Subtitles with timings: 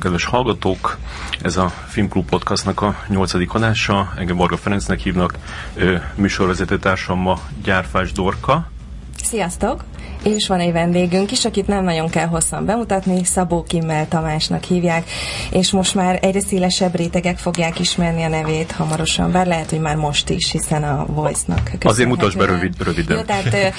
[0.00, 0.98] Szervusztok, kedves hallgatók!
[1.42, 4.12] Ez a Filmklub Podcastnak a nyolcadik adása.
[4.16, 5.34] Engem Varga Ferencnek hívnak,
[6.14, 8.70] műsorvezető társam ma Gyárfás Dorka.
[9.22, 9.84] Sziasztok!
[10.22, 15.10] És van egy vendégünk is, akit nem nagyon kell hosszan bemutatni, Szabó Kimmel Tamásnak hívják,
[15.50, 19.96] és most már egyre szélesebb rétegek fogják ismerni a nevét hamarosan, bár lehet, hogy már
[19.96, 23.16] most is, hiszen a Voice-nak Azért mutasd be rövid, röviden.
[23.16, 23.74] Jó, tehát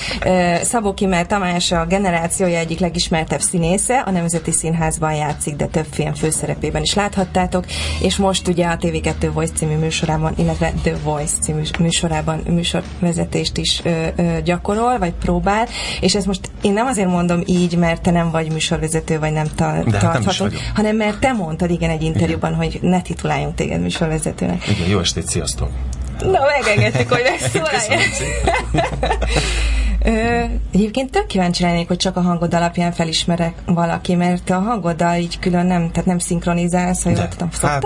[0.66, 6.14] Szabó Kimmel Tamás a generációja egyik legismertebb színésze, a Nemzeti Színházban játszik, de több film
[6.14, 7.66] főszerepében is láthattátok,
[8.02, 13.82] és most ugye a TV2 Voice című műsorában, illetve The Voice című műsorában műsorvezetést is
[13.84, 15.68] ö, ö, gyakorol, vagy próbál,
[16.00, 19.48] és ez most én nem azért mondom így, mert te nem vagy műsorvezető, vagy nem
[19.56, 22.64] ta- De hát nem hanem mert te mondtad igen egy interjúban, igen.
[22.64, 24.68] hogy ne tituláljunk téged műsorvezetőnek.
[24.68, 25.70] Igen, jó estét, sziasztok!
[26.22, 28.04] Na, megengedtük, hogy megszólalj.
[30.06, 35.16] Ö, egyébként tök kíváncsi lennék, hogy csak a hangod alapján felismerek valaki, mert a hangoddal
[35.16, 37.86] így külön nem, tehát nem szinkronizálsz, hogy tudom, Hát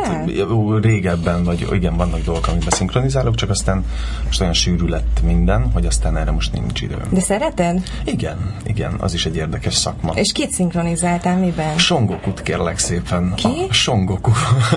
[0.81, 3.85] régebben, vagy igen, vannak dolgok, amikben szinkronizálok, csak aztán
[4.25, 6.97] most olyan sűrű lett minden, hogy aztán erre most nincs idő.
[7.09, 7.83] De szereted?
[8.03, 10.11] Igen, igen, az is egy érdekes szakma.
[10.15, 11.77] És kit szinkronizáltál, miben?
[11.77, 13.33] Songokut kérlek szépen.
[13.35, 13.47] Ki?
[13.69, 14.31] A Songoku,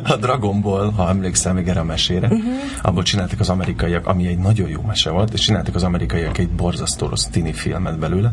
[0.04, 2.26] a Dragonból, ha emlékszel még erre a mesére.
[2.26, 2.52] Uh-huh.
[2.82, 6.48] Abból csináltak az amerikaiak, ami egy nagyon jó mese volt, és csináltak az amerikaiak egy
[6.48, 8.30] borzasztó rossz tini filmet belőle,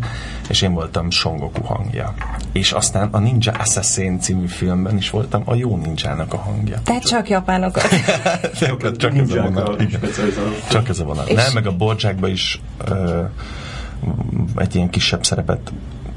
[0.49, 2.13] és én voltam Songoku hangja.
[2.51, 6.81] És aztán a Ninja Assassin című filmben is voltam a jó ninjának a hangja.
[6.83, 7.87] Tehát csak japánokat.
[8.59, 9.83] csak, csak ez a vonat.
[10.69, 11.33] Csak ez a vonat.
[11.33, 13.23] Nem, meg a Borjákban is ö,
[14.55, 15.71] egy ilyen kisebb szerepet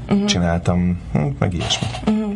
[0.09, 0.25] uh-huh.
[0.25, 1.87] csináltam, hm, meg ilyesmi.
[2.05, 2.31] Uh-huh.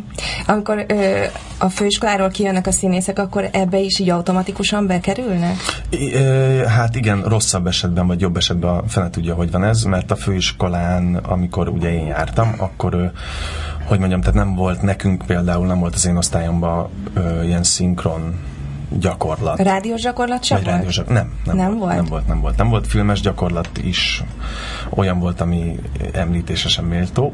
[0.46, 1.24] Amikor ö,
[1.58, 5.56] a főiskoláról kijönnek a színészek, akkor ebbe is így automatikusan bekerülnek?
[5.90, 9.82] I, ö, hát igen, rosszabb esetben, vagy jobb esetben a fene tudja, hogy van ez,
[9.82, 13.06] mert a főiskolán, amikor ugye én jártam, akkor ö,
[13.84, 18.38] hogy mondjam, tehát nem volt nekünk például, nem volt az én osztályomban ö, ilyen szinkron
[19.00, 19.58] gyakorlat.
[19.58, 20.76] Rádiós gyakorlat sem Vagy volt?
[20.76, 21.94] rádiós, nem, nem, Nem volt, volt?
[21.94, 22.56] Nem volt, nem volt.
[22.56, 24.22] Nem volt filmes gyakorlat is,
[24.90, 25.76] olyan volt, ami
[26.12, 27.32] említése sem méltó.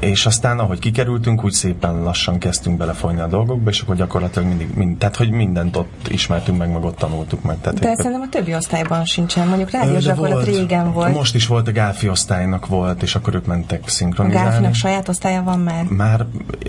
[0.00, 4.68] És aztán, ahogy kikerültünk, úgy szépen lassan kezdtünk belefolyni a dolgokba, és akkor gyakorlatilag mindig,
[4.74, 7.60] mind, tehát, hogy mindent ott ismertünk meg, meg ott tanultuk meg.
[7.60, 9.46] Tehát De egy- szerintem a többi osztályban sincsen.
[9.48, 11.14] Mondjuk rádiós gyakorlat régen volt.
[11.14, 14.48] Most is volt, a Gáfi osztálynak volt, és akkor ők mentek A szinkronizálni.
[14.50, 15.84] Gáfinak saját osztálya van már?
[15.84, 16.26] Már,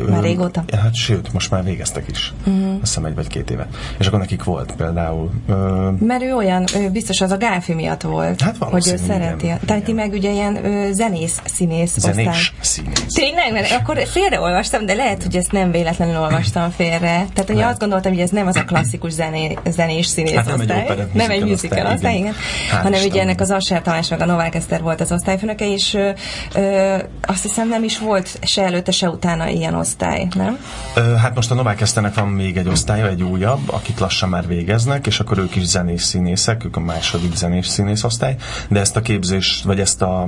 [0.09, 0.63] Már régóta?
[0.81, 2.34] Hát sőt, most már végeztek is.
[2.47, 2.72] Uh-huh.
[2.72, 3.68] Azt hiszem egy vagy két éve.
[3.97, 5.29] És akkor nekik volt például.
[5.47, 9.45] Ö, Mert ő olyan, ő biztos az a Gáfi miatt volt, Hát hogy ő szereti.
[9.45, 12.13] igen, Tehát ti meg ugye ilyen ö, zenész, színész osztály.
[12.13, 13.03] zenés színész.
[13.19, 17.00] Tényleg, mert akkor félreolvastam, de lehet, hogy ezt nem véletlenül olvastam félre.
[17.00, 17.69] Tehát ugye Lehet.
[17.69, 20.84] azt gondoltam, hogy ez nem az a klasszikus zené, zenés színész Hát nem egy osztály.
[20.84, 22.34] operett nem egy musical osztály, osztály, igen.
[22.34, 23.24] Hál' hanem ugye Istennek.
[23.24, 26.09] ennek az Asser Tamás meg a Novák Eszter volt az osztályfőnöke, és ö,
[26.56, 30.57] ö, azt hiszem nem is volt se előtte, se utána ilyen osztály, nem?
[30.96, 34.47] Ö, hát most a Novák Eszternek van még egy osztálya, egy újabb, akik lassan már
[34.47, 38.36] végeznek, és akkor ők is zenés színészek, ők a második zenés színész osztály,
[38.68, 40.28] de ezt a képzést, vagy ezt a,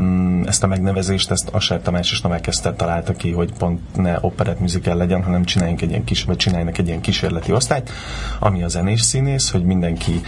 [0.00, 4.18] mm, ezt a megnevezést, ezt Asser Tamás és Novák Eszter találta ki, hogy pont ne
[4.20, 7.90] operett musical legyen, hanem csináljunk egy ilyen kis, vagy csináljanak egy ilyen kísérleti osztályt,
[8.38, 10.20] ami a zenés színész, hogy mindenki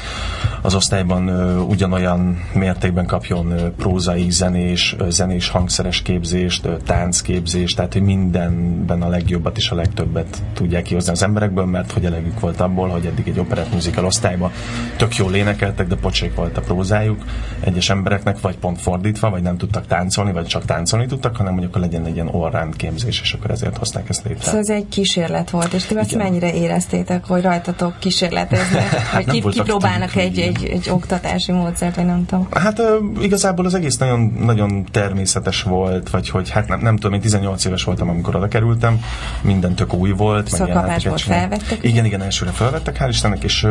[0.63, 7.77] az osztályban ö, ugyanolyan mértékben kapjon ö, prózai, zenés, ö, zenés hangszeres képzést, ö, táncképzést,
[7.77, 12.41] tehát hogy mindenben a legjobbat és a legtöbbet tudják kihozni az emberekből, mert hogy elegük
[12.41, 14.51] volt abból, hogy eddig egy operett musical osztályban
[14.97, 17.25] tök jól énekeltek, de pocsék volt a prózájuk
[17.61, 21.65] egyes embereknek, vagy pont fordítva, vagy nem tudtak táncolni, vagy csak táncolni tudtak, hanem hogy
[21.65, 24.45] akkor legyen egy ilyen orrán képzés, és akkor ezért hozták ezt létre.
[24.45, 29.41] Szóval ez egy kísérlet volt, és ti ezt mennyire éreztétek, hogy rajtatok kísérleteznek, vagy ki,
[29.41, 32.49] voltak kipróbálnak egy, egy, egy oktatási módszert, vagy nem tudom.
[32.51, 32.83] Hát
[33.21, 37.65] igazából az egész nagyon, nagyon természetes volt, vagy hogy hát nem, nem tudom, én 18
[37.65, 39.01] éves voltam, amikor oda kerültem,
[39.43, 40.49] minden tök új volt.
[40.49, 41.79] Szóval ilyen kapásból felvettek?
[41.81, 43.67] Igen, igen, elsőre felvettek, hál' Istennek, és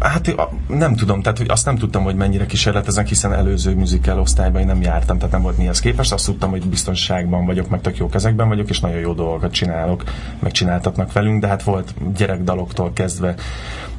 [0.00, 0.34] Hát
[0.66, 4.66] nem tudom, tehát hogy azt nem tudtam, hogy mennyire kísérleteznek, hiszen előző musical osztályban én
[4.66, 6.12] nem jártam, tehát nem volt mihez képest.
[6.12, 10.04] Azt tudtam, hogy biztonságban vagyok, meg tök jó kezekben vagyok, és nagyon jó dolgokat csinálok,
[10.38, 13.34] meg csináltatnak velünk, de hát volt gyerekdaloktól kezdve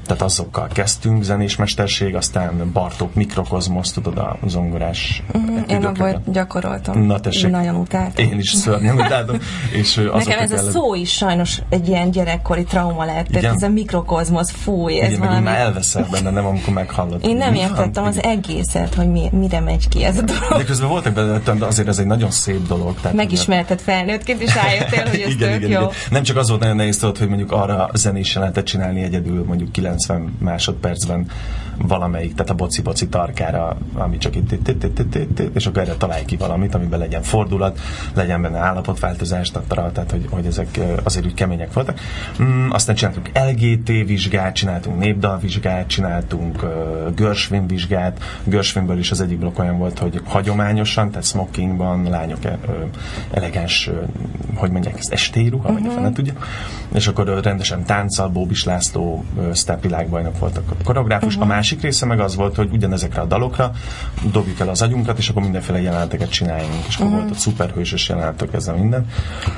[0.06, 7.02] tehát azokkal kezdtünk, zenésmesterség, aztán Bartók Mikrokozmosz, tudod, a zongorás Mhm, Én abból gyakoroltam.
[7.06, 7.52] Na tessék.
[7.52, 8.26] Nagyon utáltam.
[8.26, 9.38] Én is szörnyen utáltam.
[9.72, 13.28] És Nekem ez a ellen- szó is sajnos egy ilyen gyerekkori trauma lett.
[13.28, 13.54] Tehát Igen?
[13.54, 15.46] ez a mikrokozmosz, fúj, ez Igen, meg valami...
[15.46, 17.26] már elveszel benne, nem amikor meghallod.
[17.26, 20.58] Én nem értettem az egészet, hogy mi, mire megy ki ez a dolog.
[20.58, 22.96] De közben voltak benne, de azért ez egy nagyon szép dolog.
[23.02, 25.80] Tehát Megismerted felnőttként, és rájöttél, hogy ez igen, tök igen, jó.
[25.80, 25.92] igen.
[26.12, 29.72] Nem csak az volt nagyon nehéz tudod, hogy mondjuk arra zenés jelentet csinálni egyedül mondjuk
[29.92, 31.28] 90 másodpercben
[31.88, 34.72] valamelyik, tehát a boci-boci tarkára, ami csak itt,
[35.54, 37.80] és akkor erre találj ki valamit, amiben legyen fordulat,
[38.14, 42.00] legyen benne állapotváltozás, tehát hogy, hogy ezek azért úgy kemények voltak.
[42.42, 48.24] Mm, aztán csináltunk LGT vizsgát, csináltunk népdalvizsgát, csináltunk uh, Görsvin vizsgát.
[48.44, 52.40] Görsvinből is az egyik blokk olyan volt, hogy hagyományosan, tehát smokingban, lányok
[53.32, 53.90] elegáns,
[54.56, 55.78] hogy mondják, ez estéruha, uh-huh.
[55.78, 56.02] vagy a mhm.
[56.02, 56.34] fene tudja.
[56.94, 61.36] És akkor rendesen tánccal, Bóbis László, step világbajnok volt a koreográfus.
[61.36, 61.50] Uh-huh.
[61.50, 63.72] A másik része meg az volt, hogy ugyanezekre a dalokra
[64.32, 66.84] dobjuk el az agyunkat, és akkor mindenféle jeleneteket csináljunk.
[66.88, 67.22] És akkor uh-huh.
[67.22, 69.06] volt ott szuperhősös jelenetek, ez a minden.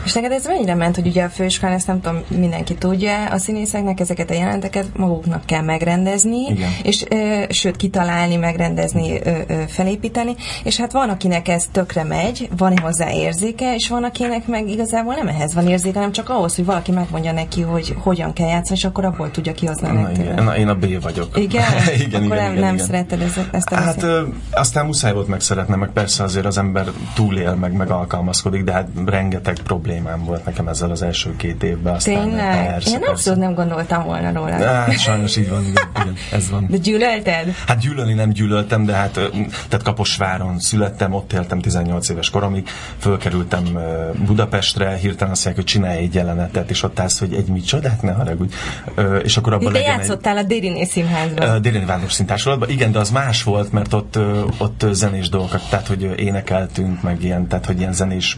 [0.06, 3.38] És neked ez mennyire ment, hogy ugye a főiskolán, ezt nem tudom, mindenki tudja, a
[3.38, 6.70] színészeknek ezeket a jelenteket maguknak kell megrendezni, Igen.
[6.84, 12.50] és ö, sőt kitalálni, megrendezni, ö, ö, felépíteni, és hát van, akinek ez tökre megy,
[12.58, 16.56] van hozzá érzéke, és van, akinek meg igazából nem ehhez van érzéke, hanem csak ahhoz,
[16.56, 20.44] hogy valaki megmondja neki, hogy hogyan kell játszani, és akkor abból tudja kihozni a igen.
[20.44, 21.38] Na, én a B vagyok.
[21.38, 21.64] Igen?
[22.06, 22.86] igen akkor igen, nem, igen, nem igen.
[22.86, 27.56] szereted ezt a Hát ö, aztán muszáj volt megszeretnem, meg persze azért az ember túlél,
[27.56, 31.96] meg, meg alkalmazkodik, de hát rengeteg problémám volt nekem ezzel az első két évben.
[31.96, 32.68] Aztán Tényleg?
[32.68, 34.66] Persze, Én abszolút nem gondoltam volna róla.
[34.66, 36.68] Hát, sajnos így van, igen, igen, ez van.
[36.70, 37.56] De gyűlölted?
[37.68, 39.14] Hát gyűlölni nem gyűlöltem, de hát
[39.70, 42.68] tehát Kaposváron születtem, ott éltem 18 éves koromig,
[42.98, 43.64] fölkerültem
[44.26, 48.12] Budapestre, hirtelen azt mondják, hogy csinálj egy jelenetet, és ott állsz, hogy egy micsodát, ne
[48.12, 48.54] haragudj.
[49.24, 50.44] És akkor abban de játszottál egy...
[50.44, 51.62] a Dériné színházban.
[51.62, 54.20] Dériné Vándor színtársulatban, igen, de az más volt, mert ott,
[54.58, 58.38] ott zenés dolgokat, tehát hogy énekeltünk, meg ilyen, tehát hogy ilyen zenés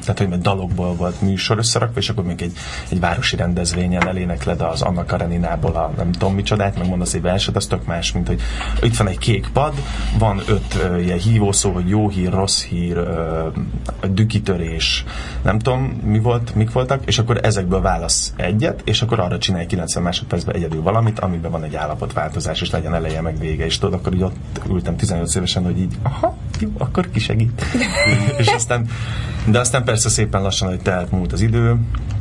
[0.00, 2.52] tehát hogy dalokból volt műsor összerakva, és akkor még egy,
[2.88, 7.56] egy városi rendezvényen elénekled az Anna Kareninából a nem tudom micsodát, meg mondasz egy verset,
[7.56, 8.40] az tök más, mint hogy
[8.82, 9.72] itt van egy kék pad,
[10.18, 15.04] van öt uh, ilyen hívószó, hogy jó hír, rossz hír, uh, dükitörés,
[15.42, 19.66] nem tudom, mi volt, mik voltak, és akkor ezekből válasz egyet, és akkor arra csinálj
[19.66, 23.94] 90 másodpercben egyedül valamit, amiben van egy állapotváltozás, és legyen eleje meg vége, és tudod,
[23.94, 27.64] akkor így ott ültem 15 évesen, hogy így, aha, jó, akkor ki segít.
[28.38, 28.88] és aztán,
[29.46, 31.76] de aztán persze szépen lassan, hogy telt múlt az idő.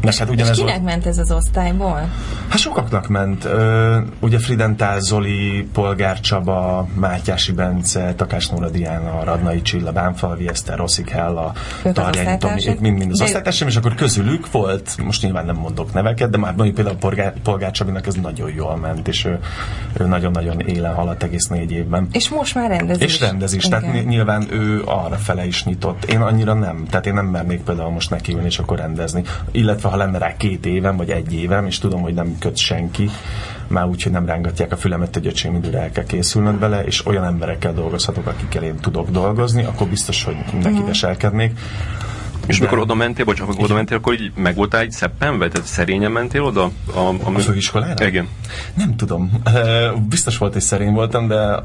[0.08, 0.86] És, hát ugyanez és kinek volt...
[0.86, 2.10] ment ez az osztályból?
[2.48, 3.46] Hát sokaknak ment.
[3.46, 10.78] Ö, ugye Fridentál Zoli, Polgár Csaba, Mátyási Bence, Takás Nóra Diana, Radnai Csilla, Bánfalvi Eszter,
[10.78, 11.54] Rosszik Hella,
[11.94, 16.30] Tarjány Tomi, mind, mind az osztálytársam, és akkor közülük volt, most nyilván nem mondok neveket,
[16.30, 19.40] de már mondjuk például Polgár, Polgár Csabinak ez nagyon jól ment, és ő,
[20.00, 22.08] ő nagyon-nagyon élen haladt egész négy évben.
[22.12, 26.04] És most már rendezi És rendezi is, tehát nyilván ő arra fele is nyitott.
[26.06, 29.24] Én annyira nem, tehát én nem mernék például most nekiülni és akkor rendezni.
[29.52, 33.10] Illetve ha lenne rá két évem, vagy egy évem, és tudom, hogy nem köt senki,
[33.68, 37.06] már úgy, hogy nem rángatják a fülemet, hogy öcsém időre el kell készülnöd vele, és
[37.06, 41.60] olyan emberekkel dolgozhatok, akikkel én tudok dolgozni, akkor biztos, hogy neki veselkednék.
[42.46, 45.52] És mikor oda mentél, vagy amikor oda mentél, akkor így meg voltál egy szeppen, vagy
[45.52, 46.72] tehát szerényen mentél oda?
[46.94, 48.06] A, a, a főiskolára?
[48.06, 48.28] Igen.
[48.74, 49.32] Nem tudom.
[50.10, 51.64] Biztos volt, hogy szerény voltam, de,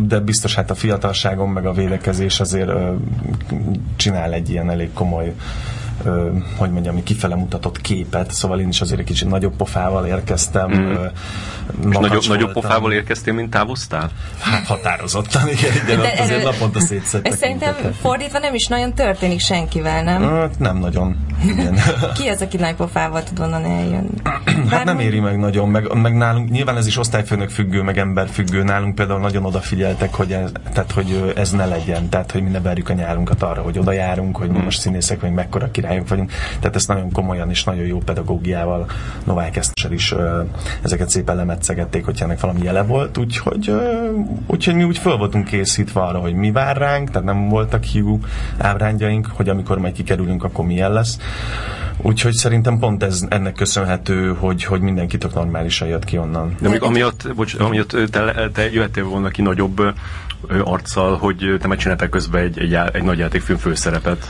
[0.00, 2.70] de biztos hát a fiatalságom meg a védekezés azért
[3.96, 5.34] csinál egy ilyen elég komoly
[6.04, 10.70] ö, hogy mondjam, kifele mutatott képet, szóval én is azért egy kicsit nagyobb pofával érkeztem.
[10.70, 10.90] Mm.
[10.90, 11.04] Ö,
[11.88, 14.10] és nagyobb, nagyobb pofával érkeztél, mint távoztál?
[14.40, 17.32] Hát határozottan, igen, igen de azért naponta szétszedtek.
[17.32, 20.22] Ez szerintem fordítva nem is nagyon történik senkivel, nem?
[20.22, 21.16] Hát nem nagyon.
[21.44, 21.78] Igen.
[22.18, 24.08] Ki az, aki nagy pofával tud onnan eljönni?
[24.70, 28.28] hát nem éri meg nagyon, meg, meg nálunk, nyilván ez is osztályfőnök függő, meg ember
[28.28, 32.50] függő, nálunk például nagyon odafigyeltek, hogy ez, tehát, hogy ez ne legyen, tehát hogy mi
[32.50, 34.62] ne berjük a nyálunkat arra, hogy oda járunk, hogy mi mm.
[34.62, 36.32] most színészek, meg mekkora király királyok vagyunk.
[36.60, 38.86] Tehát ezt nagyon komolyan és nagyon jó pedagógiával
[39.24, 40.14] Novák Eszter is
[40.82, 43.74] ezeket szépen lemetszegették, hogy ennek valami jele volt, úgyhogy,
[44.46, 48.18] úgyhogy mi úgy föl voltunk készítve arra, hogy mi vár ránk, tehát nem voltak hiú
[48.58, 51.18] ábrányjaink, hogy amikor majd kikerülünk, akkor milyen lesz.
[52.02, 56.54] Úgyhogy szerintem pont ez ennek köszönhető, hogy, hogy mindenki tök normálisan jött ki onnan.
[56.60, 59.82] De még amiatt, bocs, amiatt te, te jöttél volna ki nagyobb
[60.64, 64.26] arccal, hogy te megcsináltál közben egy, egy, egy nagy játékfilm főszerepet.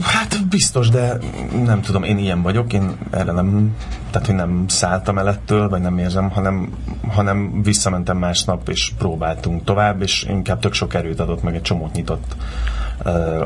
[0.00, 1.18] Hát biztos, de
[1.64, 3.76] nem tudom, én ilyen vagyok, én erre nem,
[4.10, 6.72] tehát hogy nem szálltam el ettől, vagy nem érzem, hanem,
[7.08, 11.92] hanem visszamentem másnap, és próbáltunk tovább, és inkább tök sok erőt adott, meg egy csomót
[11.92, 12.36] nyitott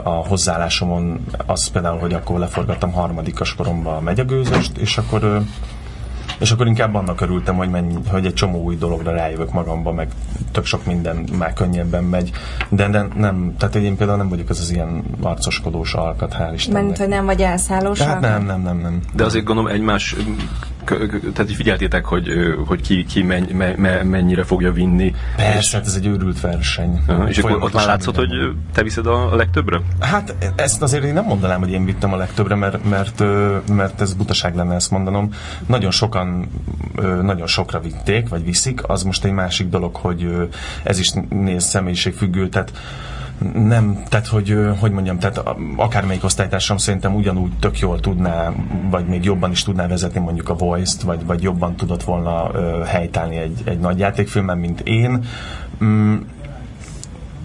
[0.02, 1.26] a hozzáállásomon.
[1.46, 5.42] Az például, hogy akkor leforgattam harmadikas koromban a megyegőzöst, és akkor
[6.40, 10.08] és akkor inkább annak örültem, hogy, mennyi, hogy egy csomó új dologra rájövök magamba, meg
[10.52, 12.30] tök sok minden már könnyebben megy.
[12.68, 16.84] De, de nem, tehát én például nem vagyok az az ilyen arcoskodós alkat, hál' Istennek.
[16.84, 19.00] Mert hogy nem vagy elszállós hát nem, nem, nem, nem.
[19.12, 20.16] De azért gondolom egymás
[21.34, 22.28] tehát figyeltétek, hogy,
[22.66, 25.14] hogy ki, ki menny, me, me, mennyire fogja vinni.
[25.36, 27.02] Persze, hát ez egy őrült verseny.
[27.08, 28.30] Uh, és akkor ott már látszott, hogy
[28.72, 29.80] te viszed a legtöbbre?
[30.00, 33.22] Hát ezt azért én nem mondanám, hogy én vittem a legtöbbre, mert, mert,
[33.68, 35.32] mert ez butaság lenne ezt mondanom.
[35.66, 36.48] Nagyon sokan
[37.22, 40.48] nagyon sokra vitték, vagy viszik, az most egy másik dolog, hogy
[40.82, 42.72] ez is néz személyiségfüggő, tehát
[43.54, 45.42] nem, tehát hogy, hogy mondjam, tehát
[45.76, 48.52] akármelyik osztálytársam szerintem ugyanúgy tök jól tudná,
[48.90, 52.50] vagy még jobban is tudná vezetni mondjuk a Voice-t, vagy, vagy jobban tudott volna
[52.84, 55.24] helytállni egy, egy nagy játékfilmben, mint én.
[55.84, 56.16] Mm,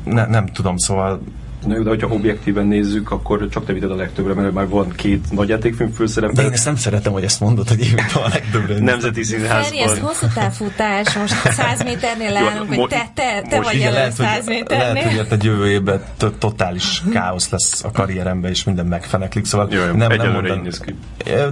[0.03, 1.21] ne, nem tudom, szóval
[1.65, 5.49] de hogyha objektíven nézzük, akkor csak te vited a legtöbbre, mert már van két nagy
[5.49, 6.35] játékfilm főszereplő.
[6.35, 8.79] De én ezt nem szeretem, hogy ezt mondod, hogy én a legtöbbre.
[8.79, 9.63] Nemzeti színházban.
[9.63, 14.45] Feri, ez hosszú távfutás, most 100 méternél állunk, hogy te, te, te vagy előtt 100
[14.45, 14.93] méternél.
[14.93, 16.03] Lehet, hogy egy jövő évben
[16.39, 20.67] totális káosz lesz a karrieremben, és minden megfeneklik, szóval jó, jó, nem, nem mondan...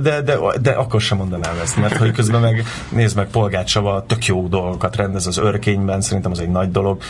[0.02, 4.06] de, de, de, akkor sem mondanám ezt, mert hogy közben meg nézd meg Polgár Csaba
[4.08, 7.02] tök jó dolgokat rendez az örkényben, szerintem az egy nagy dolog,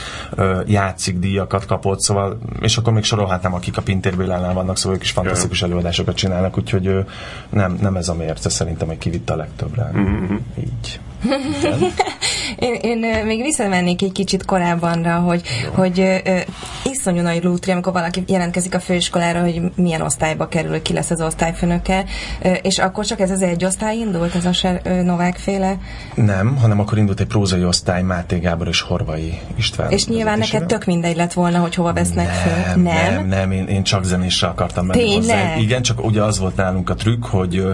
[0.65, 5.03] játszik díjakat kapott, szóval, és akkor még sorolhatnám, akik a Pintér Bélánál vannak, szóval ők
[5.03, 7.05] is fantasztikus előadásokat csinálnak, úgyhogy
[7.49, 9.91] nem, nem ez a mérce, szerintem, hogy kivitt a legtöbbre.
[9.95, 10.35] Mm-hmm.
[10.57, 10.99] Így.
[12.55, 15.41] én, én még visszamennék egy kicsit korábbanra, hogy,
[15.73, 16.37] hogy ö,
[16.83, 21.21] iszonyú nagy lútri, amikor valaki jelentkezik a főiskolára, hogy milyen osztályba kerül, ki lesz az
[21.21, 22.05] osztályfőnöke,
[22.41, 25.77] ö, és akkor csak ez az egy osztály indult, ez a Ser, ö, Novák féle?
[26.15, 29.91] Nem, hanem akkor indult egy prózai osztály Máté Gábor és Horvai István.
[29.91, 32.83] És nyilván neked tök mindegy lett volna, hogy hova vesznek nem, föl.
[32.83, 35.55] Nem, nem, nem én, én csak zenésre akartam menni hozzá.
[35.55, 37.65] Igen, csak ugye az volt nálunk a trükk, hogy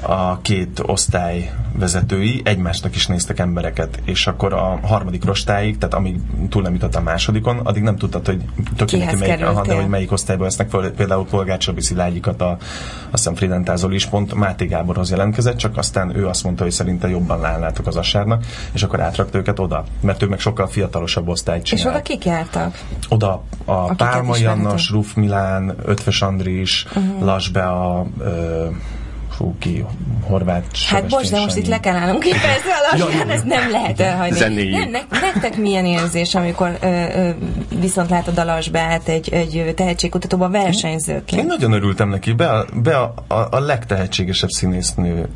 [0.00, 6.20] a két osztály vezetői egymásnak is néztek embereket, és akkor a harmadik rostáig, tehát amíg
[6.48, 8.42] túl nem jutott a másodikon, addig nem tudtad, hogy
[8.76, 13.08] tökéletes melyik, aha, de, hogy melyik osztályba vesznek fel, például Polgár Csabi Szilágyikat, a, azt
[13.10, 17.44] hiszem Fridentázol is pont Máté Gáborhoz jelentkezett, csak aztán ő azt mondta, hogy szerinte jobban
[17.44, 21.86] állnátok az asárnak, és akkor átrakta őket oda, mert ő meg sokkal fiatalosabb osztályt csinált.
[21.86, 22.80] És oda kik jártak?
[23.08, 27.24] Oda a Pálma Jannas, Ruf Milán, Ötves Andris, uh-huh.
[27.24, 28.06] Lasbe a
[29.36, 29.84] fú, ki,
[30.26, 34.70] horvát Hát bocs, de most itt le kell állnunk persze lassan, ez nem lehet elhagyni.
[34.70, 37.30] Nem, ne, nektek milyen érzés, amikor ö, ö,
[37.80, 41.40] viszont látod a lasbát egy, egy tehetségkutatóban versenyzőként?
[41.40, 45.28] Én nagyon örültem neki, be a, be a, a, a legtehetségesebb színésznő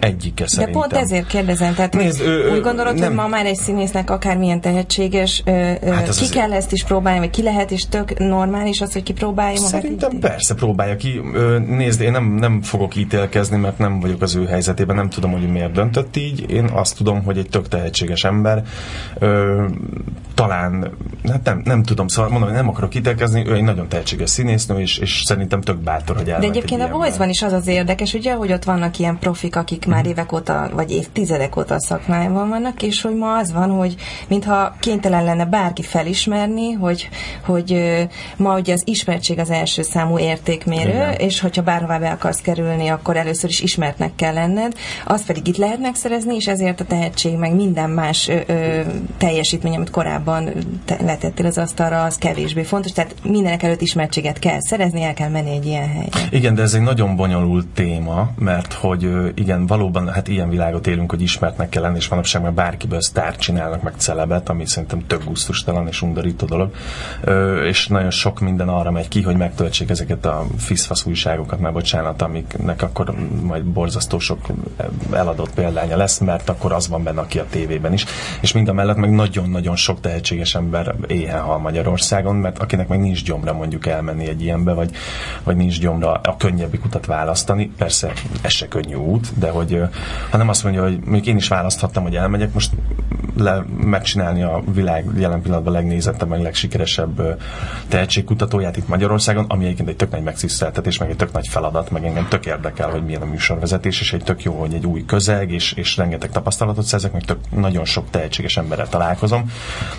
[0.00, 0.80] egyike szerintem.
[0.80, 3.06] De pont ezért kérdezem, tehát Nézd, ő, úgy gondolod, nem.
[3.06, 7.30] hogy ma már egy színésznek akármilyen tehetséges, hát ki az kell ezt is próbálni, vagy
[7.30, 9.80] ki lehet, és tök normális az, hogy ki próbálja magát?
[9.80, 11.20] Szerintem persze próbálja ki.
[11.68, 15.52] Nézd, én nem, nem fogok ítélkezni, mert nem vagyok az ő helyzetében, nem tudom, hogy
[15.52, 16.50] miért döntött így.
[16.50, 18.62] Én azt tudom, hogy egy tök tehetséges ember,
[20.34, 20.90] talán,
[21.30, 24.80] hát nem, nem tudom, szóval mondom, hogy nem akarok ítélkezni, ő egy nagyon tehetséges színésznő,
[24.80, 28.34] és, és szerintem tök bátor, hogy De egyébként a voice is az az érdekes, ugye,
[28.34, 29.18] hogy ott vannak ilyen
[29.52, 33.52] profik, akik már évek óta, vagy évtizedek óta a szakmájában vannak, és hogy ma az
[33.52, 33.94] van, hogy
[34.28, 37.08] mintha kénytelen lenne bárki felismerni, hogy,
[37.44, 37.98] hogy
[38.36, 41.12] ma ugye az ismertség az első számú értékmérő, Igen.
[41.12, 44.72] és hogyha bárhová be akarsz kerülni, akkor először is ismertnek kell lenned,
[45.06, 48.80] azt pedig itt lehet megszerezni, és ezért a tehetség, meg minden más ö, ö,
[49.18, 50.50] teljesítmény, amit korábban
[50.84, 55.28] te, letettél az asztalra, az kevésbé fontos, tehát mindenek előtt ismertséget kell szerezni, el kell
[55.28, 56.28] menni egy ilyen helyre.
[56.30, 61.10] Igen, de ez egy nagyon bonyolult téma, mert hogy igen, valóban hát ilyen világot élünk,
[61.10, 65.24] hogy ismertnek kell lenni, és manapság már bárkiből sztárt csinálnak, meg celebet, ami szerintem tök
[65.24, 66.74] gusztustalan és undorító dolog.
[67.20, 71.72] Ö, és nagyon sok minden arra megy ki, hogy megtöltsék ezeket a fiszfasz újságokat, már
[71.72, 74.46] bocsánat, amiknek akkor majd borzasztó sok
[75.12, 78.04] eladott példánya lesz, mert akkor az van benne, aki a tévében is.
[78.40, 83.00] És mind a mellett meg nagyon-nagyon sok tehetséges ember éhen hal Magyarországon, mert akinek meg
[83.00, 84.90] nincs gyomra mondjuk elmenni egy ilyenbe, vagy,
[85.42, 87.72] vagy nincs gyomra a könnyebbik utat választani.
[87.76, 89.80] Persze ez se könnyű út, de hogy
[90.30, 92.70] ha nem azt mondja, hogy még én is választhattam, hogy elmegyek most
[93.36, 97.40] le, megcsinálni a világ jelen pillanatban legnézettebb, meg legsikeresebb
[97.88, 102.04] tehetségkutatóját itt Magyarországon, ami egyébként egy tök nagy megtiszteltetés, meg egy tök nagy feladat, meg
[102.04, 105.50] engem tök érdekel, hogy milyen a műsorvezetés, és egy tök jó, hogy egy új közeg,
[105.50, 109.50] és, és rengeteg tapasztalatot szerzek, meg tök nagyon sok tehetséges emberrel találkozom.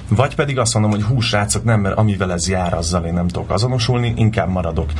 [0.07, 3.27] Vagy pedig azt mondom, hogy hús rácok, nem, mert amivel ez jár, azzal én nem
[3.27, 4.91] tudok azonosulni, inkább maradok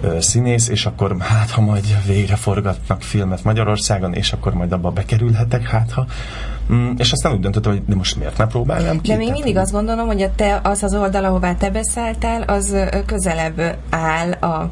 [0.00, 3.79] ö, színész, és akkor hát, ha majd végre forgatnak filmet Magyarországon,
[4.12, 6.06] és akkor majd abba bekerülhetek, hát ha
[6.72, 9.10] Mm, és aztán úgy döntöttem, hogy de most miért ne próbálnám ki?
[9.10, 12.76] De még mindig azt gondolom, hogy a te, az az oldal, ahová te beszálltál, az
[13.06, 14.70] közelebb áll a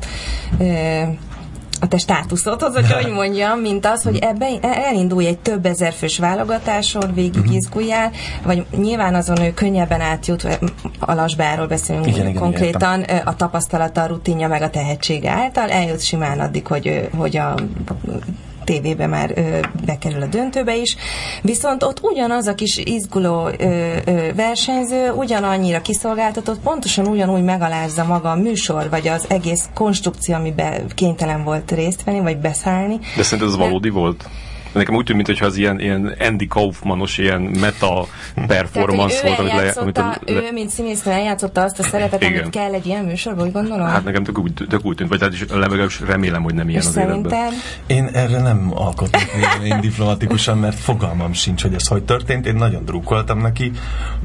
[1.80, 6.18] a te státuszodhoz, hogy hogy mondjam, mint az, hogy ebben elindulj egy több ezer fős
[6.18, 7.54] válogatáson, végig uh-huh.
[7.54, 8.10] izguljál,
[8.42, 10.58] vagy nyilván azon ő könnyebben átjut,
[10.98, 15.70] a lasbáról beszélünk igen, igen, konkrétan, igen, a tapasztalata, a rutinja, meg a tehetsége által,
[15.70, 17.54] eljut simán addig, hogy, hogy a
[18.68, 20.96] tévébe már ö, bekerül a döntőbe is.
[21.42, 28.30] Viszont ott ugyanaz a kis izguló ö, ö, versenyző ugyanannyira kiszolgáltatott, pontosan ugyanúgy megalázza maga
[28.30, 32.98] a műsor, vagy az egész konstrukció, amiben kénytelen volt részt venni, vagy beszállni.
[33.16, 34.28] De szerinted ez valódi volt?
[34.72, 38.06] Nekem úgy tűnt, mintha az ilyen, ilyen Andy Kaufmanos, ilyen meta
[38.46, 41.82] performance Tehát, volt, ő, amit le, amit eljátszotta, le, ő, mint színésznő eljátszotta azt a
[41.82, 42.38] szerepet, Igen.
[42.38, 43.86] amit kell egy ilyen műsorban, úgy gondolom?
[43.86, 46.80] Hát nekem tök úgy, tök úgy tűnt, vagy tehát is legalábbis remélem, hogy nem ilyen
[46.80, 47.30] és az életben.
[47.30, 47.62] szerinted?
[47.86, 49.22] Én erre nem alkotok
[49.64, 52.46] én diplomatikusan, mert fogalmam sincs, hogy ez hogy történt.
[52.46, 53.72] Én nagyon drukkoltam neki,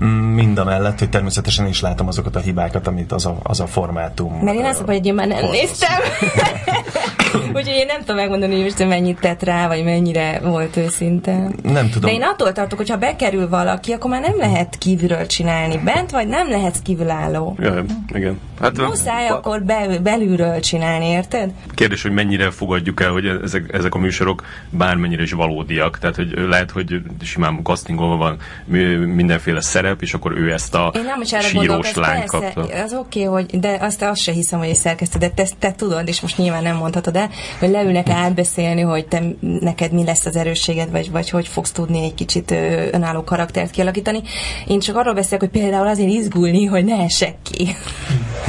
[0.04, 3.60] mm, mind a mellett, hogy természetesen is látom azokat a hibákat, amit az a, az
[3.60, 4.34] a formátum.
[4.34, 6.00] Mert én azt mondom, hogy én már nem néztem.
[7.56, 11.50] Úgyhogy én nem tudom megmondani, hogy most mennyit tett rá, vagy mennyire volt őszinte.
[11.64, 12.10] Nem tudom.
[12.10, 15.78] De én attól tartok, hogy ha bekerül valaki, akkor már nem lehet kívülről csinálni.
[15.78, 17.56] Bent vagy nem lehetsz kívülálló.
[17.60, 18.40] Ja, igen.
[18.62, 21.52] Hát, Muszáj akkor be, belülről csinálni, érted?
[21.74, 26.00] Kérdés, hogy mennyire fogadjuk el, hogy ezek, ezek a műsorok bármennyire is valódiak.
[26.00, 30.92] Tehát, hogy lehet, hogy simán castingolva van mi- mindenféle szerep, és akkor ő ezt a
[30.96, 32.62] Én nem is erre sírós lány kapta.
[32.62, 35.72] az oké, okay, hogy, de azt, azt se hiszem, hogy egy szerkesztő, de te, te
[35.72, 40.23] tudod, és most nyilván nem mondhatod el, hogy leülnek átbeszélni, hogy te, neked mi lesz
[40.26, 42.52] az erősséged, vagy, vagy hogy fogsz tudni egy kicsit
[42.92, 44.22] önálló karaktert kialakítani.
[44.68, 47.76] Én csak arról beszélek, hogy például azért izgulni, hogy ne essek ki.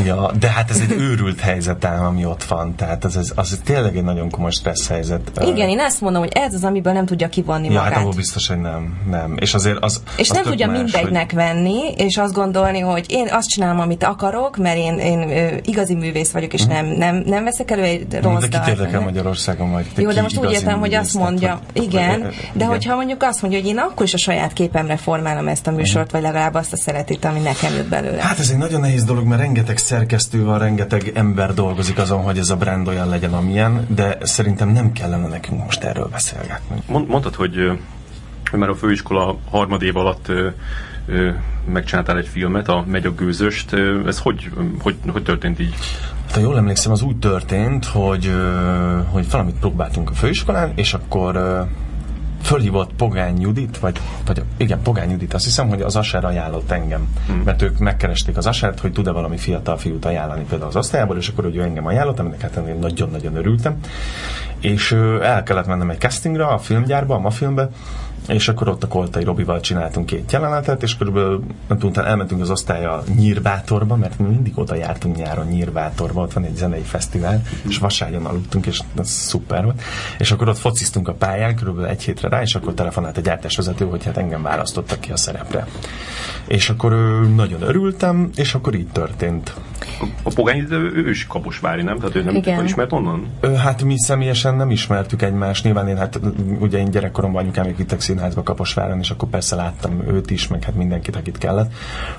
[0.04, 2.75] Ja, de hát ez egy őrült helyzet ám, ami ott van.
[2.75, 5.31] Tehát ez, ez, az tényleg egy nagyon komoly stressz helyzet.
[5.47, 7.99] Igen, én azt mondom, hogy ez az, amiből nem tudja kivonni Ja, hát magát.
[7.99, 8.99] abból biztos, hogy nem.
[9.11, 9.37] nem.
[9.40, 13.28] És azért az, És az nem tudja más, mindegynek venni, és azt gondolni, hogy én
[13.31, 15.28] azt csinálom, amit akarok, mert én, én
[15.64, 19.00] igazi művész vagyok, és nem, nem, nem veszek elő egy Hogy, rossz de kit érdekel
[19.00, 19.87] Magyarországon vagy?
[19.97, 22.68] Jó, de most úgy értem, hogy azt mondja, hogy- igen, de igen.
[22.68, 26.11] hogyha mondjuk azt mondja, hogy én akkor is a saját képemre formálom ezt a műsort,
[26.11, 28.23] vagy legalább azt a szeretét, ami nekem jött belőle.
[28.23, 32.38] Hát ez egy nagyon nehéz dolog, mert rengeteg szerkesztő van, rengeteg ember dolgozik azon, hogy
[32.38, 36.83] ez a brand olyan legyen, amilyen, de szerintem nem kellene nekünk most erről beszélgetni.
[36.87, 37.56] Mond, mondtad, hogy,
[38.50, 40.33] hogy már a főiskola harmad év alatt
[41.64, 43.73] megcsináltál egy filmet, a Megy a gőzöst.
[44.06, 44.50] Ez hogy,
[44.82, 45.75] hogy, hogy történt így?
[46.26, 48.32] Hát, ha jól emlékszem, az úgy történt, hogy,
[49.11, 51.67] hogy valamit próbáltunk a főiskolán, és akkor
[52.43, 57.08] fölhívott Pogány Judit, vagy, vagy igen, Pogány Judit, azt hiszem, hogy az Aser ajánlott engem.
[57.26, 57.43] Hmm.
[57.45, 61.28] Mert ők megkeresték az Asert, hogy tud-e valami fiatal fiút ajánlani például az osztályából, és
[61.28, 63.76] akkor hogy ő engem ajánlott, aminek hát én nagyon-nagyon örültem.
[64.60, 67.69] És el kellett mennem egy castingra a filmgyárba, a ma filmbe,
[68.28, 72.41] és akkor ott a Koltai Robival csináltunk két jelenetet, és körülbelül nem tudom, utána elmentünk
[72.41, 77.43] az osztálya Nyírbátorba, mert mi mindig oda jártunk nyáron Nyírbátorba, ott van egy zenei fesztivál,
[77.69, 79.82] és vasárjon aludtunk, és ez szuper volt.
[80.19, 83.84] És akkor ott fociztunk a pályán, körülbelül egy hétre rá, és akkor telefonált a gyártásvezető,
[83.84, 85.67] hogy hát engem választottak ki a szerepre.
[86.47, 86.93] És akkor
[87.34, 89.54] nagyon örültem, és akkor így történt.
[90.00, 91.99] A, a Pogány, ő, ő is Kaposvári, nem?
[91.99, 92.65] Tehát ő nem Igen.
[92.65, 93.26] ismert onnan?
[93.56, 95.65] Hát mi személyesen nem ismertük egymást.
[95.65, 96.21] Nyilván én hát
[96.58, 100.65] ugye én gyerekkoromban anyukám még vittek színházba Kaposváron, és akkor persze láttam őt is, meg
[100.65, 101.73] hát mindenkit, akit kellett.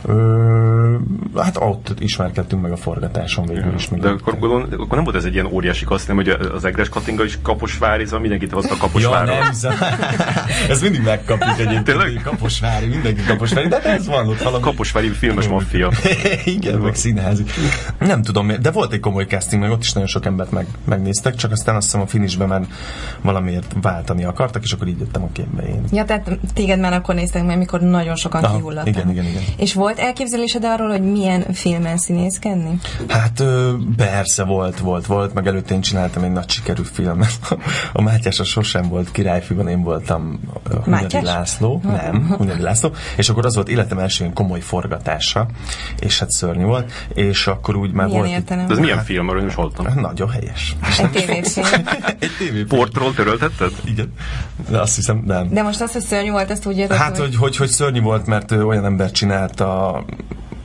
[0.06, 0.96] Ö,
[1.36, 3.90] hát ott ismerkedtünk meg a forgatáson végül is.
[3.90, 6.90] De akkor, gondolom, akkor nem volt ez egy ilyen óriási kaszt, nem, hogy az Egres
[6.90, 9.34] Katinga is Kaposvári, szóval mindenkit hozta Ja, Kaposvárra.
[9.34, 9.52] nem,
[10.70, 11.84] ez mindig megkapjuk egyébként.
[11.84, 12.22] Tényleg?
[12.24, 14.64] Kaposvári, mindenki Kaposvári, de ez van ott valami.
[14.64, 15.92] Kaposvári filmes maffia.
[16.46, 17.44] Igen, meg színházi.
[18.00, 21.36] Nem tudom, de volt egy komoly casting, meg ott is nagyon sok embert meg, megnéztek,
[21.36, 22.62] csak aztán azt hiszem a finishben már
[23.22, 25.85] valamiért váltani akartak, és akkor így jöttem a képbe én.
[25.92, 28.88] Ja, tehát téged már akkor néztek meg, mikor nagyon sokan Aha, kihullattak.
[28.88, 29.42] igen, igen, igen.
[29.58, 32.80] És volt elképzelésed arról, hogy milyen filmen színészkedni?
[33.08, 33.44] Hát
[33.98, 37.38] persze volt, volt, volt, meg előtte én csináltam egy nagy sikerű filmet.
[37.94, 40.40] A Mátyás a sosem volt királyfűben, én voltam
[40.84, 41.22] Hunyadi?
[41.22, 45.48] László, nem, Hunyadi László, és akkor az volt életem első komoly forgatása,
[46.00, 48.32] és hát szörnyű volt, és akkor úgy már Milyen volt...
[48.34, 48.70] értelem?
[48.70, 49.88] Ez milyen film, nem is hallottam.
[49.96, 50.76] Nagyon helyes.
[51.00, 51.66] Egy tévéfilm.
[52.20, 52.86] egy tévéport.
[52.86, 53.72] Portról töröltetted?
[53.84, 54.14] Igen.
[54.70, 55.50] De azt hiszem, nem.
[55.50, 58.26] De most az, hogy szörnyű volt, azt úgy érted, Hát, hogy, hogy, hogy szörnyű volt,
[58.26, 60.04] mert ö, olyan ember csinálta,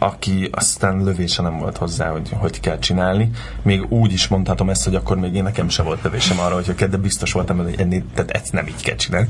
[0.02, 3.30] aki aztán lövése nem volt hozzá, hogy hogy kell csinálni.
[3.62, 6.74] Még úgy is mondhatom ezt, hogy akkor még én nekem se volt lövésem arra, hogy
[6.74, 9.28] kell, de biztos voltam, hogy ennél, tehát ezt nem így kell csinálni.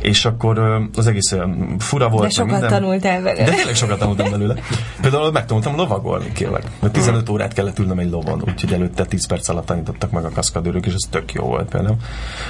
[0.00, 2.22] És akkor az egész olyan fura volt.
[2.22, 2.68] De sokat minden.
[2.68, 3.44] tanultál belőle.
[3.44, 4.54] De tényleg sokat tanultam belőle.
[5.00, 6.64] Például megtanultam lovagolni, kérlek.
[6.80, 10.30] Mert 15 órát kellett ülnöm egy lovon, úgyhogy előtte 10 perc alatt tanítottak meg a
[10.30, 11.96] kaszkadőrök, és ez tök jó volt például.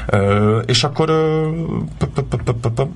[0.07, 1.11] Ö, és akkor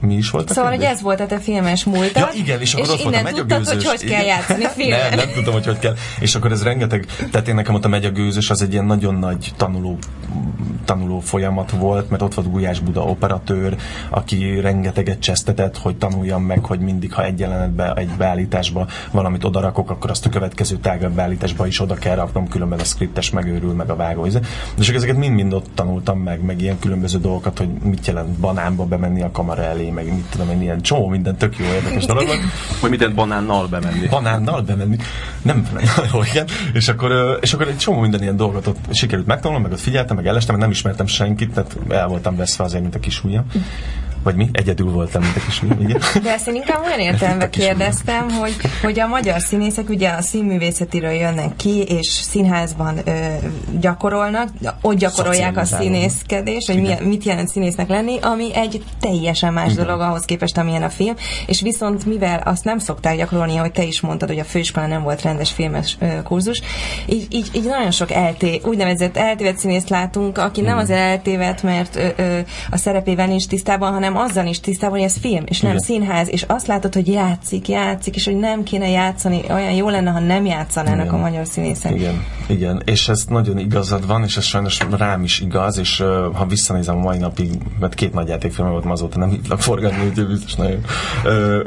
[0.00, 2.90] mi is volt Szóval, hogy ez volt a te filmes múltad, Ja, igen, és akkor
[2.90, 5.08] ott volt a innen tudtad, hogy hogy kell játszani látni filmet.
[5.08, 5.94] Nem, nem tudom, hogy hogy kell.
[6.20, 8.84] És akkor ez rengeteg, tehát én nekem ott a megy a gőzös, az egy ilyen
[8.84, 9.98] nagyon nagy tanuló
[10.84, 13.76] tanuló folyamat volt, mert ott volt Gulyás Buda operatőr,
[14.10, 19.90] aki rengeteget csesztetett, hogy tanuljam meg, hogy mindig, ha egy jelenetbe, egy beállításba valamit odarakok,
[19.90, 23.90] akkor azt a következő tágabb beállításba is oda kell raknom, különben a skriptes megőrül, meg
[23.90, 24.26] a vágó.
[24.78, 29.22] És ezeket mind-mind ott tanultam meg, meg ilyen különböző dolgokat, hogy mit jelent banánba bemenni
[29.22, 32.36] a kamera elé, meg mit tudom én, ilyen csomó minden tök jó érdekes dolog van.
[32.80, 34.06] Hogy mindent banánnal bemenni.
[34.08, 34.96] Banánnal bemenni.
[35.42, 35.68] Nem,
[36.12, 36.46] jó, igen.
[36.72, 40.16] És akkor, és akkor egy csomó minden ilyen dolgot ott sikerült megtanulnom, meg ott figyeltem,
[40.16, 43.46] meg elestem, nem ismertem senkit, tehát el voltam veszve azért, mint a kis ujjam.
[44.24, 44.48] Vagy mi?
[44.52, 46.00] Egyedül voltam, mint a kis igen.
[46.22, 51.10] De ezt én inkább olyan értelemben kérdeztem, hogy, hogy a magyar színészek ugye a színművészetiről
[51.10, 53.10] jönnek ki, és színházban ö,
[53.80, 54.48] gyakorolnak,
[54.80, 59.86] ott gyakorolják a színészkedést, hogy mi, mit jelent színésznek lenni, ami egy teljesen más igen.
[59.86, 61.14] dolog ahhoz képest, amilyen a film,
[61.46, 65.02] és viszont mivel azt nem szokták gyakorolni, hogy te is mondtad, hogy a főiskola nem
[65.02, 66.60] volt rendes filmes ö, kurzus,
[67.06, 71.96] így, így, így nagyon sok elté, úgynevezett eltévedt színészt látunk, aki nem azért eltévedt, mert
[71.96, 72.38] ö, ö,
[72.70, 75.82] a szerepével nincs tisztában, hanem hanem azzal is tisztában, hogy ez film, és nem Igen.
[75.82, 80.10] színház, és azt látod, hogy játszik, játszik, és hogy nem kéne játszani, olyan jó lenne,
[80.10, 81.18] ha nem játszanának Igen.
[81.18, 81.94] a magyar színészek.
[81.94, 82.24] Igen.
[82.48, 86.46] Igen, és ez nagyon igazad van, és ez sajnos rám is igaz, és uh, ha
[86.46, 87.50] visszanézem a mai napig,
[87.80, 90.80] mert két nagy játékfilm volt, azóta nem hívlak forgatni, úgyhogy biztos nagyon.
[91.24, 91.64] Uh,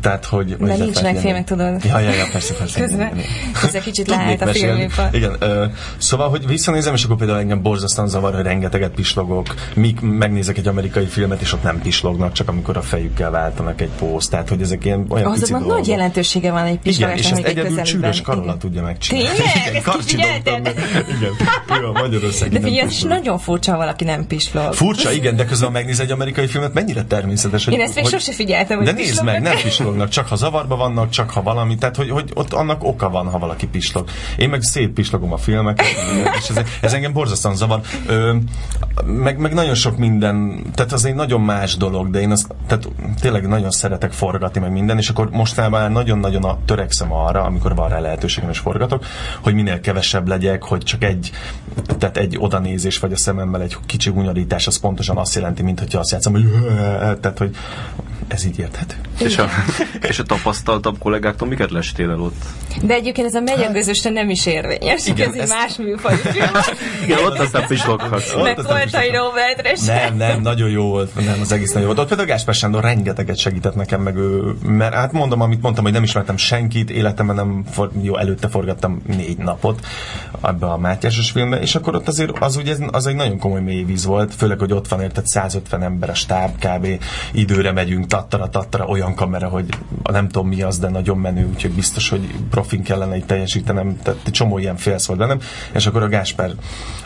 [0.00, 0.56] tehát, hogy...
[0.56, 1.84] De nincsenek filmek, tudod.
[1.84, 2.80] Ja, ja, ja, persze, persze.
[2.80, 3.20] Közben,
[3.60, 5.08] közben kicsit lehet a filmipar.
[5.12, 5.64] Igen, ö,
[5.96, 10.68] szóval, hogy visszanézem, és akkor például engem borzasztóan zavar, hogy rengeteget pislogok, míg megnézek egy
[10.68, 14.30] amerikai filmet, és ott nem pislognak, csak amikor a fejükkel váltanak egy pószt.
[14.30, 15.68] Tehát, hogy ezek ilyen olyan dolgok.
[15.68, 19.28] nagy jelentősége van egy pislogásnak, Igen, és ezt egyedül csűrös Karola tudja megcsinálni.
[20.44, 20.44] Tényleg?
[20.52, 20.60] Igen,
[21.16, 21.32] Igen,
[21.80, 22.50] ő a Magyarország.
[22.50, 24.72] De figyelj, ez nagyon furcsa, valaki nem pislog.
[24.72, 27.64] Furcsa, igen, de közben megnéz egy amerikai filmet, mennyire természetes.
[27.64, 30.76] Hogy, Én ezt még sose figyeltem, hogy De nézd meg, nem pislognak, csak ha zavarba
[30.76, 34.08] vannak, csak ha valami, tehát hogy, hogy ott annak oka van, ha valaki pislog.
[34.36, 35.86] Én meg szétpislogom a filmeket,
[36.38, 37.80] és ez, ez engem borzasztóan zavar.
[38.06, 38.34] Ö,
[39.04, 42.88] meg, meg nagyon sok minden, tehát az egy nagyon más dolog, de én azt, tehát
[43.20, 47.98] tényleg nagyon szeretek forgatni, meg minden, és akkor mostában nagyon-nagyon törekszem arra, amikor van rá
[47.98, 49.04] lehetőségem és forgatok,
[49.42, 51.30] hogy minél kevesebb legyek, hogy csak egy,
[51.98, 55.98] tehát egy odanézés, vagy a szememmel egy kicsi hunyorítás, az pontosan azt jelenti, mint hogyha
[55.98, 56.44] azt játszom, hogy
[57.20, 57.56] tehát, hogy
[58.28, 58.94] ez így érthető.
[59.18, 59.48] És a,
[60.08, 62.44] és a tapasztaltabb kollégáktól miket lestél el ott?
[62.82, 65.52] De egyébként ez a megyegőzöste nem is érvényes, igen, ez ezt...
[65.52, 66.14] más műfaj
[67.04, 68.34] Igen, ott aztán pisloghatsz.
[68.34, 71.98] Meg Koltai Robertre Nem, nem, nagyon jó volt, nem, az egész nagyon jó volt.
[71.98, 75.92] Ott például Gáspár Sándor rengeteget segített nekem, meg ő, mert hát mondom, amit mondtam, hogy
[75.92, 79.86] nem ismertem senkit, életemben nem, for, jó, előtte forgattam négy napot
[80.40, 83.82] abba a Mátyásos filmbe, és akkor ott azért az ugye az egy nagyon komoly mély
[83.82, 86.86] víz volt, főleg, hogy ott van érted 150 ember a stáb, kb.
[87.32, 89.66] időre megyünk, tattara, tattara, olyan kamera, hogy
[90.02, 94.20] nem tudom mi az, de nagyon menő, úgyhogy biztos, hogy profin kellene itt teljesítenem, tehát
[94.24, 95.38] egy csomó ilyen félsz volt bennem,
[95.72, 96.50] és akkor a Gáspár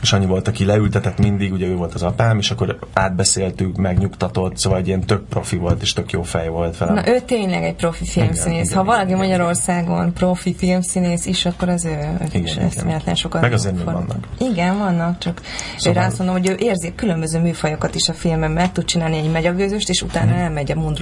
[0.03, 4.79] Sanyi volt, aki leültetett mindig, ugye ő volt az apám, és akkor átbeszéltük, megnyugtatott, szóval
[4.79, 6.94] egy ilyen tök profi volt, és tök jó fej volt velem.
[6.94, 8.73] Na ő tényleg egy profi filmszínész.
[8.73, 11.99] ha valaki Magyarországon profi filmszínész is, akkor az ő,
[12.33, 13.14] igen, is igen.
[13.14, 14.29] sokat Meg azért még vannak.
[14.38, 15.40] Igen, vannak, csak
[15.77, 16.03] szóval...
[16.03, 19.31] én azt mondom, hogy ő érzi különböző műfajokat is a filmben, meg tud csinálni egy
[19.31, 20.40] megyagőzöst, és utána hmm.
[20.40, 20.99] elmegy a mundrucókor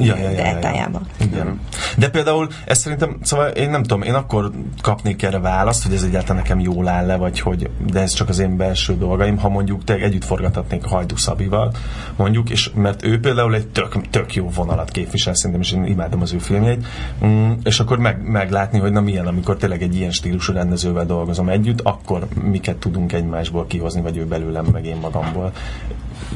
[0.00, 1.00] ja, ja, ja, ja, ja.
[1.20, 1.60] Igen.
[1.96, 4.50] De például ezt szerintem, szóval én nem tudom, én akkor
[4.82, 8.28] kapnék erre választ, hogy ez egyáltalán nekem jól áll le, vagy hogy, de ez csak
[8.28, 11.72] az én belső dolgaim, ha mondjuk te együtt forgathatnék Hajdu Szabival,
[12.16, 16.20] mondjuk, és mert ő például egy tök, tök jó vonalat képvisel, szerintem, és én imádom
[16.20, 16.86] az ő filmjeit,
[17.24, 21.48] mm, és akkor meg, meglátni, hogy na milyen, amikor tényleg egy ilyen stílusú rendezővel dolgozom
[21.48, 25.52] együtt, akkor miket tudunk egymásból kihozni, vagy ő belőlem, meg én magamból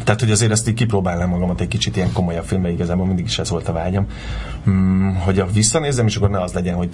[0.05, 3.39] tehát, hogy azért ezt így kipróbálnám magamat egy kicsit ilyen komolyabb filmbe, igazából mindig is
[3.39, 4.07] ez volt a vágyam,
[4.65, 6.89] hmm, hogy a visszanézem, és akkor ne az legyen, hogy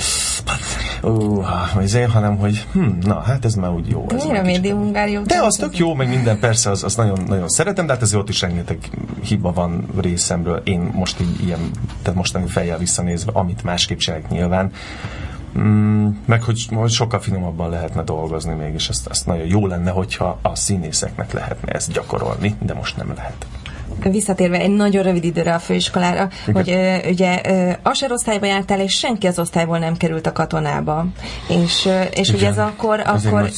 [1.03, 4.07] uh, azért, hanem, hogy hm, na, hát ez már úgy jó.
[4.09, 5.22] Ez Miért a médium jó?
[5.22, 8.22] De az tök jó, meg minden, persze, az, az nagyon, nagyon szeretem, de hát azért
[8.22, 8.79] ott is rengeteg
[9.22, 10.61] hiba van részemről.
[10.64, 11.70] Én most így ilyen,
[12.03, 14.72] tehát mostani fejjel visszanézve, amit másképp csinálok nyilván,
[15.59, 20.39] Mm, meg hogy, hogy sokkal finomabban lehetne dolgozni mégis, ezt, ezt nagyon jó lenne, hogyha
[20.43, 23.47] a színészeknek lehetne ezt gyakorolni, de most nem lehet
[24.03, 26.55] visszatérve egy nagyon rövid időre a főiskolára, Igen.
[26.55, 31.07] hogy ö, ugye ö, Aser osztályba jártál, és senki az osztályból nem került a katonába.
[31.48, 33.00] És, ö, és ugye ez akkor...
[33.00, 33.50] Ez akkor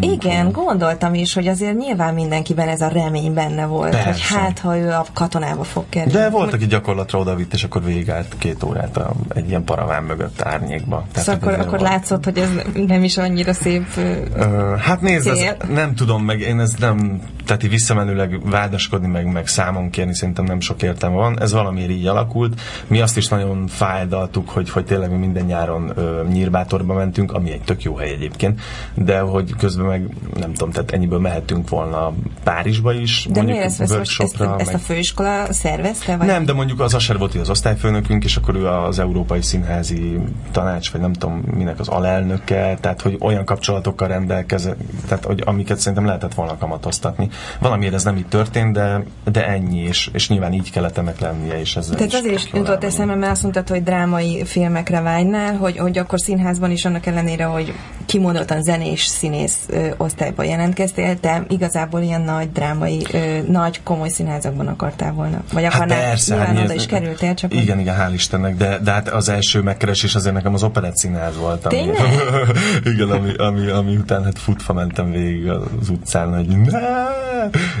[0.00, 4.10] igen, gondoltam is, hogy azért nyilván mindenkiben ez a remény benne volt, Persze.
[4.10, 6.12] hogy hát, ha ő a katonába fog kerülni.
[6.12, 10.42] De volt, aki gyakorlatra odavitt, és akkor végigállt két órát a, egy ilyen paraván mögött
[10.42, 11.06] árnyékba.
[11.12, 12.48] Tehát, szóval akkor, akkor látszott, hogy ez
[12.86, 15.38] nem is annyira szép ö, Hát nézd, ez,
[15.68, 20.14] nem tudom, meg én ez nem, tehát így visszamenőleg vádaskodni, meg, meg számon számon kérni
[20.14, 21.40] szerintem nem sok értelme van.
[21.40, 22.60] Ez valamiért így alakult.
[22.86, 27.50] Mi azt is nagyon fájdaltuk, hogy, hogy tényleg mi minden nyáron ö, Nyírbátorba mentünk, ami
[27.52, 28.60] egy tök jó hely egyébként,
[28.94, 32.12] de hogy közben meg nem tudom, tehát ennyiből mehetünk volna
[32.44, 33.28] Párizsba is.
[33.30, 34.74] De miért ezt, ezt, most, ezt, ezt meg...
[34.74, 36.16] a főiskola szervezte?
[36.16, 36.26] Vagy?
[36.26, 40.18] Nem, de mondjuk az Asher volt az osztályfőnökünk, és akkor ő az Európai Színházi
[40.50, 44.78] Tanács, vagy nem tudom minek az alelnöke, tehát hogy olyan kapcsolatokkal rendelkezett,
[45.08, 47.28] tehát hogy amiket szerintem lehetett volna kamatoztatni.
[47.58, 51.60] Valamiért ez nem így történt, de, de ennyi, és, és nyilván így kellett ennek lennie,
[51.60, 55.78] és ezzel Tehát azért is jutott eszembe, mert azt mondtad, hogy drámai filmekre vágynál, hogy,
[55.78, 57.74] hogy akkor színházban is annak ellenére, hogy
[58.06, 64.66] kimondottan zenés színész ö, osztályba jelentkeztél, te igazából ilyen nagy drámai, ö, nagy komoly színházakban
[64.66, 65.42] akartál volna.
[65.52, 68.78] Vagy hát akarnál, persze, nyilván hát oda is kerültél, csak Igen, igen, hál' Istennek, de,
[68.78, 71.66] de hát az első megkeresés azért nekem az operett színház volt.
[71.66, 71.76] Ami,
[72.92, 76.78] igen, ami, ami, ami után hát futva mentem végig az utcán, hogy ne!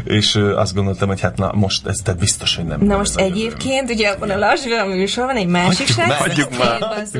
[0.04, 2.80] És azt gondoltam, hogy hát na most ez tehát biztos, hogy nem.
[2.80, 6.78] Na most egyébként, ugye abban a lassú a műsor van egy másik srác, hagyjuk már.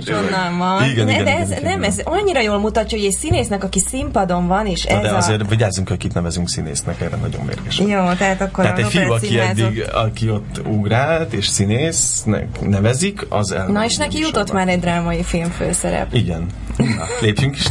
[0.08, 0.90] onnan van.
[0.90, 3.78] Igen, Ne, igen, de ez igen, nem, ez annyira jól mutatja, hogy egy színésznek, aki
[3.78, 5.16] színpadon van, és ez de a...
[5.16, 7.78] azért vigyázzunk, hogy kit nevezünk színésznek, erre nagyon mérges.
[7.78, 13.26] Jó, tehát akkor Tehát a egy fiú, aki eddig, aki ott ugrált, és színésznek nevezik,
[13.28, 13.66] az el.
[13.66, 16.14] Na és neki jutott már egy drámai filmfőszerep.
[16.14, 16.46] Igen.
[16.76, 17.68] Na, lépjünk is.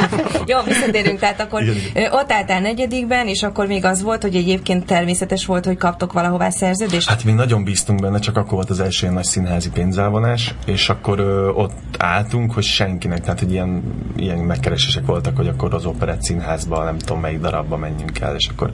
[0.50, 4.86] Jó, visszatérünk, tehát akkor Igen, ott álltál negyedikben, és akkor még az volt, hogy egyébként
[4.86, 7.08] természetes volt, hogy kaptok valahová szerződést?
[7.08, 11.18] Hát mi nagyon bíztunk benne, csak akkor volt az első nagy színházi pénzelvonás, és akkor
[11.18, 13.82] ö, ott álltunk, hogy senkinek, tehát hogy ilyen,
[14.16, 18.48] ilyen megkeresések voltak, hogy akkor az operett színházba, nem tudom melyik darabba menjünk el, és
[18.48, 18.70] akkor,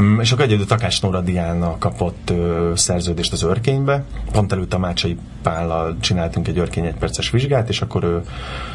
[0.00, 4.78] mm, és akkor egyedül Takás Nóra Diana kapott ö, szerződést az örkénybe, pont előtt a
[4.78, 8.22] Mácsai Pállal csináltunk egy örkény egyperces vizsgát, és akkor ő,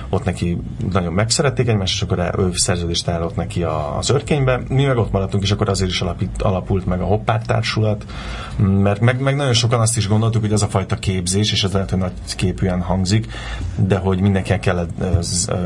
[0.10, 3.64] ott neki nagyon megszerették egymást, és akkor ő szerződést állott neki
[3.98, 4.62] az örkénybe.
[4.68, 8.06] Mi meg ott maradtunk, és akkor azért is alapít, alapult meg a Hoppár Társulat,
[8.58, 11.72] mert meg, meg nagyon sokan azt is gondoltuk, hogy az a fajta képzés, és ez
[11.72, 13.28] lehet, hogy nagy képűen hangzik,
[13.76, 15.04] de hogy mindenkinek kellett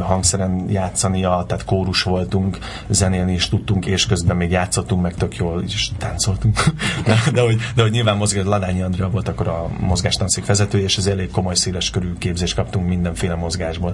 [0.01, 2.57] hangszeren játszania, tehát kórus voltunk,
[2.89, 6.63] zenélni is tudtunk, és közben még játszottunk, meg tök jól is táncoltunk.
[7.05, 10.94] de, de, hogy, de hogy nyilván mozgás, Ladányi Andrea volt akkor a mozgástanszék vezetője, és
[10.97, 13.93] ez elég komoly széles körű képzést kaptunk mindenféle mozgásból.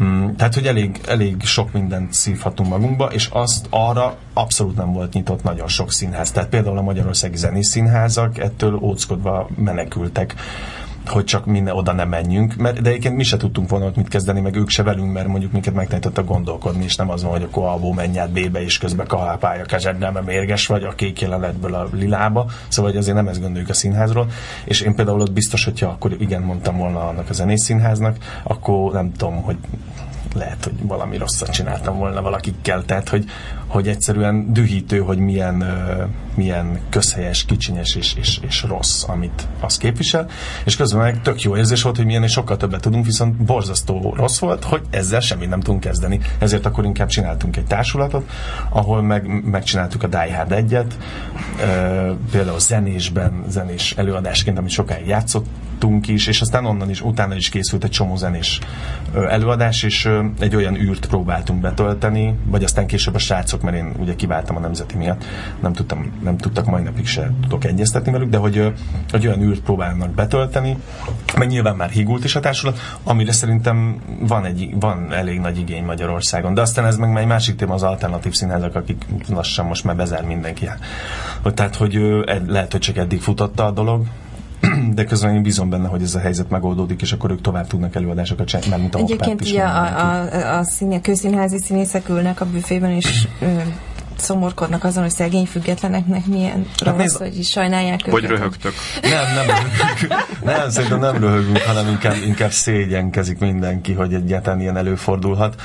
[0.00, 5.12] Mm, tehát, hogy elég, elég sok mindent szívhatunk magunkba, és azt arra abszolút nem volt
[5.12, 6.30] nyitott nagyon sok színház.
[6.30, 10.34] Tehát például a Magyarországi Zenész Színházak ettől óckodva menekültek
[11.06, 14.08] hogy csak minden oda nem menjünk, mert de egyébként mi se tudtunk volna ott mit
[14.08, 17.42] kezdeni, meg ők se velünk, mert mondjuk minket megtanítottak gondolkodni, és nem az van, hogy
[17.42, 21.20] akkor abból menj át B-be, és közben kalapálja a kezednel, mert mérges vagy a kék
[21.20, 24.26] jelenetből a lilába, szóval hogy azért nem ezt gondoljuk a színházról,
[24.64, 28.92] és én például ott biztos, hogyha akkor igen mondtam volna annak a zenész színháznak, akkor
[28.92, 29.56] nem tudom, hogy
[30.34, 33.24] lehet, hogy valami rosszat csináltam volna valakikkel, tehát hogy,
[33.70, 35.64] hogy egyszerűen dühítő, hogy milyen,
[36.34, 40.28] milyen közhelyes, kicsinyes és, és, és rossz, amit az képvisel,
[40.64, 44.14] és közben meg tök jó érzés volt, hogy milyen és sokkal többet tudunk, viszont borzasztó
[44.16, 46.20] rossz volt, hogy ezzel semmit nem tudunk kezdeni.
[46.38, 48.30] Ezért akkor inkább csináltunk egy társulatot,
[48.68, 50.92] ahol meg, megcsináltuk a Die Hard 1-et,
[51.60, 57.48] ö, például zenésben, zenés előadásként, amit sokáig játszottunk is, és aztán onnan is, utána is
[57.48, 58.58] készült egy csomó zenés
[59.14, 64.14] előadás, és egy olyan űrt próbáltunk betölteni, vagy aztán később a srácok, mert én ugye
[64.14, 65.24] kiváltam a nemzeti miatt,
[65.60, 68.68] nem, tudtam, nem tudtak, mai napig se tudok egyeztetni velük, de hogy ö,
[69.12, 70.76] egy olyan űrt próbálnak betölteni,
[71.36, 75.84] meg nyilván már higult is a társulat, amire szerintem van, egy, van elég nagy igény
[75.84, 79.96] Magyarországon, de aztán ez meg egy másik téma az alternatív színházak, akik lassan most már
[79.96, 80.68] bezár mindenki.
[81.42, 82.00] Hogy Tehát, hogy
[82.46, 84.06] lehet, hogy csak eddig futotta a dolog,
[84.94, 87.94] de közben én bízom benne, hogy ez a helyzet megoldódik, és akkor ők tovább tudnak
[87.94, 90.36] előadásokat csinálni, mert mint a Egyébként ugye a, mindenki.
[90.36, 93.28] a, a színe, közszínházi színészek ülnek a büfében, és
[94.20, 98.36] szomorkodnak azon, hogy szegény függetleneknek milyen Hát rossz, nézd- hogy is sajnálják Vagy őket.
[98.36, 98.72] röhögtök.
[99.02, 100.14] Nem, nem röhögünk.
[100.44, 105.60] Nem, szerintem nem röhögünk, hanem inkább, inkább szégyenkezik mindenki, hogy egyáltalán ilyen előfordulhat.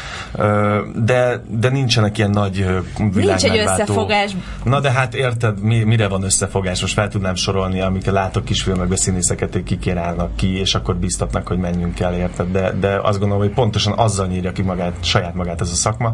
[0.95, 2.79] De, de nincsenek ilyen nagy ö,
[3.13, 3.81] világmegváltó...
[3.81, 4.35] összefogás.
[4.63, 6.81] Na de hát érted, mi, mire van összefogás?
[6.81, 9.63] Most fel tudnám sorolni, amiket látok kisfilmekben színészeket,
[9.95, 12.51] állnak ki, és akkor biztatnak, hogy menjünk el, érted?
[12.51, 16.11] De, de azt gondolom, hogy pontosan azzal nyírja ki magát, saját magát ez a szakma,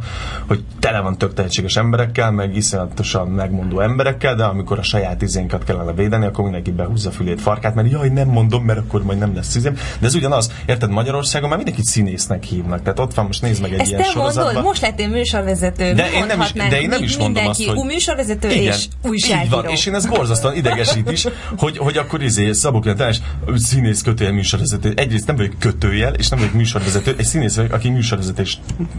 [0.48, 5.64] hogy tele van tök tehetséges emberekkel, meg iszonyatosan megmondó emberekkel, de amikor a saját izénkat
[5.64, 9.36] kellene védeni, akkor mindenki behúzza fülét, farkát, mert jaj, nem mondom, mert akkor majd nem
[9.36, 9.74] lesz izém.
[10.00, 12.82] De ez ugyanaz, érted, Magyarországon már mindenkit színésznek hívnak.
[12.82, 14.44] Tehát ott van, most nézd meg egy Ezt ilyen te sorozatban.
[14.44, 15.94] mondod, most lettél műsorvezető.
[15.94, 17.86] De én nem is, de én nem is mondom azt, hogy...
[17.86, 19.44] műsorvezető Igen, és újságíró.
[19.44, 23.22] Így van, és én ez borzasztóan idegesít is, hogy, hogy akkor izé, Szabó Kilentás,
[23.56, 24.94] színész kötőjel műsorvezető.
[24.96, 28.58] Egyrészt nem vagyok kötőjel, és nem vagyok műsorvezető, egy színész vagyok, aki műsorvezető és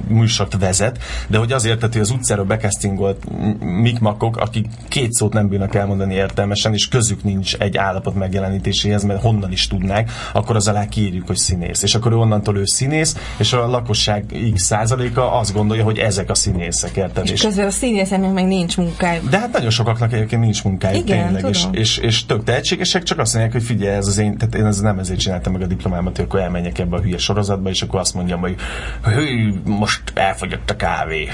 [0.09, 3.25] műsort vezet, de hogy azért, tehát, hogy az utcáról bekasztingolt
[3.61, 9.21] mikmakok, akik két szót nem bírnak elmondani értelmesen, és közük nincs egy állapot megjelenítéséhez, mert
[9.21, 11.83] honnan is tudnák, akkor az alá kiírjuk, hogy színész.
[11.83, 16.35] És akkor onnantól ő színész, és a lakosság x százaléka azt gondolja, hogy ezek a
[16.35, 17.29] színészek, érted?
[17.29, 19.29] És közben a színészeknek meg nincs munkájuk.
[19.29, 21.75] De hát nagyon sokaknak egyébként nincs munkájuk Igen, tényleg, és, tudom.
[21.75, 24.81] és, és tök tehetségesek, csak azt mondják, hogy figyelj, ez az én, tehát én ez
[24.81, 28.01] nem ezért csináltam meg a diplomámat, hogy akkor elmenjek ebbe a hülye sorozatba, és akkor
[28.01, 28.55] azt mondjam, hogy
[29.03, 31.29] hű, most elfogyott a kávé.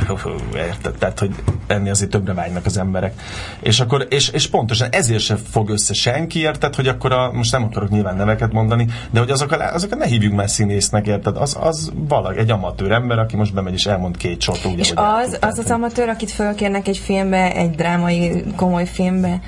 [0.54, 0.94] Érted?
[0.98, 1.34] Tehát, hogy
[1.66, 3.20] enni azért többre vágynak az emberek.
[3.60, 7.52] És akkor, és, és pontosan ezért se fog össze senki, érted, hogy akkor a, most
[7.52, 11.36] nem akarok nyilván neveket mondani, de hogy azok a, azokat ne hívjuk már színésznek, érted?
[11.36, 14.92] Az, az valaki, egy amatőr ember, aki most bemegy és elmond két sort úgy, És
[14.94, 19.40] az, az az amatőr, akit fölkérnek egy filmbe, egy drámai, komoly filmbe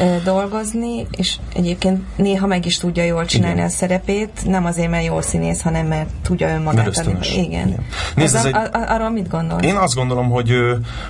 [0.00, 3.66] ö, dolgozni, és egyébként néha meg is tudja jól csinálni Igen.
[3.66, 7.26] a szerepét, nem azért, mert jó színész, hanem mert tudja önmagát Mert.
[7.26, 7.44] Igen.
[7.44, 7.84] Igen.
[8.32, 9.64] Nézd, ez egy- arról mit gondolsz?
[9.64, 10.54] Én azt gondolom, hogy,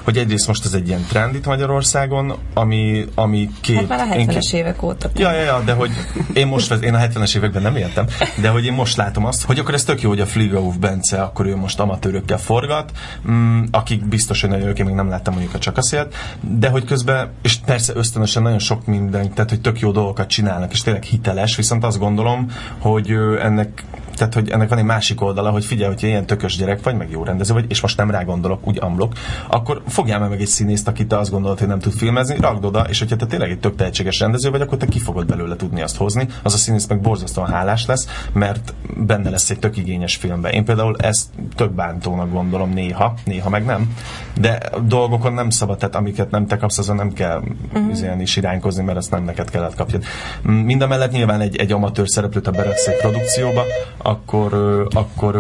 [0.02, 3.76] hogy egyrészt most ez egy ilyen trend itt Magyarországon, ami, ami két...
[3.76, 5.10] Hát már a én 70-es két- évek óta.
[5.14, 5.90] Ja, ja, ja, de hogy
[6.32, 8.06] én most, én a 70-es években nem éltem,
[8.40, 11.22] de hogy én most látom azt, hogy akkor ez tök jó, hogy a Fligauf Bence,
[11.22, 12.92] akkor ő most amatőrökkel forgat,
[13.30, 16.14] mm, akik biztos, hogy nagyon ők, én még nem láttam mondjuk a csak a szélt,
[16.40, 20.72] de hogy közben, és persze ösztönösen nagyon sok minden, tehát hogy tök jó dolgokat csinálnak,
[20.72, 23.10] és tényleg hiteles, viszont azt gondolom, hogy
[23.42, 26.96] ennek tehát, hogy ennek van egy másik oldala, hogy figyelj, hogyha ilyen tökös gyerek vagy,
[26.96, 29.12] meg jó rendező vagy, és most nem rá gondolok, úgy amlok,
[29.46, 32.64] akkor fogjál már meg egy színészt, akit te azt gondolod, hogy nem tud filmezni, rakd
[32.64, 35.56] oda, és hogyha te tényleg egy tök tehetséges rendező vagy, akkor te ki fogod belőle
[35.56, 36.28] tudni azt hozni.
[36.42, 40.50] Az a színész meg borzasztóan hálás lesz, mert benne lesz egy tök igényes filmbe.
[40.50, 43.94] Én például ezt tök bántónak gondolom néha, néha meg nem,
[44.40, 47.42] de dolgokon nem szabad, tehát amiket nem te kapsz, azon nem kell
[47.74, 48.20] uh-huh.
[48.20, 50.04] is iránykozni, mert azt nem neked kellett kapjad.
[50.42, 53.62] Mind a mellett nyilván egy, egy amatőr szereplőt a beraksz egy produkcióba,
[54.04, 54.54] akkor,
[54.90, 55.34] akkor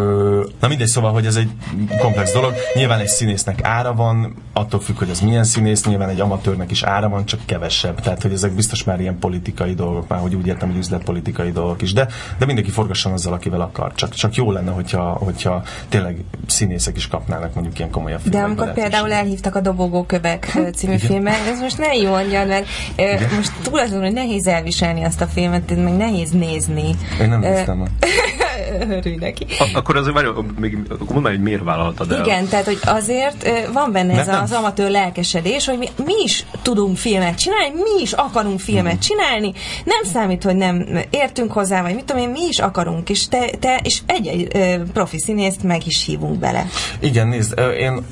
[0.60, 1.50] na mindegy, szóval, hogy ez egy
[1.98, 2.54] komplex dolog.
[2.74, 6.82] Nyilván egy színésznek ára van, attól függ, hogy az milyen színész, nyilván egy amatőrnek is
[6.82, 8.00] ára van, csak kevesebb.
[8.00, 11.82] Tehát, hogy ezek biztos már ilyen politikai dolgok, már hogy úgy értem, hogy üzletpolitikai dolgok
[11.82, 11.92] is.
[11.92, 13.92] De, de mindenki forgasson azzal, akivel akar.
[13.94, 18.46] Csak, csak jó lenne, hogyha, hogyha tényleg színészek is kapnának mondjuk ilyen komolyabb De filmekbe
[18.46, 18.90] amikor lehetőséget.
[18.90, 23.52] például elhívtak a Dobogókövek ö, című filmet, ez most ne jó mondjad, mert ö, most
[23.62, 26.96] túl azon, hogy nehéz elviselni azt a filmet, meg nehéz nézni.
[27.20, 27.82] Én nem néztem.
[28.98, 29.46] Örülj neki.
[29.58, 30.26] A, akkor azért várj,
[30.58, 32.24] még, akkor mondd már, hogy miért vállaltad el.
[32.24, 36.46] Igen, tehát hogy azért van benne ez nem- az amatőr lelkesedés, hogy mi, mi is
[36.62, 39.00] tudunk filmet csinálni, mi is akarunk filmet Mhm.
[39.00, 39.52] csinálni,
[39.84, 43.50] nem számít, hogy nem értünk hozzá, vagy mit tudom én, mi is akarunk, és te,
[43.60, 44.48] te és egy-egy
[44.92, 46.66] profi színészt meg is hívunk bele.
[47.00, 48.04] Igen, nézd, én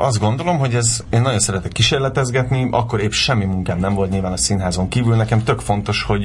[0.00, 4.32] azt gondolom, hogy ez, én nagyon szeretek kísérletezgetni, akkor épp semmi munkám nem volt nyilván
[4.32, 5.16] a színházon kívül.
[5.16, 6.24] Nekem tök fontos, hogy,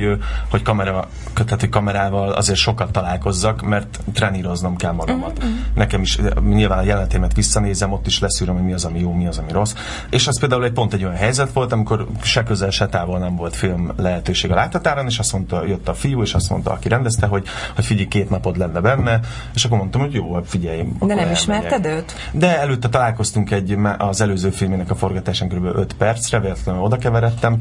[0.49, 5.43] hogy, kamera, tehát, hogy kamerával azért sokat találkozzak, mert treníroznom kell magamat.
[5.76, 9.28] Nekem is nyilván a jelentémet visszanézem, ott is leszűröm, hogy mi az, ami jó, mi
[9.28, 9.74] az, ami rossz.
[10.10, 13.36] És az például egy pont egy olyan helyzet volt, amikor se közel, se távol nem
[13.36, 16.88] volt film lehetőség a láthatáron, és azt mondta, jött a fiú, és azt mondta, aki
[16.88, 19.20] rendezte, hogy, hogy figyelj, két napod lenne benne,
[19.54, 20.78] és akkor mondtam, hogy jó, hát figyelj.
[20.78, 21.38] De nem elmegyek.
[21.38, 22.13] ismerted őt?
[22.32, 25.65] De előtte találkoztunk egy, az előző filmének a forgatásán kb.
[25.65, 27.58] 5 percre, véletlenül oda keveredtem.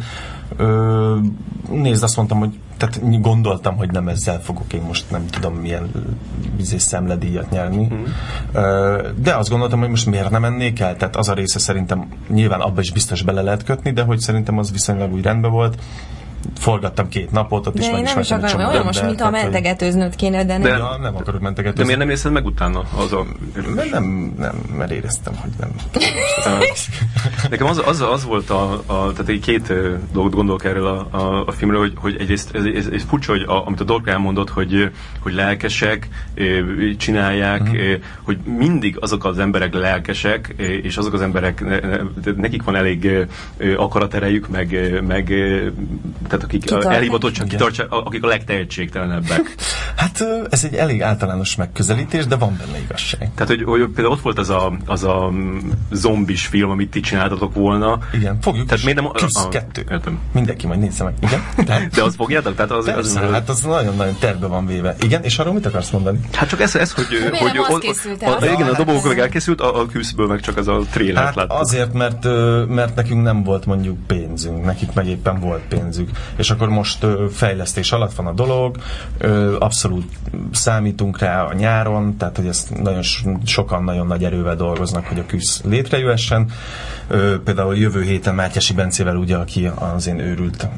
[0.56, 1.18] Ö,
[1.70, 5.90] nézd, azt mondtam, hogy tehát gondoltam, hogy nem ezzel fogok én most nem tudom milyen
[6.56, 7.88] bizés szemledíjat nyerni.
[7.94, 8.04] Mm.
[8.52, 10.96] Ö, de azt gondoltam, hogy most miért nem mennék el?
[10.96, 14.58] Tehát az a része szerintem nyilván abba is biztos bele lehet kötni, de hogy szerintem
[14.58, 15.78] az viszonylag úgy rendben volt.
[16.58, 19.30] Forgattam két napot, ott De is nem is megismertem egy akarom, olyan most, mint a
[19.30, 20.78] tehát, mentegetőznöd kéne, de De- nem.
[20.78, 21.78] Ja, nem akarok mentegetni.
[21.78, 22.82] De miért nem észed meg utána?
[22.96, 23.26] Az a...
[23.74, 25.70] Nem, nem, nem, mert éreztem, hogy nem.
[27.50, 29.72] Nekem az, az, az volt a, a tehát egy két
[30.12, 33.42] dolgot gondolok erről a, a, a filmről, hogy, hogy egyrészt ez, ez, ez furcsa, hogy
[33.42, 36.08] a, amit a Dorka elmondott, hogy, hogy lelkesek,
[36.96, 37.70] csinálják, Mhm.
[37.76, 37.94] uh-huh.
[38.22, 42.76] hogy mindig azok az emberek lelkesek, és azok az emberek, ne- ne- tehát nekik van
[42.76, 43.10] elég
[43.76, 45.66] akaraterejük, meg, meg ö,
[46.36, 49.54] tehát akik kitartság, akik a legtehetségtelenebbek.
[49.96, 53.30] Hát ez egy elég általános megközelítés, de van benne igazság.
[53.34, 55.32] Tehát, hogy, hogy például ott volt az a, az a
[55.90, 57.98] zombis film, amit ti csináltatok volna.
[58.12, 59.10] Igen, fogjuk Tehát miért nem...
[59.10, 59.84] Küsz, a- kettő.
[59.90, 60.18] Értem.
[60.32, 61.14] Mindenki majd nézze meg.
[61.20, 61.40] Igen?
[61.66, 62.54] Tehát, De azt fogjátok?
[62.54, 64.96] Tehát az, Persze, az, hát az nagyon-nagyon terve van véve.
[65.00, 66.20] Igen, és arról mit akarsz mondani?
[66.32, 67.06] Hát csak ez, ez hogy...
[67.38, 70.56] hogy az készült a, a, igen, a dobogók meg elkészült, a, a küszből meg csak
[70.56, 71.60] az a trailer Hát láttuk.
[71.60, 72.24] azért, mert,
[72.68, 76.10] mert nekünk nem volt mondjuk pénzünk, nekik meg éppen volt pénzük.
[76.36, 78.76] És akkor most ö, fejlesztés alatt van a dolog,
[79.18, 80.12] ö, abszolút
[80.52, 83.02] számítunk rá a nyáron, tehát hogy ezt nagyon
[83.44, 86.50] sokan nagyon nagy erővel dolgoznak, hogy a küsz létrejöhessen.
[87.08, 90.68] Ö, például jövő héten Mátyási Bencével, ugye, aki az én őrült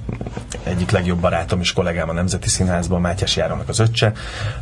[0.62, 4.12] egyik legjobb barátom és kollégám a Nemzeti Színházban, Mátyási Áronnak az öccse.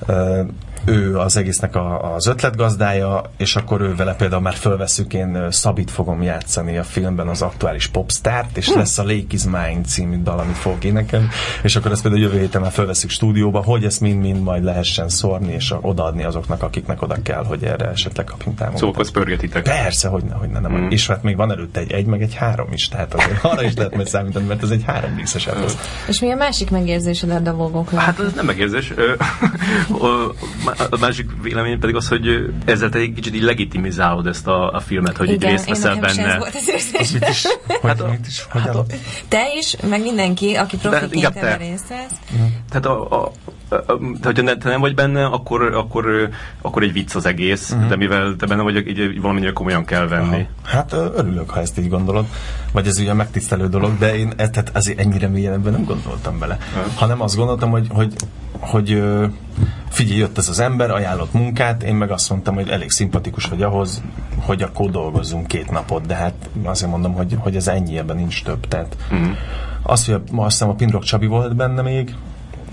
[0.07, 0.43] Ö,
[0.87, 5.91] ő az egésznek a, az ötletgazdája, és akkor ő vele például már fölveszük, én Szabit
[5.91, 10.39] fogom játszani a filmben az aktuális popstárt, és lesz a Lake is Mine című dal,
[10.39, 11.29] amit fogok énekelni,
[11.63, 15.53] és akkor ezt például jövő héten már fölveszük stúdióba, hogy ezt mind-mind majd lehessen szórni,
[15.53, 18.95] és odaadni azoknak, akiknek oda kell, hogy erre esetleg kapjunk támogatást.
[18.95, 19.63] Szóval pörgetitek.
[19.63, 20.73] Persze, hogy ne, hogy ne, nem.
[20.73, 20.91] Mm.
[20.91, 23.75] És hát még van előtte egy egy, meg egy három is, tehát azért arra is
[23.75, 25.49] lehet majd számítani, mert ez egy három díszes
[26.09, 28.01] És mi a másik megérzésed a dolgokról?
[28.01, 28.93] Hát ez nem megérzés.
[30.91, 34.81] A másik vélemény pedig az, hogy ezzel te egy kicsit így legitimizálod ezt a, a
[34.81, 36.39] filmet, hogy Igen, így részt veszel benne.
[36.39, 37.43] Volt az mit is,
[37.81, 38.99] hogy, hát, mit is, hogy hát,
[39.29, 42.19] te is, meg mindenki, aki profiként ebben részt vesz.
[42.69, 43.33] Tehát a, a,
[44.23, 46.29] hogyha ne, te nem vagy benne, akkor, akkor,
[46.63, 47.89] akkor egy vicc az egész, uh-huh.
[47.89, 50.47] de mivel te benne vagy, így valamennyire komolyan kell venni.
[50.65, 50.77] Aha.
[50.77, 52.27] Hát örülök, ha ezt így gondolod,
[52.73, 56.39] vagy ez ugye megtisztelő dolog, de én e, tehát azért ennyire mélyen ebben nem gondoltam
[56.39, 56.59] bele.
[56.77, 56.93] Uh-huh.
[56.95, 58.15] Hanem azt gondoltam, hogy, hogy,
[58.59, 59.03] hogy
[59.89, 63.63] figyelj, jött ez az ember, ajánlott munkát, én meg azt mondtam, hogy elég szimpatikus vagy
[63.63, 64.03] ahhoz,
[64.39, 68.43] hogy akkor dolgozzunk két napot, de hát azért mondom, hogy, hogy ez ennyi, ebben nincs
[68.43, 68.69] több.
[68.69, 69.29] Tehát uh-huh.
[69.83, 72.15] azt, hogy azt hiszem a Pindrok Csabi volt benne még,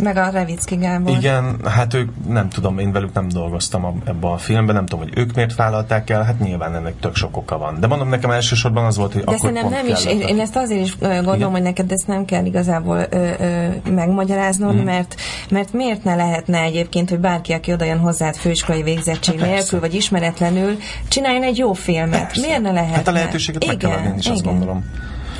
[0.04, 1.18] meg a Revicki Gábor.
[1.18, 5.18] Igen, hát ők, nem tudom, én velük nem dolgoztam ebben a filmben, nem tudom, hogy
[5.18, 7.80] ők miért vállalták el, hát nyilván ennek tök sok oka van.
[7.80, 10.56] De mondom, nekem elsősorban az volt, hogy De akkor nem, nem is, én, én, ezt
[10.56, 11.52] azért is gondolom, Igen?
[11.52, 14.84] hogy neked ezt nem kell igazából ö, ö, megmagyaráznod, mm.
[14.84, 15.16] mert,
[15.50, 19.80] mert miért ne lehetne egyébként, hogy bárki, aki oda jön hozzád főiskolai végzettség hát nélkül,
[19.80, 20.78] vagy ismeretlenül,
[21.08, 22.26] csináljon egy jó filmet.
[22.26, 22.42] Persze.
[22.46, 22.96] Miért ne lehetne?
[22.96, 24.36] Hát a lehetőséget Igen, meg kell adni, én is Igen.
[24.36, 24.84] azt gondolom.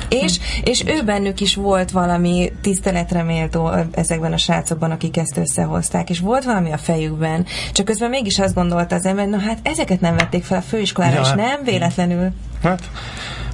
[0.08, 6.10] És, és ő bennük is volt valami tiszteletre méltó ezekben a srácokban, akik ezt összehozták,
[6.10, 7.46] és volt valami a fejükben.
[7.72, 11.14] Csak közben mégis azt gondolta az ember, na hát ezeket nem vették fel a főiskolára,
[11.14, 12.30] ja, és hát- nem véletlenül.
[12.62, 12.90] Hát,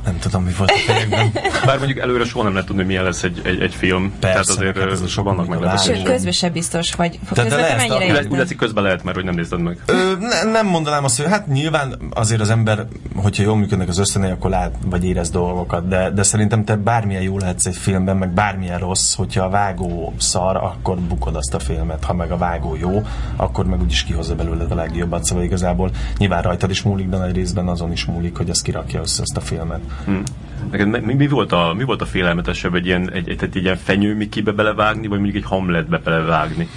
[0.05, 1.32] nem tudom, mi volt a fejekben.
[1.66, 4.12] Bár mondjuk előre soha nem lehet tudni, milyen lesz egy, egy, egy film.
[4.20, 5.78] Persze, tehát azért hát sok vannak meg.
[5.78, 8.22] Sőt, közben se biztos, vagy közben te mennyire a...
[8.30, 9.78] Úgy látszik, közben lehet, mert hogy nem nézted meg.
[9.86, 13.98] Ö, ne, nem mondanám azt, hogy hát nyilván azért az ember, hogyha jól működnek az
[13.98, 18.16] ösztönei, akkor lát, vagy érez dolgokat, de, de szerintem te bármilyen jó lehetsz egy filmben,
[18.16, 22.36] meg bármilyen rossz, hogyha a vágó szar, akkor bukod azt a filmet, ha meg a
[22.36, 23.03] vágó jó,
[23.36, 27.34] akkor meg úgyis kihozza belőled a legjobbat, szóval igazából nyilván rajtad is múlik, de nagy
[27.34, 29.80] részben azon is múlik, hogy az kirakja össze ezt a filmet.
[30.05, 30.22] Hmm.
[30.70, 33.76] Neked mi, mi, volt a, mi volt a félelmetesebb, egy ilyen, egy, egy, egy, ilyen
[33.76, 36.68] fenyőmikibe belevágni, vagy mondjuk egy hamletbe belevágni?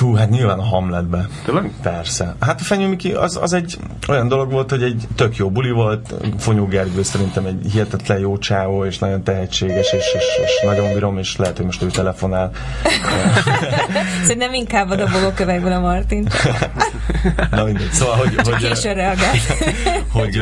[0.00, 1.28] Hú, hát nyilván a Hamletbe.
[1.44, 1.72] Tényleg?
[1.82, 2.34] Persze.
[2.40, 3.78] Hát a Fenyőmiki az, az egy
[4.08, 6.14] olyan dolog volt, hogy egy tök jó buli volt.
[6.38, 11.18] Fonyó Gergő szerintem egy hihetetlen jó csáó, és nagyon tehetséges, és, és, és nagyon bírom,
[11.18, 12.50] és lehet, hogy most ő telefonál.
[14.26, 16.28] Szerintem inkább a dobogókövekből a Martin.
[17.50, 17.90] Na mindegy.
[17.92, 18.34] Szóval, hogy...
[18.34, 19.38] Hogy, későn reagált.
[20.12, 20.38] hogy,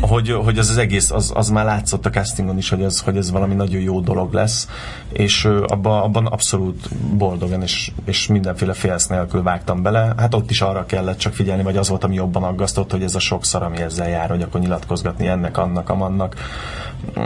[0.00, 3.16] hogy, hogy az az egész, az, az már látszott a castingon is, hogy ez, hogy
[3.16, 4.68] ez valami nagyon jó dolog lesz,
[5.12, 10.14] és abban, abban abszolút boldogan, és, és minden mindenféle félsz nélkül vágtam bele.
[10.16, 13.14] Hát ott is arra kellett csak figyelni, vagy az volt, ami jobban aggasztott, hogy ez
[13.14, 16.36] a sok szar, ami ezzel jár, hogy akkor nyilatkozgatni ennek, annak, amannak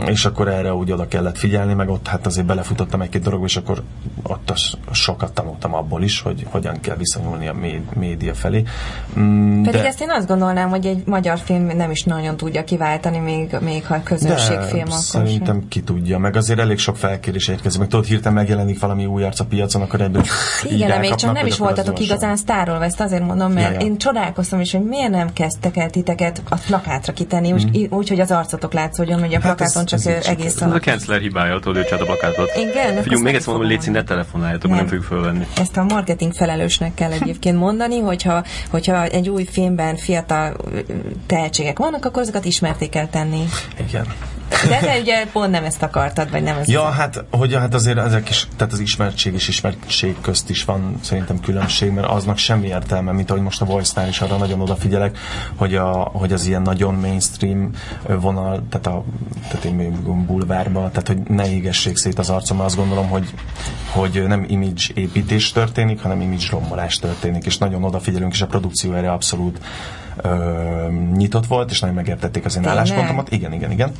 [0.07, 3.57] és akkor erre úgy oda kellett figyelni, meg ott hát azért belefutottam egy-két dologba, és
[3.57, 3.83] akkor
[4.23, 4.53] ott
[4.91, 7.55] sokat tanultam abból is, hogy hogyan kell viszonyulni a
[7.93, 8.63] média felé.
[9.19, 9.87] Mm, Pedig de...
[9.87, 13.85] ezt én azt gondolnám, hogy egy magyar film nem is nagyon tudja kiváltani, még, még
[13.85, 15.67] ha közönségfilm akkor Szerintem sem.
[15.67, 19.39] ki tudja, meg azért elég sok felkérés érkezik, meg tudod, hirtelen megjelenik valami új arc
[19.39, 20.23] a piacon, akkor egyből
[20.63, 23.85] Igen, még csak nem is voltatok igazán sztárról, ezt azért mondom, mert ja, ja.
[23.85, 27.57] én csodálkoztam is, hogy miért nem kezdtek el titeket a plakátra kitenni, mm.
[27.89, 31.19] úgy, hogy az arcotok látszódjon, hogy a hát plakáton csak ez, egész Ez a Kenzler
[31.19, 32.51] hibája, tudod, ő a plakátot.
[32.55, 34.77] Igen, Figyelj, még ezt mondom, hogy Léci, ne telefonáljatok, nem.
[34.77, 35.47] nem fogjuk fölvenni.
[35.57, 40.55] Ezt a marketing felelősnek kell egyébként mondani, hogyha, hogyha egy új filmben fiatal
[41.25, 43.43] tehetségek vannak, akkor azokat ismerték kell tenni.
[43.87, 44.05] Igen.
[44.67, 47.97] De te ugye pont nem ezt akartad, vagy nem ezt Ja, hát, hogy hát azért
[47.97, 52.67] ezek is, tehát az ismertség és ismertség közt is van szerintem különbség, mert aznak semmi
[52.67, 55.17] értelme, mint ahogy most a Voice-nál is arra nagyon odafigyelek,
[55.55, 57.71] hogy, a, hogy az ilyen nagyon mainstream
[58.07, 59.03] vonal, tehát, a,
[59.47, 59.91] tehát én még
[60.25, 63.33] bulvárba, tehát hogy ne égessék szét az arcom, azt gondolom, hogy,
[63.91, 68.93] hogy nem image építés történik, hanem image rombolás történik, és nagyon odafigyelünk, és a produkció
[68.93, 69.59] erre abszolút
[70.21, 73.31] ö, nyitott volt, és nagyon megértették az én álláspontomat.
[73.31, 73.91] Igen, igen, igen.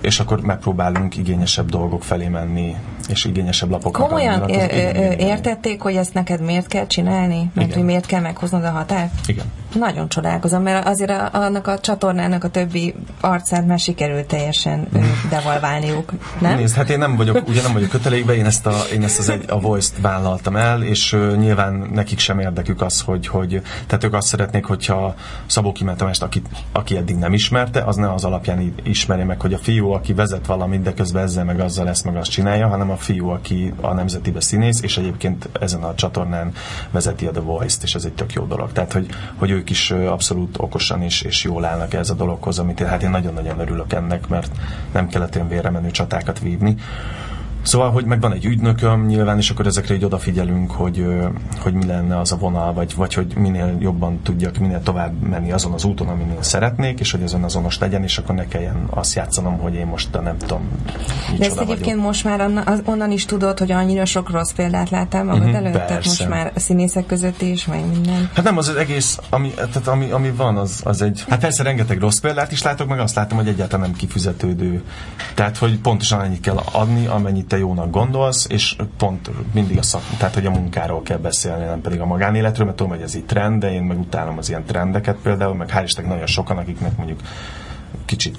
[0.00, 2.76] És akkor megpróbálunk igényesebb dolgok felé menni,
[3.08, 4.08] és igényesebb lapokat.
[4.08, 4.48] Komolyan
[5.18, 7.50] értették, hogy ezt neked miért kell csinálni?
[7.54, 9.12] Mert hogy miért kell meghoznod a határt?
[9.26, 9.44] Igen.
[9.74, 14.88] Nagyon csodálkozom, mert azért a, annak a csatornának a többi arcát már sikerült teljesen
[15.30, 16.56] devalválniuk, nem?
[16.56, 19.28] Nézd, hát én nem vagyok, ugye nem vagyok kötelékben, én ezt, a, én ezt az
[19.28, 24.04] egy, a Voice-t vállaltam el, és uh, nyilván nekik sem érdekük az, hogy, hogy tehát
[24.04, 25.14] ők azt szeretnék, hogyha
[25.46, 26.42] Szabó Kimel Tamást, aki,
[26.72, 30.46] aki eddig nem ismerte, az ne az alapján ismeri meg, hogy a fiú, aki vezet
[30.46, 33.92] valamit, de közben ezzel meg azzal lesz, meg azt csinálja, hanem a fiú, aki a
[33.92, 36.52] nemzetibe színész, és egyébként ezen a csatornán
[36.90, 38.72] vezeti a The Voice-t, és ez egy tök jó dolog.
[38.72, 42.80] Tehát, hogy, hogy ők is abszolút okosan és, és jól állnak ez a dologhoz, amit
[42.80, 44.56] én, hát én nagyon-nagyon örülök ennek, mert
[44.92, 46.76] nem kellett olyan vére menő csatákat vívni.
[47.62, 51.06] Szóval, hogy meg van egy ügynököm nyilván, és akkor ezekre így odafigyelünk, hogy,
[51.58, 55.52] hogy mi lenne az a vonal, vagy, vagy hogy minél jobban tudjak minél tovább menni
[55.52, 59.14] azon az úton, amin szeretnék, és hogy azon azonos legyen, és akkor ne kelljen azt
[59.14, 60.68] játszanom, hogy én most nem tudom.
[61.38, 62.04] De ezt egyébként vagyok.
[62.04, 65.72] most már onnan, onnan is tudod, hogy annyira sok rossz példát láttál magad uh-huh, előtt,
[65.72, 68.30] tehát most már a színészek között is, meg minden.
[68.34, 71.62] Hát nem, az, az egész, ami, tehát ami, ami van, az, az egy, hát persze
[71.62, 74.82] rengeteg rossz példát is látok, meg azt látom, hogy egyáltalán nem kifizetődő.
[75.34, 80.02] Tehát, hogy pontosan annyit kell adni, amennyit te jónak gondolsz, és pont mindig a szak,
[80.18, 83.26] tehát hogy a munkáról kell beszélni, nem pedig a magánéletről, mert tudom, hogy ez itt
[83.26, 86.96] trend, de én meg utálom az ilyen trendeket például, meg hál' Istennek nagyon sokan, akiknek
[86.96, 87.20] mondjuk
[88.04, 88.38] kicsit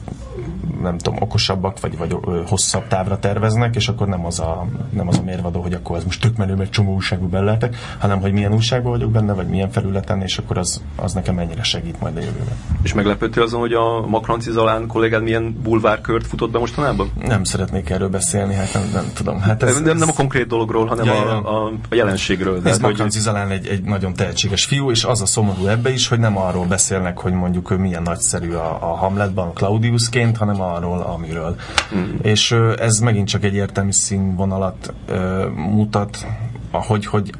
[0.81, 2.17] nem tudom, okosabbak, vagy, vagy
[2.47, 6.03] hosszabb távra terveznek, és akkor nem az a, nem az a mérvadó, hogy akkor ez
[6.03, 9.69] most tök menő, mert csomó újságban belehetek, hanem hogy milyen újságban vagyok benne, vagy milyen
[9.69, 12.57] felületen, és akkor az, az nekem mennyire segít majd a jövőben.
[12.81, 17.11] És meglepődtél azon, hogy a Makranci Zalán kollégád milyen bulvárkört futott be mostanában?
[17.27, 19.39] Nem szeretnék erről beszélni, hát nem, nem tudom.
[19.39, 22.61] Hát ez, nem, nem a konkrét dologról, hanem ja, a, a, a jelenségről.
[22.63, 23.25] Ez Makranci hogy...
[23.25, 26.65] Zalán egy, egy nagyon tehetséges fiú, és az a szomorú ebbe is, hogy nem arról
[26.65, 31.55] beszélnek, hogy mondjuk ő milyen nagyszerű a, a Hamletban, Claudiusként, hanem arról, amiről.
[31.95, 32.15] Mm.
[32.21, 34.93] És ez megint csak egy értelmi színvonalat
[35.55, 36.25] mutat,
[36.71, 37.31] hogy, hogy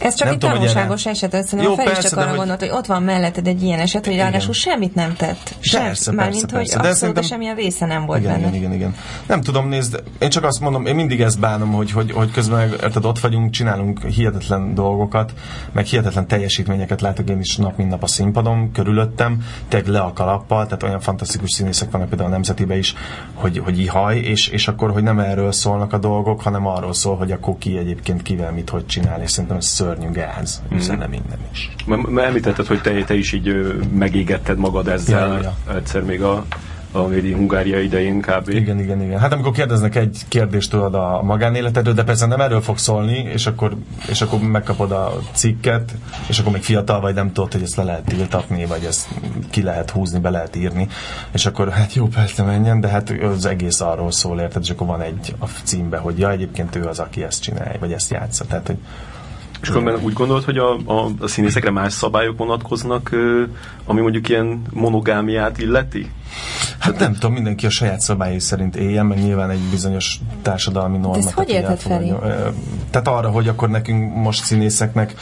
[0.00, 2.38] ez csak nem egy tudom, tanulságos eset, szerintem Jó, fel persze, is csak arra hogy...
[2.38, 5.54] gondolt, hogy ott van melletted egy ilyen eset, hogy ráadásul semmit nem tett.
[5.60, 7.22] Sem, persze, mármint, persze, hogy abszolút szerintem...
[7.22, 8.46] semmilyen része nem volt igen, benne.
[8.46, 8.94] Igen, igen, igen.
[9.26, 12.70] Nem tudom, nézd, én csak azt mondom, én mindig ezt bánom, hogy, hogy, hogy közben
[12.70, 15.32] érted, ott vagyunk, csinálunk hihetetlen dolgokat,
[15.72, 20.12] meg hihetetlen teljesítményeket látok én is nap, mint nap a színpadon, körülöttem, teg le a
[20.12, 22.94] kalappal, tehát olyan fantasztikus színészek vannak például a Nemzetibe is,
[23.34, 27.16] hogy, hogy ihaj, és, és akkor, hogy nem erről szólnak a dolgok, hanem arról szól,
[27.16, 30.78] hogy a koki egyébként kivel mit, hogy csinál, és szerintem ez szörnyű gáz, mm.
[30.78, 31.70] zene minden is.
[31.86, 35.74] Mert említetted, hogy te, te is így megégetted magad ezzel ja, ja.
[35.74, 36.44] egyszer még a
[37.08, 38.48] Médi Hungária idején kb.
[38.48, 39.18] Igen, igen, igen.
[39.18, 43.46] Hát amikor kérdeznek egy kérdést tudod a magánéletedről, de persze nem erről fog szólni, és
[43.46, 43.76] akkor,
[44.08, 45.94] és akkor megkapod a cikket,
[46.28, 49.08] és akkor még fiatal vagy, nem tudod, hogy ezt le lehet tiltatni, vagy ezt
[49.50, 50.88] ki lehet húzni, be lehet írni,
[51.32, 54.86] és akkor hát jó, persze menjen, de hát az egész arról szól, érted, és akkor
[54.86, 58.44] van egy a címbe, hogy ja, egyébként ő az, aki ezt csinálja, vagy ezt játsza.
[58.44, 58.78] Tehát, hogy
[59.64, 63.10] és különben úgy gondolod, hogy a, a, a színészekre más szabályok vonatkoznak,
[63.84, 66.10] ami mondjuk ilyen monogámiát illeti?
[66.78, 71.30] Hát nem tudom, mindenki a saját szabályai szerint éljen, meg nyilván egy bizonyos társadalmi normát.
[71.30, 72.12] hogy érted, Feri?
[72.90, 75.14] Tehát arra, hogy akkor nekünk most színészeknek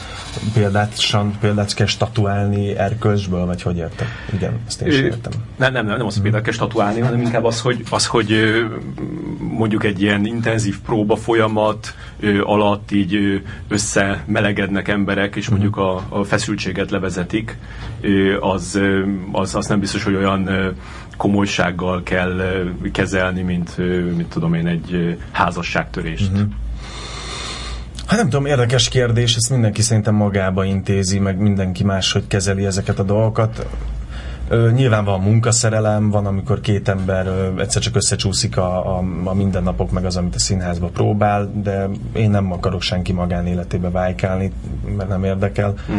[0.55, 0.95] példát,
[1.41, 4.07] példát kell statuálni erkölcsből, vagy hogy érted?
[4.33, 5.33] Igen, ezt én sem értem.
[5.57, 8.35] Nem, nem, nem, nem az, hogy példát kell statuálni, hanem inkább az, hogy, az, hogy
[9.39, 11.95] mondjuk egy ilyen intenzív próba folyamat
[12.43, 17.59] alatt így összemelegednek emberek, és mondjuk a, a feszültséget levezetik,
[18.41, 18.81] az,
[19.33, 20.49] az, az nem biztos, hogy olyan
[21.17, 22.41] komolysággal kell
[22.93, 23.77] kezelni, mint,
[24.17, 26.31] mint tudom én, egy házasságtörést.
[26.33, 26.49] Uh-huh.
[28.07, 32.99] Hát nem tudom, érdekes kérdés, ezt mindenki szerintem magába intézi, meg mindenki máshogy kezeli ezeket
[32.99, 33.67] a dolgokat.
[34.49, 39.35] Ö, nyilván van munkaszerelem, van, amikor két ember ö, egyszer csak összecsúszik a, a, a
[39.35, 44.53] mindennapok, meg az, amit a színházba próbál, de én nem akarok senki magánéletébe vájkálni,
[44.97, 45.75] mert nem érdekel.
[45.93, 45.99] Mm.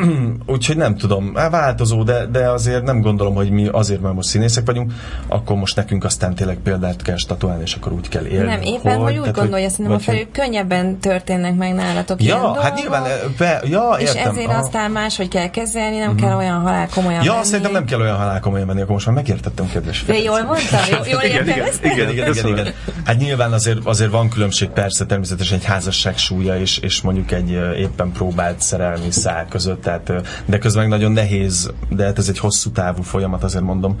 [0.46, 4.66] Úgyhogy nem tudom, változó, de, de azért nem gondolom, hogy mi azért, mert most színészek
[4.66, 4.92] vagyunk,
[5.28, 8.46] akkor most nekünk aztán tényleg példát kell statuálni, és akkor úgy kell élni.
[8.46, 12.26] Nem, éppen, hogy, hogy úgy gondolja, hogy, szerintem a felül könnyebben történnek meg nálatok Ja,
[12.26, 13.02] ilyen hát nyilván,
[13.38, 14.30] be, ja, És értem.
[14.30, 14.58] ezért Aha.
[14.58, 16.28] aztán máshogy kell kezelni, nem uh-huh.
[16.28, 17.44] kell olyan halál komolyan Ja, menni.
[17.44, 20.04] szerintem nem kell olyan halál komolyan menni, akkor most már megértettem kérdés.
[20.04, 20.80] De jól mondtam?
[20.90, 22.74] Jól, jól igen, igen, igen, igen, igen, igen,
[23.04, 27.50] Hát nyilván azért, azért van különbség, persze természetesen egy házasság súlya, és, és mondjuk egy
[27.78, 30.12] éppen próbált szerelmi szál között, tehát,
[30.44, 33.96] de közben nagyon nehéz, de hát ez egy hosszú távú folyamat, azért mondom,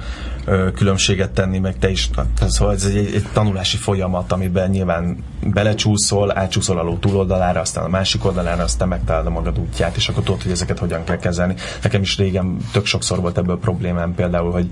[0.74, 2.10] különbséget tenni, meg te is,
[2.48, 7.88] szóval ez egy, egy tanulási folyamat, amiben nyilván belecsúszol, átcsúszol a ló túloldalára, aztán a
[7.88, 11.54] másik oldalára, aztán megtalálod a magad útját, és akkor tudod, hogy ezeket hogyan kell kezelni.
[11.82, 14.68] Nekem is régen tök sokszor volt ebből problémám például, hogy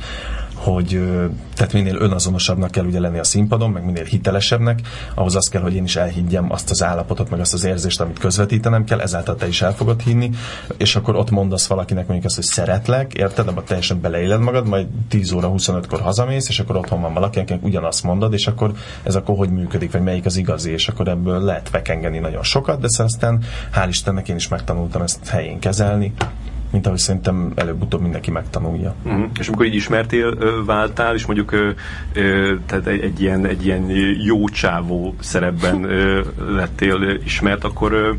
[0.62, 1.00] hogy
[1.54, 4.80] tehát minél önazonosabbnak kell ugye lenni a színpadon, meg minél hitelesebbnek,
[5.14, 8.18] ahhoz az kell, hogy én is elhiggyem azt az állapotot, meg azt az érzést, amit
[8.18, 10.30] közvetítenem kell, ezáltal te is el fogod hinni,
[10.76, 14.86] és akkor ott mondasz valakinek mondjuk azt, hogy szeretlek, érted, abban teljesen beleéled magad, majd
[15.08, 19.14] 10 óra 25-kor hazamész, és akkor otthon van valaki, akinek ugyanazt mondod, és akkor ez
[19.14, 22.88] akkor hogy működik, vagy melyik az igazi, és akkor ebből lehet vekengeni nagyon sokat, de
[22.96, 23.44] aztán
[23.74, 26.12] hál' Istennek én is megtanultam ezt helyén kezelni,
[26.70, 28.94] mint ahogy szerintem előbb-utóbb mindenki megtanulja.
[29.04, 29.24] Uh-huh.
[29.38, 31.74] És amikor így ismertél, váltál, és mondjuk
[32.66, 33.90] tehát egy, egy, ilyen, egy ilyen
[34.24, 35.86] jó csávó szerepben
[36.48, 38.16] lettél ismert, akkor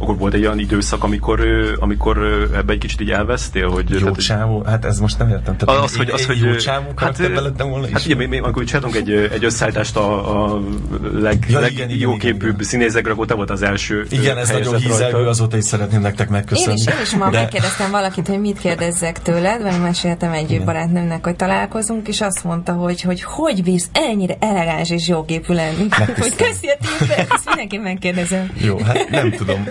[0.00, 1.40] akkor volt egy olyan időszak, amikor,
[1.78, 3.90] amikor ebbe egy kicsit így elvesztél, hogy...
[3.90, 4.62] Jó tehát, csávó?
[4.66, 5.56] Hát ez most nem értem.
[5.56, 7.16] Tehát az, hogy, az, hogy, jó csávó hát,
[7.58, 10.60] volna Hát ugye, mi, mi, amikor csináltunk egy, egy összeállítást a, a
[11.12, 15.64] leg, ja, legjóképűbb színészekre, akkor te volt az első Igen, ez nagyon hízelgő, azóta is
[15.64, 16.80] szeretném nektek megköszönni.
[16.80, 17.38] Én is, én is ma De...
[17.38, 20.64] megkérdeztem valakit, hogy mit kérdezzek tőled, mert meséltem egy Igen.
[20.64, 25.86] barátnőmnek, hogy találkozunk, és azt mondta, hogy hogy, hogy visz ennyire elegáns és jóképű lenni.
[26.16, 28.50] hogy köszi a tippet, ezt mindenki megkérdezem.
[28.60, 29.68] Jó, hát nem tudom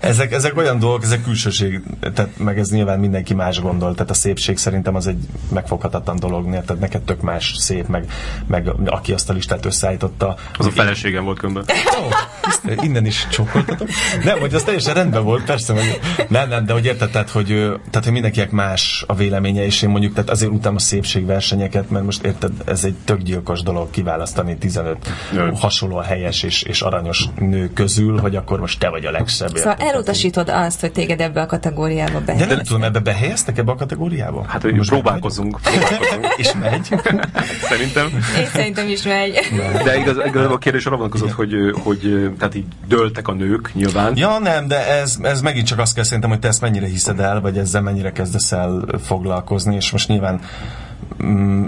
[0.00, 1.82] ezek, ezek olyan dolgok, ezek külsőség,
[2.14, 5.18] tehát meg ez nyilván mindenki más gondol, tehát a szépség szerintem az egy
[5.52, 8.10] megfoghatatlan dolog, tehát neked tök más szép, meg,
[8.46, 10.36] meg aki azt a listát összeállította.
[10.58, 11.64] Az a feleségem volt kömbben.
[12.00, 13.88] Oh, innen is csókoltatok.
[14.24, 17.46] Nem, hogy az teljesen rendben volt, persze, hogy nem, nem, de hogy érted, tehát, hogy,
[17.90, 22.04] tehát, hogy mindenkinek más a véleménye, és én mondjuk, tehát azért utána a szépségversenyeket, mert
[22.04, 25.50] most érted, ez egy tök gyilkos dolog kiválasztani 15 Jö.
[25.54, 29.56] hasonló helyes és, és aranyos nő közül, hogy akkor most te vagy a leg legszebb.
[29.56, 32.48] Szóval elutasítod azt, hogy téged ebbe a kategóriába behelyeztek.
[32.48, 34.44] De nem tudom, ebbe behelyeztek ebbe a kategóriába?
[34.48, 35.60] Hát, hogy most próbálkozunk.
[35.60, 36.34] próbálkozunk.
[36.36, 36.88] és megy?
[37.70, 38.06] szerintem.
[38.38, 39.38] Én szerintem is megy.
[39.84, 44.16] De igaz, igaz a kérdés arra vonatkozott, hogy, hogy tehát így dőltek a nők nyilván.
[44.16, 47.20] Ja, nem, de ez, ez megint csak azt kell szerintem, hogy te ezt mennyire hiszed
[47.20, 50.40] el, vagy ezzel mennyire kezdesz el foglalkozni, és most nyilván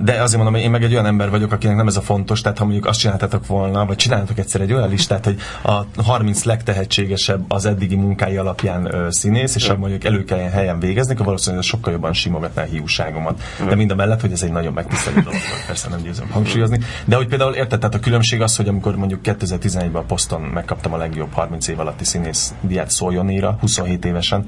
[0.03, 2.41] de azért mondom, hogy én meg egy olyan ember vagyok, akinek nem ez a fontos,
[2.41, 6.45] tehát ha mondjuk azt csináltatok volna, vagy csináltok egyszer egy olyan listát, hogy a 30
[6.45, 11.25] legtehetségesebb az eddigi munkái alapján ö, színész, és ha mondjuk elő kelljen helyen végezni, akkor
[11.25, 13.43] valószínűleg ez sokkal jobban simogatná a hiúságomat.
[13.69, 16.81] De mind a mellett, hogy ez egy nagyon megtisztelő dolog, persze nem győzöm hangsúlyozni.
[17.05, 20.93] De hogy például érted, tehát a különbség az, hogy amikor mondjuk 2011-ben a poszton megkaptam
[20.93, 24.45] a legjobb 30 év alatti színész diát Szoljonéra, 27 évesen,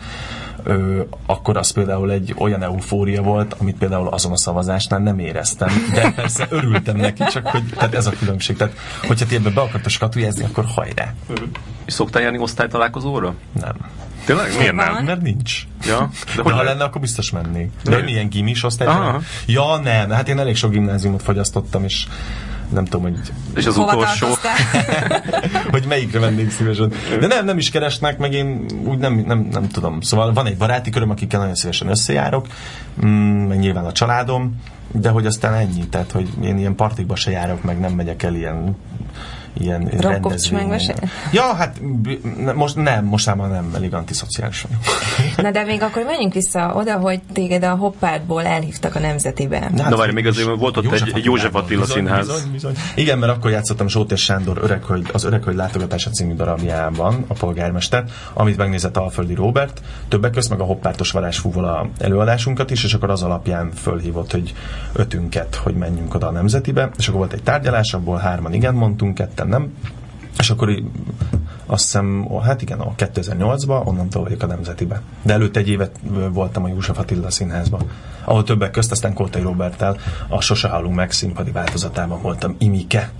[0.63, 5.69] ö, akkor az például egy olyan eufória volt, amit például azon a szavazásnál nem éreztem,
[5.95, 8.57] de persze örültem neki, csak hogy tehát ez a különbség.
[8.57, 8.75] Tehát,
[9.07, 11.15] hogyha ti ebbe be akartok skatujázni, akkor hajrá.
[11.87, 13.35] És szoktál járni osztálytalálkozóra?
[13.61, 13.75] Nem.
[14.25, 14.57] Tényleg?
[14.59, 15.05] Miért nem?
[15.05, 15.63] Mert nincs.
[15.87, 16.11] Ja?
[16.37, 17.71] De, de ha lenne, akkor biztos mennék.
[17.85, 18.89] De, de milyen gimis osztály?
[19.47, 20.11] Ja, nem.
[20.11, 22.07] Hát én elég sok gimnáziumot fogyasztottam, és
[22.73, 23.19] nem tudom, hogy...
[23.55, 24.27] És az Hova utolsó?
[25.71, 26.93] hogy melyikre vennék szívesen.
[27.21, 30.01] De nem, nem is keresnek, meg én úgy nem, nem, nem tudom.
[30.01, 32.47] Szóval van egy baráti köröm, akikkel nagyon szívesen összejárok,
[33.05, 34.61] mm, meg nyilván a családom,
[34.93, 38.35] de hogy aztán ennyi, tehát hogy én ilyen partikba se járok, meg nem megyek el
[38.35, 38.77] ilyen
[39.53, 40.81] ilyen rendezvényen.
[41.33, 41.81] Ja, hát
[42.55, 44.83] most nem, most már nem elég antiszociális vagyok.
[45.45, 49.71] Na de még akkor menjünk vissza oda, hogy téged a hoppártból elhívtak a nemzetibe.
[49.75, 52.27] Na, Na várj, még azért volt ott József egy József Attila bizony, színház.
[52.27, 52.75] Bizony, bizony.
[52.95, 58.57] Igen, mert akkor játszottam Zsótér Sándor öregkölyg, az Öregkölyg látogatása című darabjában a polgármester, amit
[58.57, 63.23] megnézett Alföldi Robert, többek között meg a hoppártos varázsfúval a előadásunkat is, és akkor az
[63.23, 64.55] alapján fölhívott, hogy
[64.93, 69.15] ötünket, hogy menjünk oda a nemzetibe, és akkor volt egy tárgyalás, abból hárman igen mondtunk,
[69.47, 69.75] nem.
[70.39, 70.85] És akkor így,
[71.67, 75.03] azt hiszem, hát igen, a 2008-ban onnantól vagyok a Nemzetibe.
[75.23, 76.01] De előtte egy évet
[76.33, 77.81] voltam a József Attila színházban,
[78.25, 79.97] ahol többek közt aztán Kótai Roberttel
[80.29, 83.11] a Sose hallunk meg színpadi változatában voltam Imike,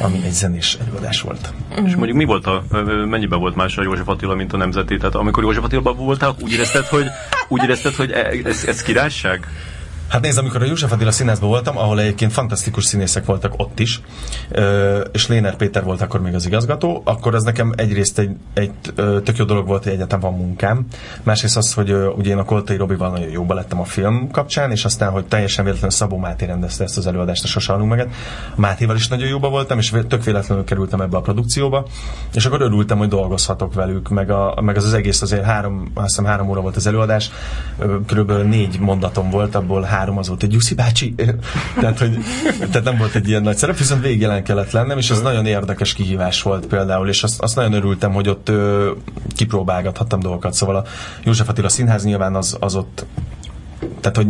[0.00, 1.52] ami egy zenés előadás volt.
[1.80, 1.84] Mm.
[1.84, 2.62] És mondjuk mi volt a,
[3.06, 4.96] mennyiben volt más a József Attila, mint a Nemzeti?
[4.96, 7.06] Tehát amikor József Attila voltál, úgy érezted, hogy,
[7.48, 9.46] úgy érezted, hogy e, ez, ez királyság?
[10.08, 14.00] Hát nézd, amikor a József Attila színházban voltam, ahol egyébként fantasztikus színészek voltak ott is,
[15.12, 19.36] és Léner Péter volt akkor még az igazgató, akkor ez nekem egyrészt egy, egy tök
[19.36, 20.86] jó dolog volt, hogy egyetem van munkám.
[21.22, 24.84] Másrészt az, hogy ugye én a Koltai Robival nagyon jóba lettem a film kapcsán, és
[24.84, 28.08] aztán, hogy teljesen véletlenül Szabó Máté rendezte ezt az előadást, a Sosalunk meget.
[28.54, 31.86] Mátéval is nagyon jóba voltam, és tök véletlenül kerültem ebbe a produkcióba,
[32.34, 36.06] és akkor örültem, hogy dolgozhatok velük, meg, a, meg az, az egész azért három, azt
[36.06, 37.30] hiszem három óra volt az előadás,
[38.06, 41.14] körülbelül négy mondatom volt, abból három az volt, hogy Jussi bácsi.
[41.80, 42.18] tehát, hogy,
[42.58, 45.46] tehát nem volt egy ilyen nagy szerep, viszont végig jelen kellett lennem, és ez nagyon
[45.46, 48.90] érdekes kihívás volt például, és azt, azt nagyon örültem, hogy ott ö,
[49.34, 50.52] kipróbálgathattam dolgokat.
[50.52, 50.84] Szóval a
[51.24, 53.06] József Attila Színház nyilván az, az ott
[54.00, 54.28] tehát, hogy,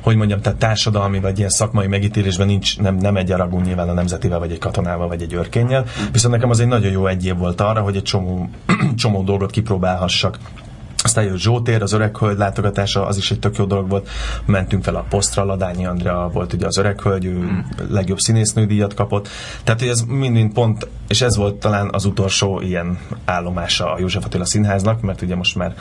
[0.00, 3.92] hogy mondjam, tehát társadalmi vagy ilyen szakmai megítélésben nincs, nem, nem egy aragú nyilván a
[3.92, 5.84] nemzetivel, vagy egy katonával, vagy egy őrkénnyel.
[6.12, 8.48] Viszont nekem az egy nagyon jó egy év volt arra, hogy egy csomó,
[8.96, 10.38] csomó dolgot kipróbálhassak
[11.02, 14.08] aztán jött Zsótér, az öreghölgy látogatása, az is egy tök jó dolog volt.
[14.44, 17.58] Mentünk fel a posztra, Ladányi Andrea volt ugye az öreghölgy, ő mm.
[17.88, 19.28] legjobb színésznődíjat kapott.
[19.64, 24.24] Tehát, hogy ez mind-mind pont, és ez volt talán az utolsó ilyen állomása a József
[24.24, 25.74] Attila Színháznak, mert ugye most már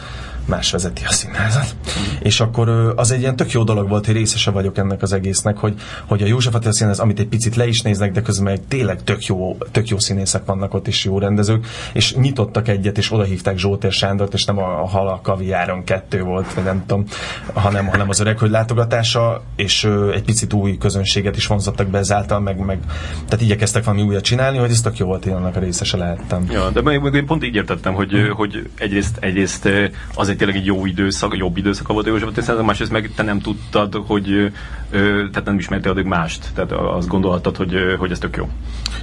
[0.46, 1.76] más vezeti a színházat.
[2.20, 5.58] És akkor az egy ilyen tök jó dolog volt, hogy részese vagyok ennek az egésznek,
[5.58, 5.74] hogy,
[6.06, 9.04] hogy a József Attila Színház, amit egy picit le is néznek, de közben meg tényleg
[9.04, 13.24] tök jó, tök jó színészek vannak ott, és jó rendezők, és nyitottak egyet, és oda
[13.24, 17.06] hívták Zsótér Sándort, és nem a, a a kaviáron kettő volt, vagy nem tudom,
[17.54, 21.98] hanem, hanem az öreg, hogy látogatása, és ö, egy picit új közönséget is vonzottak be
[21.98, 22.80] ezáltal, meg, meg
[23.26, 26.46] tehát igyekeztek valami újat csinálni, hogy ez tök jó volt, én annak a részese lehettem.
[26.50, 28.32] Ja, de meg, meg én pont így értettem, hogy, hmm.
[28.32, 29.70] hogy egyrészt, egyrészt
[30.14, 33.40] azért tényleg egy jó időszak, jobb időszak volt a József Attila másrészt meg te nem
[33.40, 34.52] tudtad, hogy
[34.92, 38.50] tehát nem ismertél addig mást, tehát azt gondolhattad, hogy, hogy ez tök jó.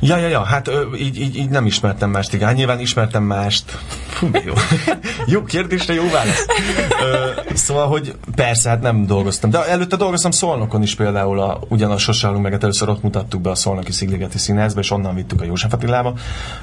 [0.01, 2.55] Ja, ja, ja, hát így, így, így nem ismertem mást, igen.
[2.55, 3.79] Nyilván ismertem mást.
[4.07, 4.53] Fú, jó.
[5.35, 6.47] jó kérdésre, jó válasz.
[7.03, 9.51] Ö, szóval, hogy persze, hát nem dolgoztam.
[9.51, 13.55] De előtte dolgoztam Szolnokon is például, a, ugyanaz sosem meg először ott mutattuk be a
[13.55, 16.15] Szolnoki Szigligeti Színházba, és onnan vittük a József Attilába.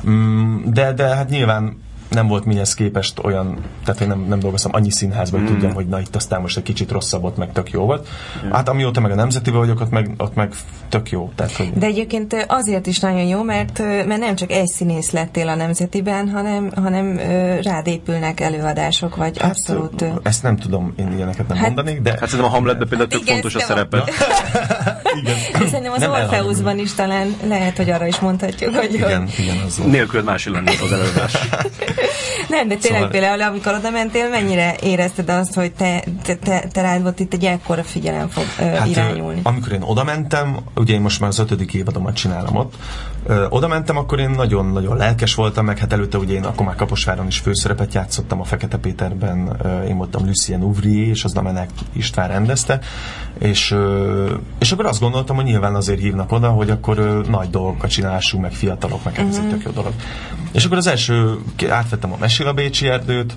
[0.10, 1.78] Mm, de, de hát nyilván
[2.10, 5.54] nem volt mihez képest olyan, tehát én nem, nem dolgoztam annyi színházban, hogy mm.
[5.54, 8.08] tudjam, hogy na itt aztán most egy kicsit rosszabb volt, meg tök jó volt.
[8.46, 8.52] Mm.
[8.52, 10.54] Hát amióta meg a nemzeti vagyok, ott meg, ott meg
[10.90, 11.32] tök jó.
[11.36, 11.74] Tehát, hogy...
[11.74, 16.30] De egyébként azért is nagyon jó, mert, mert nem csak egy színész lettél a nemzetiben,
[16.30, 17.18] hanem, hanem
[17.64, 20.06] rád épülnek előadások, vagy hát, abszolút...
[20.24, 22.10] Ezt nem tudom, én ilyeneket nem hát, mondanék, de...
[22.10, 24.04] Hát szerintem a Hamletben például tök fontos a szerepe.
[25.22, 25.36] igen.
[25.68, 28.94] Szerintem az Orfeuszban is talán lehet, hogy arra is mondhatjuk, hogy...
[28.94, 31.34] Igen, igen, az Nélkül más lenne az előadás.
[32.48, 33.10] Nem, de tényleg szóval...
[33.10, 37.34] például, amikor oda mentél, mennyire érezted azt, hogy te, te, te, te rád volt itt
[37.34, 39.40] egy ekkora figyelem fog ö, hát, irányulni?
[39.44, 42.74] Amikor én oda mentem, ugye én most már az ötödik évadomat csinálom ott,
[43.26, 46.76] ö, oda mentem, akkor én nagyon-nagyon lelkes voltam, meg hát előtte ugye én akkor már
[46.76, 51.70] Kaposváron is főszerepet játszottam a Fekete Péterben, ö, én voltam Lucien Ouvrier, és az Namenek
[51.94, 52.80] István rendezte,
[53.40, 57.50] és, ö, és akkor azt gondoltam, hogy nyilván azért hívnak oda, hogy akkor ö, nagy
[57.50, 59.30] dolgokat csinálásunk, meg fiatalok, meg uh-huh.
[59.30, 59.54] ez egy mhm.
[59.54, 59.94] tök jó dolog.
[60.52, 61.38] És akkor az első,
[61.70, 63.36] átvettem a Mesél a Bécsi erdőt,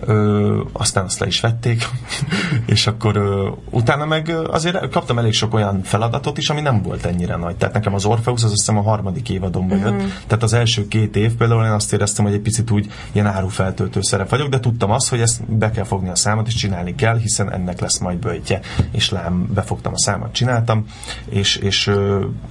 [0.00, 1.88] Ö, aztán azt le is vették,
[2.66, 7.04] és akkor ö, utána meg azért kaptam elég sok olyan feladatot is, ami nem volt
[7.04, 7.56] ennyire nagy.
[7.56, 10.00] Tehát nekem az Orpheus az azt hiszem a harmadik évadomban uh-huh.
[10.00, 10.10] jött.
[10.26, 14.00] Tehát az első két év például én azt éreztem, hogy egy picit úgy ilyen árufeltöltő
[14.02, 17.18] szerep vagyok, de tudtam azt, hogy ezt be kell fogni a számot, és csinálni kell,
[17.18, 18.60] hiszen ennek lesz majd bőjtje.
[18.90, 20.84] És lám, befogtam a számot, csináltam,
[21.28, 21.90] és, és,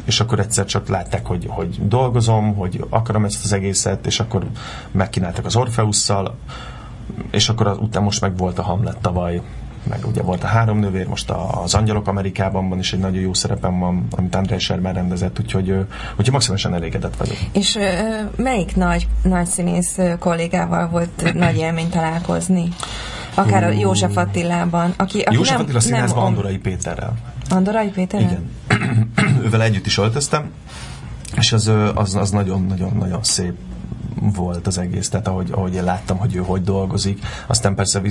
[0.05, 4.47] és akkor egyszer csak látták, hogy, hogy dolgozom, hogy akarom ezt az egészet, és akkor
[4.91, 6.37] megkínáltak az Orfeusszal,
[7.31, 9.41] és akkor az, utána most meg volt a Hamlet tavaly,
[9.89, 11.33] meg ugye volt a három nővér, most
[11.63, 15.69] az Angyalok Amerikában van is egy nagyon jó szerepem van, amit André Sherman rendezett, úgyhogy,
[16.09, 17.37] úgyhogy maximálisan elégedett vagyok.
[17.51, 17.79] És
[18.35, 22.67] melyik nagy, nagy színész kollégával volt nagy élmény találkozni?
[23.33, 26.27] Akár a József Attilában, aki, aki József Attila színházban on...
[26.27, 27.13] Andorai Péterrel.
[27.49, 28.41] Andorai Péterrel?
[28.67, 29.41] Igen.
[29.45, 30.51] Ővel együtt is öltöztem,
[31.35, 33.53] és az, az, az nagyon-nagyon-nagyon szép
[34.21, 37.19] volt az egész, tehát ahogy, ahogy én láttam, hogy ő hogy dolgozik.
[37.47, 38.01] Aztán persze,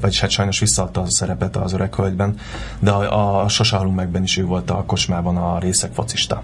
[0.00, 2.34] vagy hát sajnos visszaadta a szerepet az öreg hölgyben,
[2.78, 6.42] de a, a Sose megben is ő volt a kosmában a részek focista.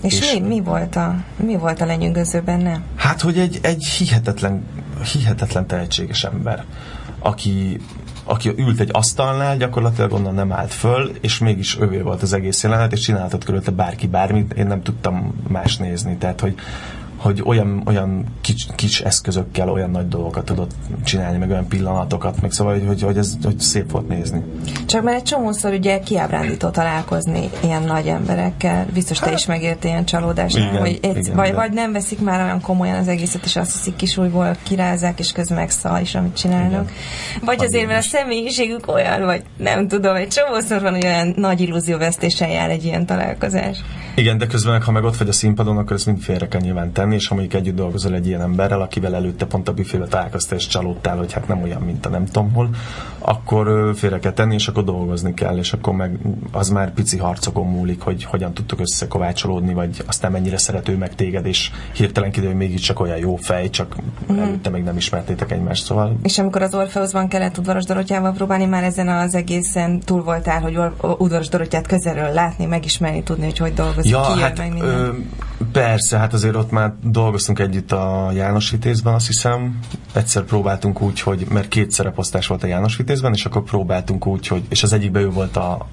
[0.00, 2.80] És, és mi, mi, volt a, mi volt a lenyűgöző benne?
[2.96, 4.64] Hát, hogy egy, egy hihetetlen,
[5.12, 6.64] hihetetlen tehetséges ember,
[7.18, 7.80] aki,
[8.24, 12.62] aki ült egy asztalnál, gyakorlatilag onnan nem állt föl, és mégis ővé volt az egész
[12.62, 16.54] jelenet, és csinálhatott körülötte bárki bármit, én nem tudtam más nézni, tehát hogy,
[17.18, 20.70] hogy olyan, olyan kis, kis eszközökkel olyan nagy dolgokat tudott
[21.04, 24.42] csinálni, meg olyan pillanatokat, meg szóval, hogy, hogy, hogy ez hogy szép volt nézni.
[24.86, 28.86] Csak már egy csomószor ugye kiábrándító találkozni ilyen nagy emberekkel.
[28.92, 32.20] Biztos te hát, is megérte ilyen csalódást, igen, hogy egy, igen, vagy, vagy nem veszik
[32.20, 36.14] már olyan komolyan az egészet, és azt hiszik kisújból kirázzák, és közben meg szal is,
[36.14, 36.90] amit csinálnak.
[36.90, 37.44] Igen.
[37.44, 41.60] Vagy azért, mert a személyiségük olyan, vagy nem tudom, egy csomószor van, hogy olyan nagy
[41.60, 43.78] illúzióvesztéssel jár egy ilyen találkozás.
[44.14, 46.92] Igen, de közben, ha meg ott vagy a színpadon, akkor ezt mind félre kell nyilván
[46.92, 50.58] tenni, és ha mondjuk együtt dolgozol egy ilyen emberrel, akivel előtte pont a büfébe találkoztál,
[50.58, 52.70] és csalódtál, hogy hát nem olyan, mint a nem tudom hol,
[53.18, 56.18] akkor félre kell tenni, és akkor dolgozni kell, és akkor meg
[56.52, 61.46] az már pici harcokon múlik, hogy hogyan tudtok összekovácsolódni, vagy aztán mennyire szerető meg téged,
[61.46, 63.96] és hirtelen kiderül, hogy mégiscsak olyan jó fej, csak
[64.32, 64.38] mm.
[64.38, 66.16] előtte még nem ismertétek egymást, szóval.
[66.22, 70.78] És amikor az Orfeuszban kellett udvaros Dorottyával próbálni, már ezen az egészen túl voltál, hogy
[71.18, 74.90] udvaros Dorottyát közelről látni, megismerni, tudni, hogy hogy dolgozik ja, ki hát, meg minden.
[74.90, 75.10] Ö,
[75.72, 79.78] persze, hát azért ott már dolgoztunk együtt a János Vitézben, azt hiszem.
[80.12, 84.46] Egyszer próbáltunk úgy, hogy, mert két szereposztás volt a János Vitézben, és akkor próbáltunk úgy,
[84.46, 85.86] hogy, és az egyikben ő volt a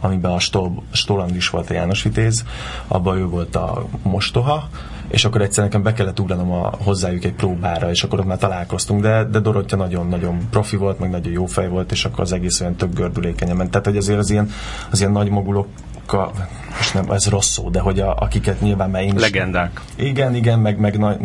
[0.00, 2.44] amiben a Stol, Stoland is volt a János Vitéz,
[2.88, 4.68] abban ő volt a mostoha,
[5.08, 8.38] és akkor egyszer nekem be kellett ugranom a, hozzájuk egy próbára, és akkor ott már
[8.38, 12.32] találkoztunk, de, de Dorottya nagyon-nagyon profi volt, meg nagyon jó fej volt, és akkor az
[12.32, 13.70] egész olyan több gördülékenyen ment.
[13.70, 14.50] Tehát, hogy azért az ilyen,
[14.90, 15.68] az ilyen nagy mogulok
[16.12, 16.32] a,
[16.76, 19.20] most nem, ez rossz szó, de hogy a, akiket nyilván már én is...
[19.20, 19.80] Legendák.
[19.96, 21.16] Igen, igen, meg, meg nagy,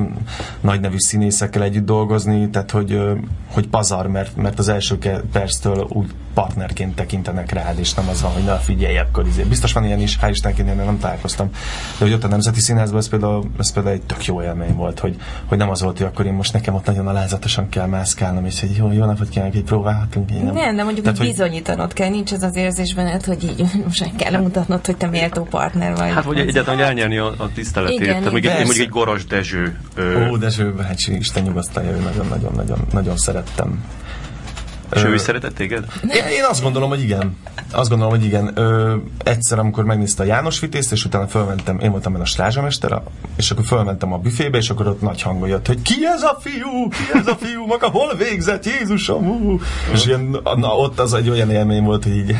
[0.61, 3.01] nagy nevű színészekkel együtt dolgozni, tehát hogy,
[3.47, 4.97] hogy pazar, mert, mert az első
[5.31, 9.43] perctől úgy partnerként tekintenek rád, és nem az van, hogy na figyelj, akkor izé.
[9.43, 11.49] Biztos van ilyen is, hál' Istenként én nem találkoztam.
[11.97, 14.99] De hogy ott a Nemzeti Színházban ez például, ez például egy tök jó élmény volt,
[14.99, 15.15] hogy,
[15.45, 18.59] hogy nem az volt, hogy akkor én most nekem ott nagyon alázatosan kell mászkálnom, és
[18.59, 20.31] hogy jó, jó napot kívánok, hogy próbálhatunk.
[20.31, 20.53] Én nem.
[20.53, 24.15] nem, de mondjuk Tehát, hogy bizonyítanod kell, nincs az az érzés benned, hogy így most
[24.15, 26.11] kell mutatnod, hogy te méltó partner vagy.
[26.11, 27.99] Hát, hogy egyáltalán, hogy elnyerni a, a tiszteletét.
[27.99, 29.79] Igen, Tehát mondjuk, mondjuk egy Goros Dezső.
[29.95, 30.29] Ö...
[30.29, 33.83] Ó, Dezső, hát Isten nyugasztalja, ő nagyon-nagyon nagyon szerettem.
[34.95, 35.85] És ő is szeretett téged?
[36.03, 37.37] Én azt gondolom, hogy igen.
[37.71, 38.51] Azt gondolom, hogy igen.
[38.55, 43.01] Ö, egyszer, amikor megnézte a János Vitézt, és utána fölmentem, én voltam benne a strázsamester,
[43.35, 46.37] és akkor fölmentem a büfébe, és akkor ott nagy hangon jött, hogy ki ez a
[46.39, 46.89] fiú?
[46.89, 47.65] Ki ez a fiú?
[47.65, 48.65] Maga hol végzett?
[48.65, 49.23] Jézusom!
[49.23, 49.59] Hú.
[49.93, 52.35] És ilyen, na, ott az egy olyan élmény volt, hogy így,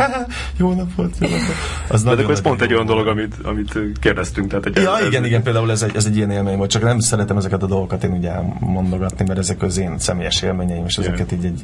[0.58, 1.56] jó napot, jó napot.
[1.88, 4.49] Az De akkor ez pont egy olyan dolog, amit, amit kérdeztünk.
[4.49, 6.84] Tehát egy ja, ez, igen, igen, például ez egy, ez egy ilyen élmény volt, csak
[6.84, 10.97] nem szeretem ezeket a dolgokat én ugye mondogatni, mert ezek az én személyes élményeim, és
[10.97, 11.64] ezeket így, így,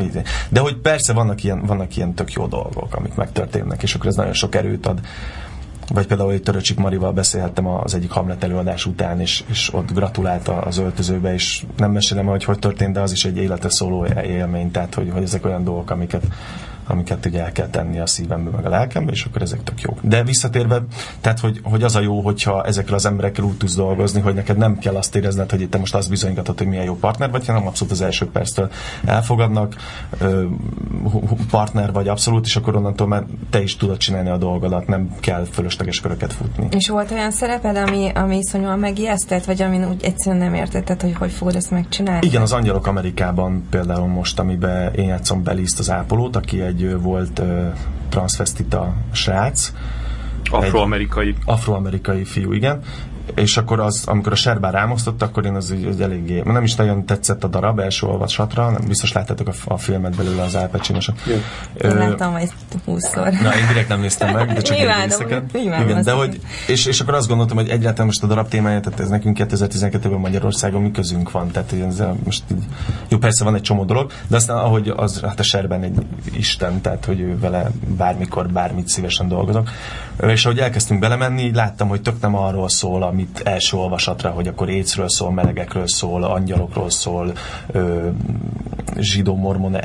[0.00, 4.06] így de hogy persze vannak ilyen, vannak ilyen tök jó dolgok, amik megtörténnek, és akkor
[4.06, 5.00] ez nagyon sok erőt ad.
[5.92, 10.60] Vagy például, hogy Töröcsik Marival beszélhettem az egyik Hamlet előadás után, és, és ott gratulálta
[10.60, 14.70] az öltözőbe, és nem mesélem, hogy hogy történt, de az is egy életre szóló élmény,
[14.70, 16.24] tehát hogy, hogy ezek olyan dolgok, amiket,
[16.86, 19.98] amiket ugye el kell tenni a szívembe, meg a lelkembe, és akkor ezek tök jók.
[20.02, 20.82] De visszatérve,
[21.20, 24.56] tehát hogy, hogy az a jó, hogyha ezekkel az emberekkel úgy tudsz dolgozni, hogy neked
[24.56, 27.66] nem kell azt érezned, hogy te most azt bizonygatod, hogy milyen jó partner vagy, hanem
[27.66, 28.70] abszolút az első perctől
[29.04, 29.74] elfogadnak,
[31.50, 35.44] partner vagy abszolút, és akkor onnantól már te is tudod csinálni a dolgodat, nem kell
[35.50, 36.68] fölösleges köröket futni.
[36.70, 41.14] És volt olyan szereped, ami, ami iszonyúan megijesztett, vagy amin úgy egyszerűen nem értetted, hogy
[41.14, 42.26] hogy fogod ezt megcsinálni?
[42.26, 47.00] Igen, az Angyalok Amerikában például most, amiben én játszom Beliszt az ápolót, aki egy egy
[47.00, 47.42] volt
[48.08, 49.72] transvestita srác.
[50.50, 51.34] Afroamerikai.
[51.44, 52.82] Afroamerikai fiú, igen
[53.34, 56.74] és akkor az, amikor a Serbán rámosztott, akkor én az egy, egy eléggé, nem is
[56.74, 60.70] nagyon tetszett a darab első olvasatra, nem biztos láttátok a, a filmet belőle az Al
[61.82, 62.52] Én láttam majd
[62.84, 63.32] húszszor.
[63.32, 65.42] Na, én direkt nem néztem meg, de csak egy részeket.
[65.54, 69.00] Igen, de hogy, és, és akkor azt gondoltam, hogy egyáltalán most a darab témája, tehát
[69.00, 72.64] ez nekünk 2012-ben Magyarországon mi közünk van, tehát ez most így,
[73.08, 76.80] jó, persze van egy csomó dolog, de aztán ahogy az, hát a Serben egy Isten,
[76.80, 79.70] tehát hogy ő vele bármikor, bármit szívesen dolgozok,
[80.22, 84.68] és ahogy elkezdtünk belemenni, láttam, hogy tök nem arról szól, amit első olvasatra, hogy akkor
[84.68, 87.32] écről szól, melegekről szól, angyalokról szól,
[88.96, 89.76] zsidó-mormon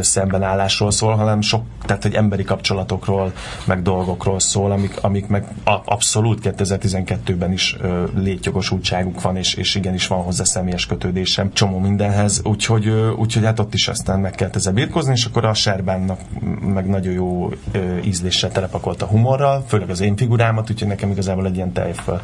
[0.00, 3.32] szembenállásról szól, hanem sok, tehát hogy emberi kapcsolatokról,
[3.64, 9.74] meg dolgokról szól, amik, amik meg a, abszolút 2012-ben is ö, létjogosultságuk van, és, és
[9.74, 14.30] igenis van hozzá személyes kötődésem, csomó mindenhez, úgyhogy, ö, úgyhogy hát ott is aztán meg
[14.30, 16.20] kellett ezzel birkozni, és akkor a Serbánnak
[16.60, 21.46] meg nagyon jó ö, ízléssel telepakolt a humorral, főleg az én figurámat, úgyhogy nekem igazából
[21.46, 22.20] egy ilyen tejföl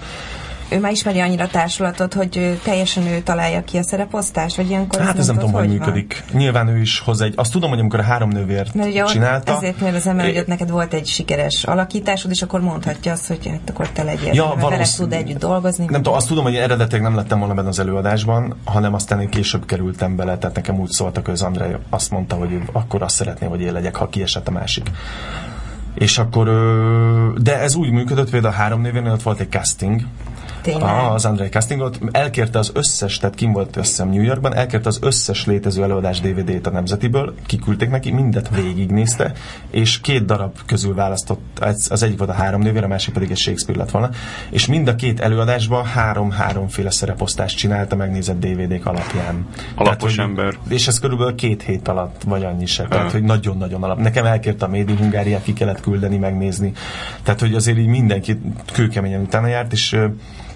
[0.73, 5.01] ő már ismeri annyira a társulatot, hogy teljesen ő találja ki a szereposztást, vagy ilyenkor
[5.01, 6.25] Hát ez nem tudom, hogy működik.
[6.31, 6.41] Van?
[6.41, 8.67] Nyilván ő is hozzá egy, azt tudom, hogy amikor a három nővér
[9.07, 9.57] csinálta.
[9.57, 13.71] Ezért kérdezem, mert hogy neked volt egy sikeres alakításod, és akkor mondhatja azt, hogy hát
[13.71, 14.95] akkor te legyél, ja, valósz...
[14.95, 15.85] tud együtt dolgozni.
[15.85, 19.29] Nem tudom, azt tudom, hogy eredetileg nem lettem volna benne az előadásban, hanem aztán én
[19.29, 23.15] később kerültem bele, tehát nekem úgy szóltak, hogy az André azt mondta, hogy akkor azt
[23.15, 24.91] szeretné, hogy én legyek, ha kiesett a másik.
[25.95, 26.51] És akkor,
[27.43, 30.01] de ez úgy működött, például a három névénél ott volt egy casting,
[30.63, 30.83] Tényleg?
[30.83, 31.99] Ah, az Andrei castingot.
[32.11, 36.67] Elkérte az összes, tehát kim volt összem New Yorkban, elkérte az összes létező előadás DVD-t
[36.67, 39.33] a Nemzetiből, kiküldték neki, mindet végignézte,
[39.71, 43.37] és két darab közül választott, az egyik volt a három nővér, a másik pedig egy
[43.37, 44.11] Shakespeare lett volna,
[44.51, 49.47] és mind a két előadásban három-háromféle szereposztást csinálta, megnézett DVD-k alapján.
[49.75, 50.59] Alapos tehát, ember.
[50.63, 52.85] Hogy, és ez körülbelül két hét alatt, vagy annyi se.
[52.85, 53.99] Tehát, hogy nagyon-nagyon alap.
[53.99, 56.73] Nekem elkérte a Made in Hungáriát, ki kellett küldeni, megnézni.
[57.23, 58.41] Tehát, hogy azért így mindenki
[58.73, 59.99] kőkeményen utána járt, és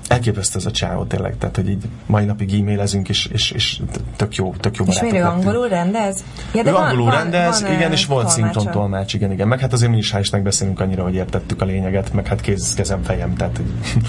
[0.09, 3.81] elképesztő ez a csávó tényleg, tehát hogy így mai napig e-mailezünk, és, és, és
[4.17, 6.25] tök jó, tök jó És miért ő angolul rendez?
[6.55, 9.49] Ja, de ő van, angolul van, rendez, van, igen, és volt szinkron tolmács, igen, igen.
[9.49, 12.75] Meg hát azért mi is hál' beszélünk annyira, hogy értettük a lényeget, meg hát kéz,
[12.75, 13.61] kezem, fejem, tehát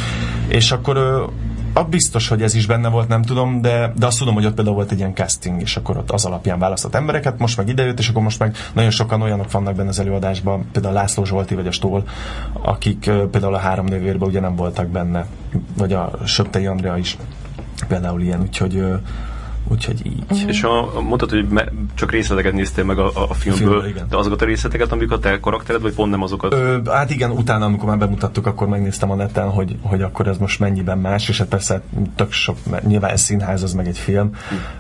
[0.48, 0.98] és akkor
[1.78, 4.54] a biztos, hogy ez is benne volt, nem tudom, de, de azt tudom, hogy ott
[4.54, 8.00] például volt egy ilyen casting, és akkor ott az alapján választott embereket, most meg idejött,
[8.00, 11.68] és akkor most meg nagyon sokan olyanok vannak benne az előadásban, például László Zsolti vagy
[11.68, 12.04] a Stól,
[12.62, 13.00] akik
[13.32, 15.26] például a három nővérben ugye nem voltak benne,
[15.78, 17.18] vagy a Söptei Andrea is
[17.88, 18.84] például ilyen, úgyhogy
[19.70, 20.24] Úgyhogy így.
[20.30, 20.50] Uh-huh.
[20.50, 24.06] És a, mondtad, hogy me, csak részleteket néztél meg a, a, a filmből, Filmből igen.
[24.10, 26.54] de azokat a részleteket, amik a te karaktered, vagy pont nem azokat?
[26.54, 30.38] Ö, hát igen, utána, amikor már bemutattuk, akkor megnéztem a neten, hogy, hogy akkor ez
[30.38, 31.82] most mennyiben más, és hát persze
[32.16, 34.32] tök sok, nyilván ez színház, az meg egy film.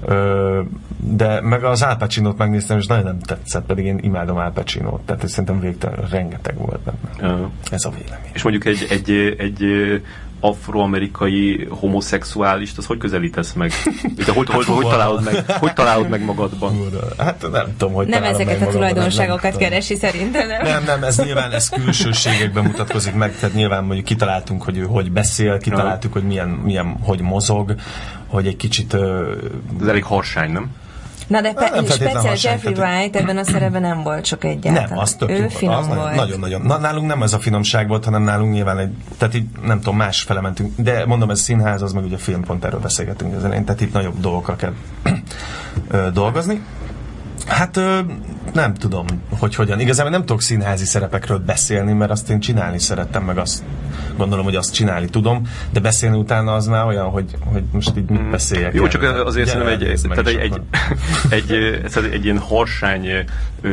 [0.01, 0.17] Uh-huh.
[0.17, 0.61] Ö,
[0.97, 5.01] de meg az Al Pacino-t megnéztem, és nagyon nem tetszett, pedig én imádom Al Pacino-t,
[5.01, 7.31] tehát szerintem végtelen rengeteg volt benne.
[7.33, 7.49] Uh-huh.
[7.71, 8.31] Ez a vélemény.
[8.33, 9.63] És mondjuk egy, egy, egy
[10.39, 13.71] afroamerikai homoszexuálist, az hogy közelítesz meg?
[14.25, 16.89] De hogy, hogy, hogy, találod meg, hogy találod meg magadban?
[17.17, 20.63] Hát nem tudom, hogy Nem ezeket a tulajdonságokat nem, keresi szerintem, nem?
[20.63, 25.11] Nem, nem, ez nyilván ez külsőségekben mutatkozik meg, tehát nyilván mondjuk kitaláltunk, hogy ő hogy
[25.11, 27.75] beszél, kitaláltuk, hogy milyen, milyen hogy mozog,
[28.27, 28.93] hogy egy kicsit...
[29.81, 30.69] Ez elég harsány, nem?
[31.27, 34.89] Na de pe- speciál Jeffrey Wright ebben a szerepben nem volt csak egyáltalán.
[34.89, 36.15] Nem, az tök ő finom az volt.
[36.15, 36.61] Nagyon-nagyon.
[36.61, 39.95] Na, nálunk nem ez a finomság volt, hanem nálunk nyilván egy, tehát így nem tudom,
[39.97, 40.73] más fele mentünk.
[40.75, 44.19] De mondom, ez színház, az meg ugye filmpont erről beszélgetünk az elején, tehát itt nagyobb
[44.19, 44.73] dolgokra kell
[46.13, 46.61] dolgozni.
[47.47, 47.79] Hát
[48.53, 49.05] nem tudom,
[49.39, 49.79] hogy hogyan.
[49.79, 53.63] Igazából nem tudok színházi szerepekről beszélni, mert azt én csinálni szerettem, meg azt
[54.17, 58.09] gondolom, hogy azt csinálni tudom, de beszélni utána az már olyan, hogy, hogy most így
[58.09, 58.31] mit mm.
[58.31, 58.73] beszéljek.
[58.73, 58.89] Jó, el.
[58.89, 60.61] csak azért szerintem egy, tehát egy, egy,
[61.29, 61.51] egy,
[61.95, 63.07] egy, egy ilyen harsány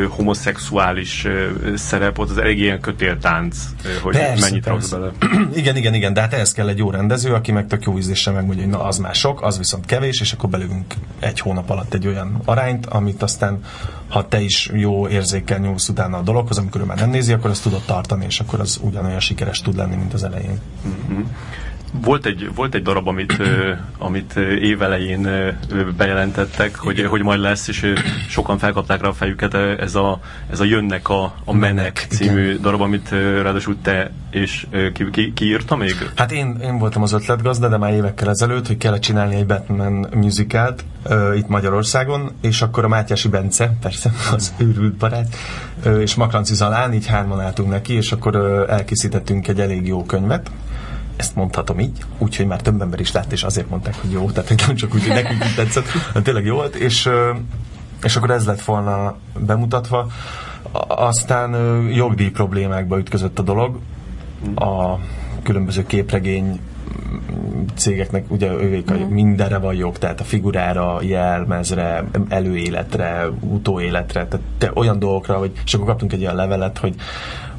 [0.09, 1.27] homoszexuális
[1.75, 3.59] szerep, ott az elég ilyen kötéltánc,
[4.03, 5.11] hogy persze, mennyit raksz bele.
[5.55, 8.33] igen, igen, igen, de hát ehhez kell egy jó rendező, aki meg tök jó ízléssel
[8.33, 11.95] megmondja, hogy na az már sok, az viszont kevés, és akkor belőünk egy hónap alatt
[11.95, 13.61] egy olyan arányt, amit aztán
[14.09, 17.51] ha te is jó érzékkel nyúlsz utána a dologhoz, amikor ő már nem nézi, akkor
[17.51, 20.61] azt tudod tartani, és akkor az ugyanolyan sikeres tud lenni, mint az elején.
[20.87, 21.23] Mm-hmm.
[22.03, 23.43] Volt egy, volt egy darab, amit,
[23.99, 25.29] amit évelején
[25.97, 27.93] bejelentettek, hogy, hogy majd lesz, és
[28.29, 30.21] sokan felkapták rá a fejüket, ez a,
[30.51, 32.61] ez a Jönnek a, a Menek című igen.
[32.61, 36.11] darab, amit ráadásul te és ki, ki, ki írta még?
[36.15, 40.07] Hát én, én voltam az ötletgazda, de már évekkel ezelőtt, hogy kellett csinálni egy Batman
[40.15, 45.37] musicalt uh, itt Magyarországon, és akkor a Mátyási Bence, persze az őrült barát,
[45.85, 50.05] uh, és Makranci Zalán, így hárman álltunk neki, és akkor uh, elkészítettünk egy elég jó
[50.05, 50.51] könyvet,
[51.17, 54.67] ezt mondhatom így, úgyhogy már több ember is lát, és azért mondták, hogy jó, tehát
[54.67, 57.09] nem csak úgy, hogy nekünk így tetszett, hanem tényleg jó volt, és,
[58.03, 60.07] és akkor ez lett volna bemutatva.
[60.89, 61.53] Aztán
[61.91, 63.79] jogdíj problémákba ütközött a dolog.
[64.55, 64.99] A
[65.43, 66.61] különböző képregény
[67.75, 69.13] cégeknek ugye ővék a, mhm.
[69.13, 75.75] mindenre van jog, tehát a figurára, jelmezre, előéletre, utóéletre, tehát te olyan dolgokra, hogy, és
[75.75, 76.95] akkor kaptunk egy olyan levelet, hogy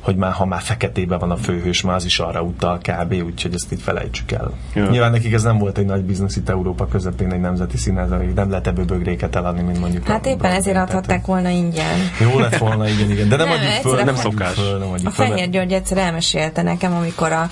[0.06, 3.14] hogy már ha már feketében van a főhős, már az is arra utal kb.
[3.26, 4.52] Úgyhogy ezt itt felejtsük el.
[4.74, 4.90] Ja.
[4.90, 8.50] Nyilván nekik ez nem volt egy nagy biznisz itt Európa közepén, egy nemzeti színház, nem
[8.50, 10.08] lehet ebből bögréket eladni, mint mondjuk.
[10.08, 11.98] Hát éppen ezért adhatták volna ingyen.
[12.20, 13.30] Jó lett volna, igen, igen.
[13.30, 14.54] De nem, nem adjuk föl, nem szokás.
[14.54, 17.50] Föl, nem a Fehér György egyszer elmesélte nekem, amikor a,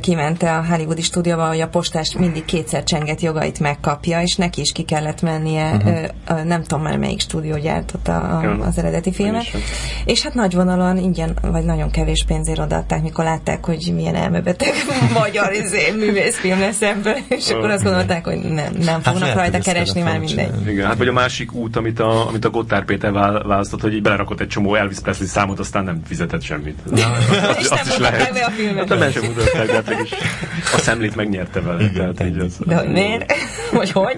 [0.00, 4.72] kiment a Hollywoodi stúdióba, hogy a postás mindig kétszer csenget jogait megkapja, és neki is
[4.72, 6.44] ki kellett mennie, uh-huh.
[6.44, 8.18] nem tudom már melyik stúdió gyártotta
[8.66, 9.44] az eredeti filmet.
[10.04, 14.72] És hát nagy vonalon ingyen, vagy nagyon kevés pénzért odaadták, mikor látták, hogy milyen elmebeteg
[15.20, 19.36] magyar izé, művészfilm lesz ebből, és akkor azt gondolták, hogy nem, nem hát fognak hát
[19.36, 20.50] rajta keresni már mindegy.
[20.66, 24.02] Igen, hát vagy a másik út, amit a, amit a Gotthard Péter választott, hogy így
[24.02, 26.78] belerakott egy csomó Elvis Presley számot, aztán nem fizetett semmit.
[26.90, 27.12] Na,
[27.58, 28.32] azt, azt is lehet.
[28.32, 28.88] Be a filmet.
[28.88, 30.10] Hát nem sem mutatták, de hát is
[30.74, 31.82] a szemlét megnyerte vele.
[31.82, 33.32] Igen, tehát így az, de miért?
[33.72, 34.16] Vagy hogy?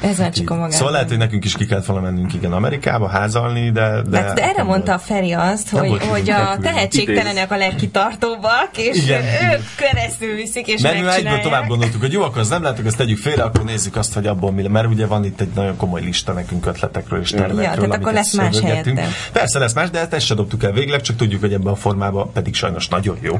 [0.00, 0.72] Ez már csak a magát.
[0.72, 4.02] Szóval lehet, hogy nekünk is ki kellett volna mennünk igen Amerikába házalni, de...
[4.02, 9.02] De, hát, de erre mondta a Feri azt, hogy, hogy a tehetségtelenek a legkitartóbbak, és
[9.02, 9.22] Igen.
[9.22, 12.96] ők keresztül viszik, és Mert egyből tovább gondoltuk, hogy jó, akkor azt nem látok, ezt
[12.96, 16.00] tegyük félre, akkor nézzük azt, hogy abból mi Mert ugye van itt egy nagyon komoly
[16.00, 17.62] lista nekünk ötletekről és tervekről.
[17.62, 18.98] Ja, tehát akkor lesz más helyettem.
[19.32, 22.32] Persze lesz más, de ezt, se dobtuk el végleg, csak tudjuk, hogy ebben a formában
[22.32, 23.38] pedig sajnos nagyon jó.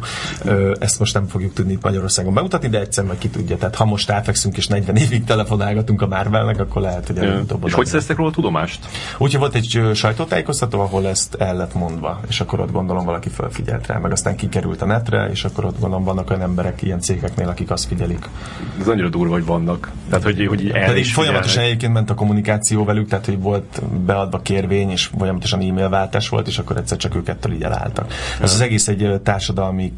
[0.78, 3.56] Ezt most nem fogjuk tudni itt Magyarországon bemutatni, de egyszer majd ki tudja.
[3.56, 7.66] Tehát ha most elfekszünk és 40 évig telefonálgatunk a Marvelnek, akkor lehet, hogy előbb-utóbb.
[7.66, 8.78] És hogy szereztek róla tudomást?
[9.18, 13.86] Úgyhogy volt egy sajtótájékoztató, ahol ezt el lett mondva, és akkor ott gondolom valaki felfigyelt
[13.86, 17.48] rá, meg aztán kikerült a netre, és akkor ott gondolom vannak olyan emberek ilyen cégeknél,
[17.48, 18.28] akik azt figyelik.
[18.80, 19.90] Ez annyira durva, hogy vannak.
[20.08, 24.40] Tehát, hogy, hogy el Pedig folyamatosan egyébként ment a kommunikáció velük, tehát, hogy volt beadva
[24.40, 28.12] kérvény, és folyamatosan e-mail váltás volt, és akkor egyszer csak ők ettől így elálltak.
[28.40, 29.92] Ez az egész egy társadalmi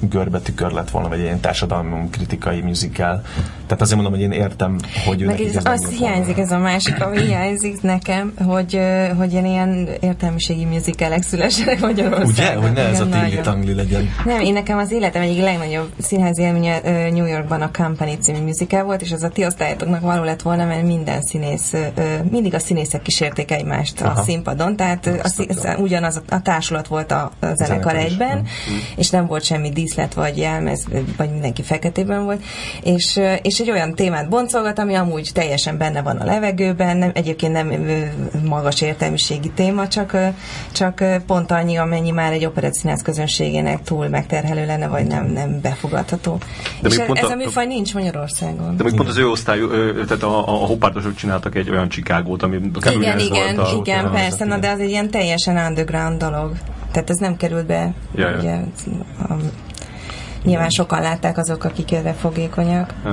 [0.00, 3.22] görbetükör lett volna, vagy egy ilyen társadalmi kritikai musical.
[3.66, 7.02] Tehát azért mondom, hogy én értem, hogy ő Meg ez, az hiányzik, ez a másik,
[7.02, 8.80] ami hiányzik nekem, hogy,
[9.16, 11.22] hogy ilyen értelmiségi musicalek
[11.54, 12.30] szülessenek Magyarországon.
[12.30, 12.54] Ugye?
[12.54, 14.10] Hogy ne ez a tingli tangli legyen.
[14.24, 16.80] Nem, én nekem az életem egyik legnagyobb színházi élménye
[17.10, 20.64] New Yorkban a Company című musical volt, és az a ti osztályatoknak való lett volna,
[20.64, 21.72] mert minden színész,
[22.30, 24.20] mindig a színészek kísérték egymást Aha.
[24.20, 28.46] a színpadon, tehát a, a, ugyanaz a, a társulat volt a, a zenekar egyben,
[28.96, 30.84] és nem volt semmi díszlet vagy jelmez,
[31.16, 32.42] vagy mindenki feketében volt,
[32.82, 37.52] és, és egy olyan témát boncolgat, ami amúgy teljesen benne van a levegőben, nem, egyébként
[37.52, 37.72] nem
[38.44, 40.16] magas értelmiségi téma, csak,
[40.72, 41.16] csak ö,
[41.46, 46.38] pont annyi, amennyi már egy operettszínász közönségének túl megterhelő lenne, vagy nem, nem befogadható.
[46.80, 48.76] De és pont ez a- a műfaj nincs Magyarországon.
[48.76, 52.42] De még pont az ő osztályú, ö, tehát a, a hoppártosok csináltak egy olyan Csikágót,
[52.42, 52.56] ami.
[52.90, 56.18] Igen, igen, volt a, igen, az persze, a- na de az egy ilyen teljesen underground
[56.18, 56.52] dolog.
[56.92, 57.92] Tehát ez nem került be.
[58.14, 58.38] Ja, ja.
[58.38, 58.54] Ugye,
[59.28, 59.34] a,
[60.44, 62.94] nyilván sokan látták azok, akik erre fogékonyak.
[63.04, 63.12] Uh,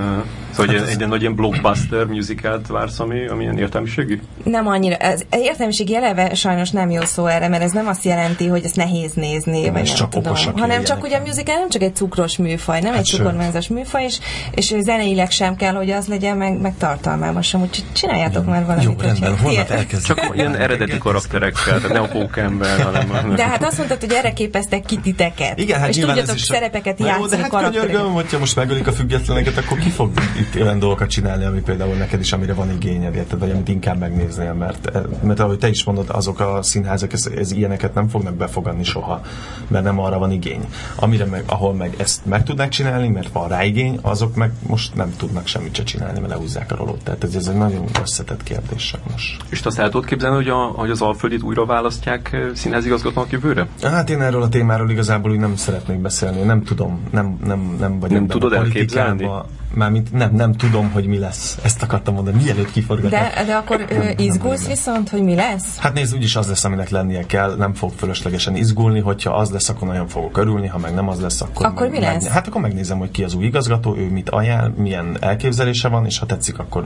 [0.51, 4.21] szóval egy, egy, egy nagy ilyen blockbuster musicalt vársz, ami, ami ilyen értelmiségű?
[4.43, 8.47] Nem annyira, ez értelmiségi eleve sajnos nem jó szó erre, mert ez nem azt jelenti,
[8.47, 10.31] hogy ezt nehéz nézni, vagy és nem csak tudom.
[10.31, 13.19] okosak hanem csak ugye a musical nem csak egy cukros műfaj, nem Hát egy sőt.
[13.19, 14.19] cukormányzas műfaj, és,
[14.51, 18.83] és zeneileg sem kell, hogy az legyen, meg, meg tartalmában sem, úgyhogy csináljátok már valamit.
[18.83, 20.17] Jó, rendben, holnap elkezdjük.
[20.17, 23.35] Csak ilyen eredeti karakterekkel, tehát ne a pókember, hanem...
[23.35, 25.59] De hát azt mondtad, hogy erre képeztek ki titeket.
[25.59, 28.91] Igen, hát és tudjatok ez szerepeket jó, játszani, de hát könyörgöm, hogyha most megölik a
[28.91, 33.15] függetleneket, akkor ki fog itt olyan dolgokat csinálni, ami például neked is, amire van igényed,
[33.15, 34.91] érted, vagy amit inkább megnéznél, mert,
[35.23, 39.21] mert ahogy te is mondod, azok a színházak, ez, ez ilyeneket nem fognak befogadni soha,
[39.67, 40.65] mert nem arra van igény.
[40.95, 44.95] Amire meg, ahol meg ezt meg tudnak csinálni, mert van rá igény, azok meg most
[44.95, 47.03] nem tudnak semmit se csinálni, mert lehúzzák a rolót.
[47.03, 49.37] Tehát ez, ez egy nagyon összetett kérdés sajnos.
[49.49, 53.31] És te azt el tudod képzelni, hogy, a, hogy az Alföldit újra választják eh, színházigazgatónak
[53.31, 53.67] jövőre?
[53.81, 56.41] Hát én erről a témáról igazából úgy nem szeretnék beszélni.
[56.41, 59.29] Nem tudom, nem, nem, nem vagyok Nem tudod elképzelni?
[59.73, 61.57] Mármint nem, nem tudom, hogy mi lesz.
[61.63, 63.33] Ezt akartam mondani, mielőtt kiforgatnak.
[63.33, 65.77] De, de akkor ö, izgulsz viszont, hogy mi lesz?
[65.77, 69.69] Hát nézd, úgyis az lesz, aminek lennie kell, nem fog fölöslegesen izgulni, hogyha az lesz,
[69.69, 71.65] akkor nagyon fogok örülni, ha meg nem az lesz, akkor...
[71.65, 72.23] Akkor meg, mi lesz?
[72.23, 76.05] Meg, hát akkor megnézem, hogy ki az új igazgató, ő mit ajánl, milyen elképzelése van,
[76.05, 76.85] és ha tetszik, akkor,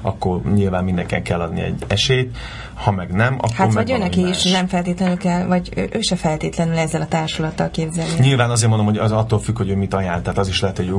[0.00, 2.36] akkor nyilván mindenkinek kell adni egy esélyt,
[2.74, 6.00] ha meg nem, akkor Hát vagy ő neki is nem feltétlenül kell, vagy ő, ő
[6.00, 8.12] se feltétlenül ezzel a társulattal képzelni.
[8.18, 10.22] Nyilván azért mondom, hogy az attól függ, hogy ő mit ajánl.
[10.22, 10.94] Tehát az is lehet, hogy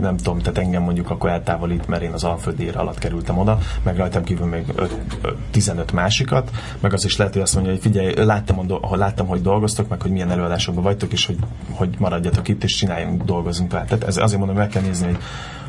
[0.00, 3.58] nem tudom, tehát engem mondjuk akkor eltávolít, mert én az Alföldi ér alatt kerültem oda,
[3.82, 6.50] meg rajtam kívül még öt, öt, 15 másikat,
[6.80, 10.02] meg az is lehet, hogy azt mondja, hogy figyelj, láttam, ahol láttam, hogy dolgoztok, meg
[10.02, 11.36] hogy milyen előadásokban vagytok, és hogy,
[11.70, 13.86] hogy maradjatok itt, és csináljunk, dolgozunk tovább.
[13.86, 15.18] Tehát ez, azért mondom, meg kell nézni, hogy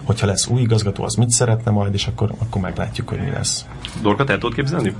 [0.03, 3.65] hogyha lesz új igazgató, az mit szeretne majd, és akkor, akkor meglátjuk, hogy mi lesz.
[4.01, 4.95] Dorkat el tudod képzelni?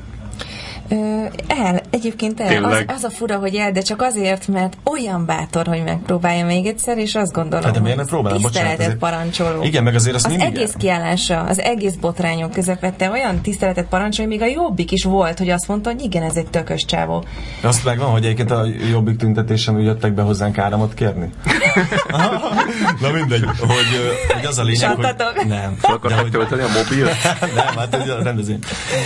[1.47, 2.45] El, egyébként el.
[2.47, 2.91] Az, Tényleg?
[2.95, 6.97] az a fura, hogy el, de csak azért, mert olyan bátor, hogy megpróbálja még egyszer,
[6.97, 8.41] és azt gondolom, Hát de miért hogy ne próbálom?
[8.41, 8.99] Bocsánat, tiszteletet azért-
[9.37, 9.63] parancsoló.
[9.63, 13.85] Igen, meg azért azt az mindig egész el- kiállása, az egész botrányok közepette olyan tiszteletet
[13.87, 16.85] parancsol, hogy még a jobbik is volt, hogy azt mondta, hogy igen, ez egy tökös
[16.85, 17.23] csávó.
[17.61, 21.29] Azt megvan, hogy egyébként a jobbik tüntetésen úgy jöttek be hozzánk áramot kérni?
[23.01, 25.33] Na mindegy, hogy, hogy az a lényeg, Csattatok.
[25.37, 25.75] hogy nem.
[25.81, 27.05] Fel akarták tölteni a mobil?
[27.55, 28.59] nem, hát ez a rendezvény.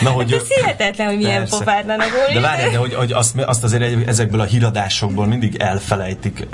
[0.04, 1.96] Na, hogy, Ez hihetetlen, hogy milyen Persze.
[1.96, 6.48] pofátlanak de várj, de hogy, hogy azt, azt azért ezekből a híradásokból mindig elfelejtik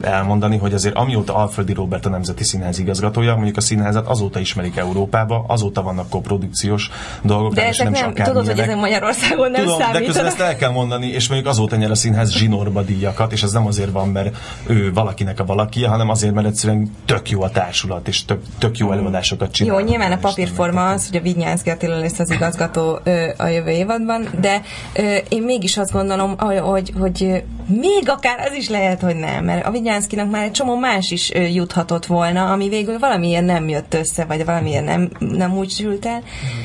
[0.00, 4.76] elmondani, hogy azért amióta Alföldi Robert a Nemzeti Színház igazgatója, mondjuk a színházat azóta ismerik
[4.76, 6.90] Európába, azóta vannak koprodukciós
[7.22, 10.56] dolgok, De és nem, akár tudod, hogy ezek Magyarországon nem Tudom, de közben ezt el
[10.56, 14.08] kell mondani, és mondjuk azóta nyer a színház zsinórba díjakat, és ez nem azért van,
[14.08, 14.36] mert
[14.66, 18.78] ő valakinek a valakia, hanem azért, mert egyszerűen tök jó a társulat, és tök, tök
[18.78, 19.80] jó előadásokat csinál.
[19.80, 23.70] Jó, nyilván a papírforma az, hogy a Vignyánszki Attila lesz az igazgató ö, a jövő
[23.70, 24.49] évadban, de
[24.92, 29.66] ö, én mégis azt gondolom, hogy, hogy, még akár az is lehet, hogy nem, mert
[29.66, 33.94] a Vignyánszkinak már egy csomó más is ö, juthatott volna, ami végül valamiért nem jött
[33.94, 36.22] össze, vagy valamiért nem, nem úgy sült el,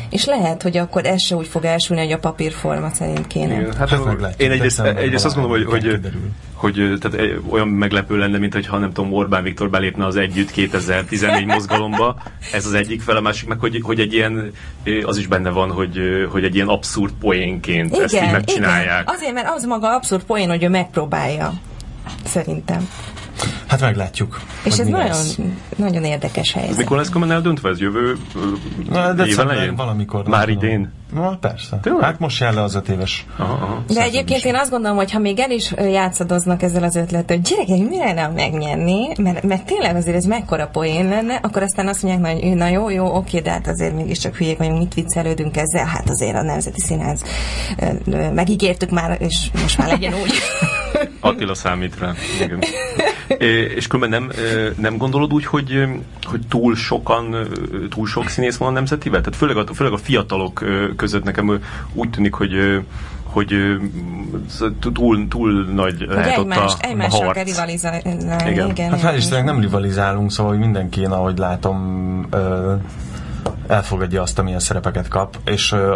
[0.09, 3.53] és lehet, hogy akkor ez se úgy fog elsülni, hogy a papírforma szerint kéne.
[3.53, 5.99] Igen, Hát hát meglátjuk, én egyrészt, egyrészt azt gondolom, hogy, hogy.
[6.66, 10.51] Hogy, tehát eh, olyan meglepő lenne, mint hogyha nem tudom, Orbán Viktor belépne az Együtt
[10.51, 12.18] 2014 mozgalomba.
[12.51, 14.51] Ez az egyik fel, a másik meg, hogy, hogy egy ilyen,
[15.03, 15.99] az is benne van, hogy,
[16.32, 19.01] hogy egy ilyen abszurd poénként ezt így megcsinálják.
[19.01, 19.16] igen.
[19.16, 21.53] Azért, mert az maga abszurd poén, hogy ő megpróbálja.
[22.24, 22.89] Szerintem.
[23.68, 24.41] Hát meglátjuk.
[24.63, 25.39] És ez nagyon, lesz.
[25.76, 26.78] nagyon érdekes helyzet.
[26.78, 27.70] Mikor lesz komolyan eldöntve?
[27.70, 28.18] Ez jövő
[28.89, 29.76] Na, december elején?
[29.76, 30.28] valamikor.
[30.28, 30.63] Már tudom.
[30.63, 30.91] idén?
[31.13, 31.78] Na, persze.
[31.82, 32.03] Tényleg?
[32.03, 33.26] Hát most jár le az öt éves.
[33.38, 33.84] Aha, aha.
[33.88, 37.45] De egyébként én azt gondolom, hogy ha még el is játszadoznak ezzel az ötlettel, hogy
[37.45, 42.03] gyerekek, mi lenne, megnyerni, mert, mert tényleg azért ez mekkora poén lenne, akkor aztán azt
[42.03, 45.86] mondják, hogy na jó, jó, oké, de hát azért mégiscsak hülyék vagyunk, mit viccelődünk ezzel,
[45.86, 47.22] hát azért a Nemzeti Színház
[48.34, 50.34] megígértük már, és most már legyen úgy.
[51.20, 52.13] Attila számít rá.
[52.41, 52.59] Igen.
[53.38, 54.32] É, és különben nem,
[54.78, 55.84] nem gondolod úgy, hogy,
[56.24, 57.47] hogy túl sokan,
[57.89, 59.22] túl sok színész van a nemzetivel?
[59.22, 60.64] Tehát főleg a, főleg a fiatalok
[60.95, 61.60] között nekem
[61.93, 62.84] úgy tűnik, hogy
[63.24, 63.53] hogy
[64.93, 67.47] túl, túl nagy Hogy lehet ott a, egymást, a egymással kell harc.
[67.47, 68.01] rivalizálni.
[68.06, 68.47] Igen.
[68.49, 68.70] Igen.
[68.70, 69.16] igen, Hát hál' igen.
[69.16, 72.74] Istennek nem rivalizálunk, szóval hogy mindenki, én, ahogy látom, ö,
[73.68, 75.95] elfogadja azt, amilyen szerepeket kap, és ö,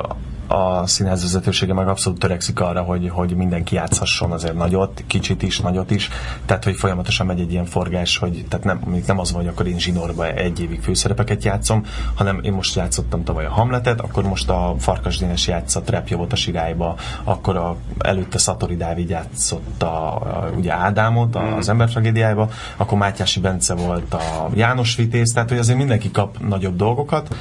[0.49, 5.59] a színház vezetősége meg abszolút törekszik arra, hogy, hogy mindenki játszhasson azért nagyot, kicsit is,
[5.59, 6.09] nagyot is.
[6.45, 9.67] Tehát, hogy folyamatosan megy egy ilyen forgás, hogy tehát nem, nem az van, hogy akkor
[9.67, 11.83] én zsinórba egy évig főszerepeket játszom,
[12.15, 16.35] hanem én most játszottam tavaly a Hamletet, akkor most a Farkas Dénes játszott Repjovot a
[16.35, 20.19] Sirályba, akkor a, előtte Szatori Dávid játszott a,
[20.55, 25.77] ugye Ádámot az ember tragédiájába, akkor Mátyási Bence volt a János Vitéz, tehát hogy azért
[25.77, 27.35] mindenki kap nagyobb dolgokat.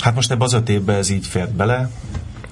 [0.00, 1.90] Hát most ebbe az öt évbe ez így fért bele,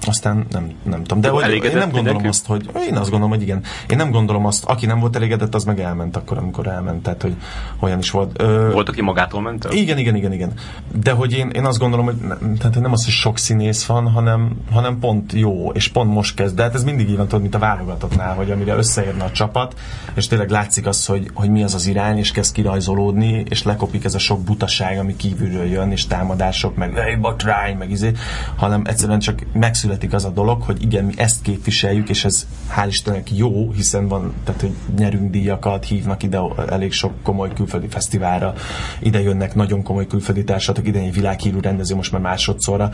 [0.07, 1.21] aztán nem, nem tudom.
[1.21, 2.27] De hogy, én nem gondolom mindenki?
[2.27, 3.63] azt, hogy én azt gondolom, hogy igen.
[3.89, 7.03] Én nem gondolom azt, aki nem volt elégedett, az meg elment akkor, amikor elment.
[7.03, 7.35] Tehát, hogy
[7.79, 8.41] olyan is volt.
[8.41, 9.65] Ö, volt, aki magától ment?
[9.65, 9.71] El?
[9.71, 10.53] Igen, igen, igen, igen.
[11.01, 14.11] De hogy én, én azt gondolom, hogy nem, tehát nem az, hogy sok színész van,
[14.11, 16.55] hanem, hanem pont jó, és pont most kezd.
[16.55, 19.75] De hát ez mindig így van, tudod, mint a válogatottnál, hogy amire összeérne a csapat,
[20.13, 24.03] és tényleg látszik az, hogy, hogy mi az az irány, és kezd kirajzolódni, és lekopik
[24.03, 28.11] ez a sok butaság, ami kívülről jön, és támadások, meg hey, botrány, meg izé,
[28.55, 32.47] hanem egyszerűen csak megszületik születik az a dolog, hogy igen, mi ezt képviseljük, és ez
[32.75, 37.87] hál' Istennek jó, hiszen van, tehát hogy nyerünk díjakat, hívnak ide elég sok komoly külföldi
[37.87, 38.53] fesztiválra,
[38.99, 42.89] ide jönnek nagyon komoly külföldi társadalmak, ide egy világhírű rendező most már másodszorra,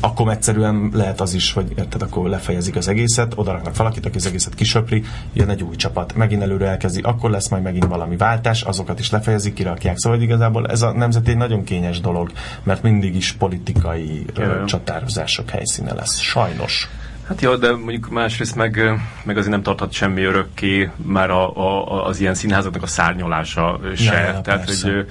[0.00, 4.16] akkor egyszerűen lehet az is, hogy érted, akkor lefejezik az egészet, oda raknak valakit, aki
[4.16, 5.02] az egészet kisöpri,
[5.32, 9.10] jön egy új csapat, megint előre elkezdi, akkor lesz majd megint valami váltás, azokat is
[9.10, 9.98] lefejezik, kirakják.
[9.98, 12.32] Szóval igazából ez a nemzeti egy nagyon kényes dolog,
[12.62, 16.18] mert mindig is politikai ö, csatározások helyszíne lesz.
[16.34, 16.88] Sajnos.
[17.28, 18.80] Hát jó, de mondjuk másrészt meg,
[19.24, 24.12] meg azért nem tarthat semmi örökké már a, a, az ilyen színházaknak a szárnyalása se.
[24.12, 24.92] Ja, ja, Tehát, persze.
[24.92, 25.06] hogy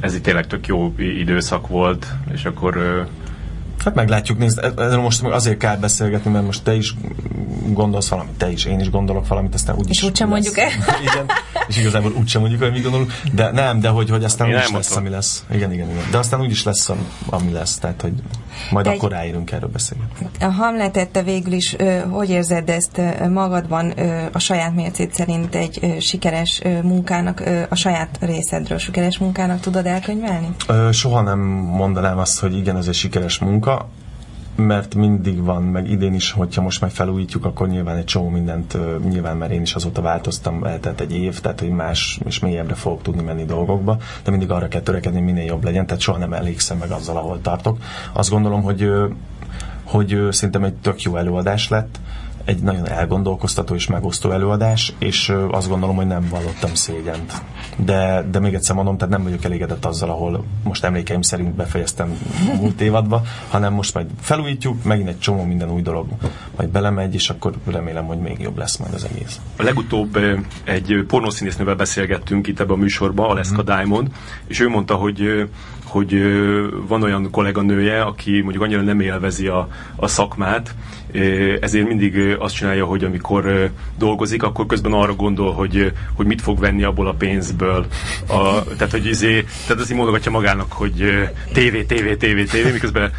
[0.00, 3.06] ez itt tényleg tök jó időszak volt, és akkor
[3.84, 6.94] Hát meglátjuk, nézd, erről most azért kell beszélgetni, mert most te is
[7.66, 10.68] gondolsz valamit, te is, én is gondolok valamit, aztán úgyis És úgysem mondjuk el.
[11.12, 11.26] Igen,
[11.68, 14.96] és igazából úgysem mondjuk, hogy mi gondolunk, de nem, de hogy, hogy aztán úgyis lesz,
[14.96, 15.44] ami lesz.
[15.50, 16.04] Igen, igen, igen.
[16.10, 16.90] De aztán úgyis lesz,
[17.26, 18.12] ami lesz, tehát hogy
[18.70, 20.04] majd Egy, akkor ráírunk erről beszélni.
[20.40, 21.76] A Hamletet te végül is,
[22.10, 23.90] hogy érzed ezt magadban
[24.32, 30.48] a saját mércét szerint egy sikeres munkának, a saját részedről sikeres munkának tudod elkönyvelni?
[30.90, 33.88] Soha nem mondanám azt, hogy igen, ez egy sikeres munka,
[34.56, 38.78] mert mindig van, meg idén is, hogyha most meg felújítjuk, akkor nyilván egy csomó mindent,
[39.08, 43.02] nyilván mert én is azóta változtam, eltelt egy év, tehát hogy más és mélyebbre fogok
[43.02, 46.78] tudni menni dolgokba, de mindig arra kell törekedni, minél jobb legyen, tehát soha nem elégszem
[46.78, 47.78] meg azzal, ahol tartok.
[48.12, 48.90] Azt gondolom, hogy
[49.84, 52.00] hogy szerintem egy tök jó előadás lett,
[52.44, 57.42] egy nagyon elgondolkoztató és megosztó előadás, és azt gondolom, hogy nem vallottam szégyent.
[57.76, 62.18] De, de még egyszer mondom, tehát nem vagyok elégedett azzal, ahol most emlékeim szerint befejeztem
[62.60, 66.06] múlt évadba, hanem most majd felújítjuk, megint egy csomó minden új dolog
[66.56, 69.40] majd belemegy, és akkor remélem, hogy még jobb lesz majd az egész.
[69.56, 70.18] A legutóbb
[70.64, 73.64] egy pornószínésznővel beszélgettünk itt ebben a műsorban, Aleska mm.
[73.64, 74.08] Diamond,
[74.46, 75.48] és ő mondta, hogy
[75.92, 76.22] hogy
[76.88, 80.74] van olyan kolléganője, aki mondjuk annyira nem élvezi a, a szakmát,
[81.60, 86.60] ezért mindig azt csinálja, hogy amikor dolgozik, akkor közben arra gondol, hogy, hogy mit fog
[86.60, 87.86] venni abból a pénzből.
[88.28, 93.10] A, tehát, hogy izé, tehát azért mondogatja magának, hogy tévé, tévé, tévé, tévé, miközben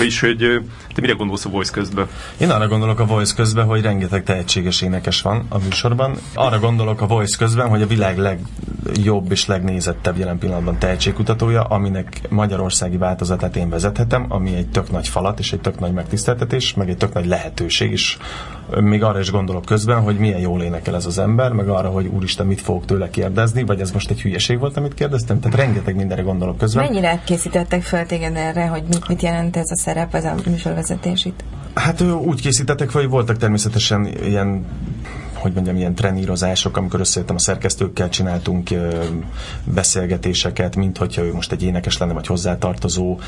[0.00, 0.62] és hogy
[0.94, 2.06] te mire gondolsz a Voice közben?
[2.38, 6.16] Én arra gondolok a Voice közben, hogy rengeteg tehetséges énekes van a műsorban.
[6.34, 12.20] Arra gondolok a Voice közben, hogy a világ legjobb és legnézettebb jelen pillanatban tehetségkutatója, aminek
[12.28, 16.88] magyarországi változatát én vezethetem, ami egy tök nagy falat és egy tök nagy megtiszteltetés, meg
[16.88, 18.16] egy tök nagy lehetőség, és
[18.80, 22.06] még arra is gondolok közben, hogy milyen jól énekel ez az ember, meg arra, hogy
[22.06, 25.96] úristen, mit fogok tőle kérdezni, vagy ez most egy hülyeség volt, amit kérdeztem, tehát rengeteg
[25.96, 26.84] mindenre gondolok közben.
[26.84, 31.24] Mennyire készítettek fel téged erre, hogy mit, mit jelent ez a szerep, ez a műsorvezetés
[31.24, 31.44] itt?
[31.74, 34.66] Hát úgy készítettek fel, hogy voltak természetesen ilyen
[35.42, 38.70] hogy mondjam, ilyen trenírozások, amikor összejöttem a szerkesztőkkel, csináltunk
[39.64, 43.18] beszélgetéseket, mint hogyha ő most egy énekes lenne, vagy hozzátartozó,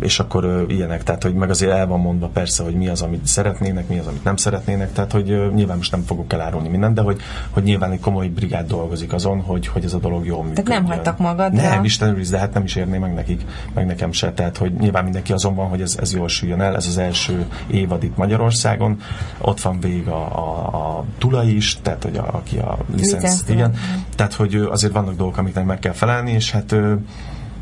[0.00, 3.26] és akkor ilyenek, tehát hogy meg azért el van mondva persze, hogy mi az, amit
[3.26, 7.00] szeretnének, mi az, amit nem szeretnének, tehát hogy nyilván most nem fogok elárulni mindent, de
[7.00, 10.64] hogy, hogy nyilván egy komoly brigád dolgozik azon, hogy, hogy ez a dolog jól működjön.
[10.64, 11.62] Tehát nem hagytak magadra?
[11.62, 13.44] Nem, Isten őriz, de hát nem is érné meg nekik,
[13.74, 16.76] meg nekem se, tehát hogy nyilván mindenki azon van, hogy ez, ez jól süljön el,
[16.76, 19.00] ez az első évad itt Magyarországon,
[19.40, 23.74] ott van vég a, a, a Tula is, tehát hogy a, aki a licensz, igen.
[24.16, 26.74] Tehát, hogy azért vannak dolgok, amiknek meg kell felelni, és hát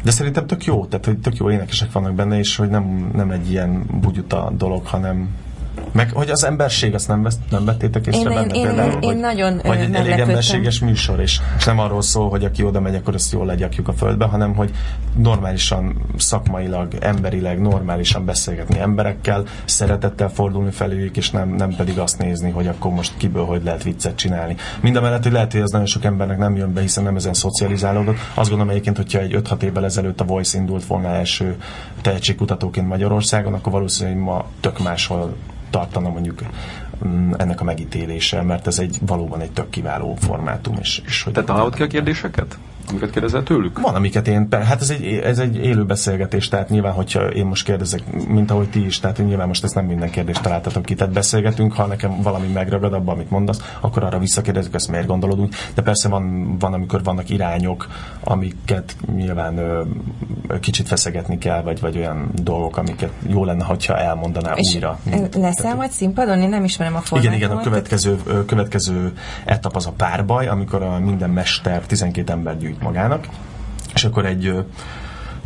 [0.04, 3.30] de szerintem tök jó, tehát hogy tök jó énekesek vannak benne, és hogy nem, nem
[3.30, 5.28] egy ilyen bugyuta dolog, hanem
[5.92, 9.00] Meg hogy az emberség, azt nem, vesz, nem vettétek észre Én- benne én- például, én-
[9.00, 12.44] én hogy, nagyon, Vagy ö, egy elég emberséges műsor, és, és nem arról szól, hogy
[12.44, 14.70] aki oda megy, akkor ezt jól legyakjuk a földbe, hanem hogy
[15.16, 22.50] normálisan, szakmailag, emberileg, normálisan beszélgetni emberekkel, szeretettel fordulni feléjük, és nem, nem pedig azt nézni,
[22.50, 24.56] hogy akkor most kiből hogy lehet viccet csinálni.
[24.80, 27.16] Mind a mellett, hogy lehet, hogy ez nagyon sok embernek nem jön be, hiszen nem
[27.16, 28.16] ezen szocializálódott.
[28.34, 31.56] Azt gondolom egyébként, hogyha egy 5-6 évvel ezelőtt a Voice indult volna első
[32.02, 35.34] tehetségkutatóként Magyarországon, akkor valószínűleg ma tök máshol
[35.74, 36.42] tartana mondjuk
[37.06, 40.76] mm, ennek a megítélése, mert ez egy valóban egy tök kiváló formátum.
[40.80, 42.58] És, és hogy Te találod ki a kérdéseket?
[42.88, 43.80] Amiket kérdezel tőlük?
[43.80, 47.64] van, amiket én, hát ez egy, ez egy élő beszélgetés, tehát nyilván, hogyha én most
[47.64, 51.12] kérdezek, mint ahogy ti is, tehát nyilván most ezt nem minden kérdést találtatok ki, tehát
[51.12, 55.54] beszélgetünk, ha nekem valami megragad abban, amit mondasz, akkor arra visszakérdezek, ezt miért gondolod úgy,
[55.74, 57.86] de persze van, van amikor vannak irányok,
[58.20, 59.82] amiket nyilván ö,
[60.60, 64.98] kicsit feszegetni kell, vagy, vagy olyan dolgok, amiket jó lenne, hogyha elmondaná És újra.
[65.32, 66.40] leszel majd színpadon?
[66.40, 67.36] Én nem ismerem a formátumot.
[67.38, 68.16] Igen, igen, a következő,
[68.46, 69.12] következő
[69.44, 73.28] etap az a párbaj, amikor a minden mester 12 ember gyűjt magának,
[73.94, 74.64] és akkor egy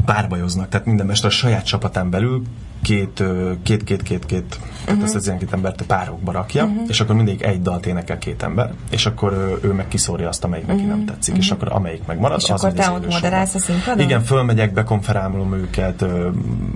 [0.05, 2.43] párbajoznak, tehát minden mester a saját csapatán belül
[2.83, 3.23] két,
[3.63, 4.91] két, két, két, két, Mhm.
[4.91, 5.05] uh-huh.
[5.05, 6.83] ezt az 12 embert párokba rakja, uh-huh.
[6.89, 10.67] és akkor mindig egy dalt énekel két ember, és akkor ő meg kiszórja azt, amelyik
[10.67, 12.45] neki nem tetszik, és akkor amelyik megmarad, Mhm.
[12.47, 14.01] És az akkor te ott moderálsz a színpadon?
[14.05, 16.05] Igen, fölmegyek, bekonferálom őket,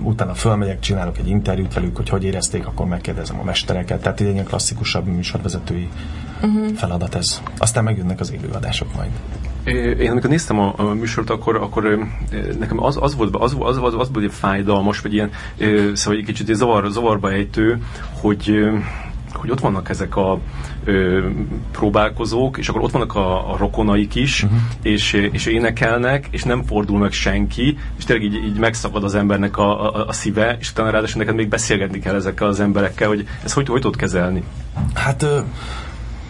[0.03, 4.31] utána fölmegyek, csinálok egy interjút velük, hogy hogy érezték, akkor megkérdezem a mestereket, tehát egy
[4.33, 6.32] ilyen klasszikusabb műsorvezetői Mhm.
[6.43, 6.73] Uh-huh.
[6.75, 7.41] feladat ez.
[7.57, 9.09] Aztán megjönnek az élőadások majd.
[9.99, 12.07] Én amikor néztem a, a műsort, akkor, akkor
[12.59, 15.31] nekem az, az volt, az, az, az, az volt egy fájdalmas, vagy ilyen,
[15.93, 17.81] szóval egy kicsit egy zavar, zavarba ejtő,
[18.21, 18.63] hogy,
[19.33, 20.39] hogy ott vannak ezek a
[20.83, 21.27] ö,
[21.71, 24.59] próbálkozók, és akkor ott vannak a, a rokonaik is, uh-huh.
[24.81, 29.57] és, és énekelnek, és nem fordul meg senki, és tényleg így, így megszakad az embernek
[29.57, 33.27] a, a, a szíve, és utána ráadásul neked még beszélgetni kell ezekkel az emberekkel, hogy
[33.43, 34.43] ezt hogy, hogy tudod kezelni?
[34.93, 35.39] Hát ö,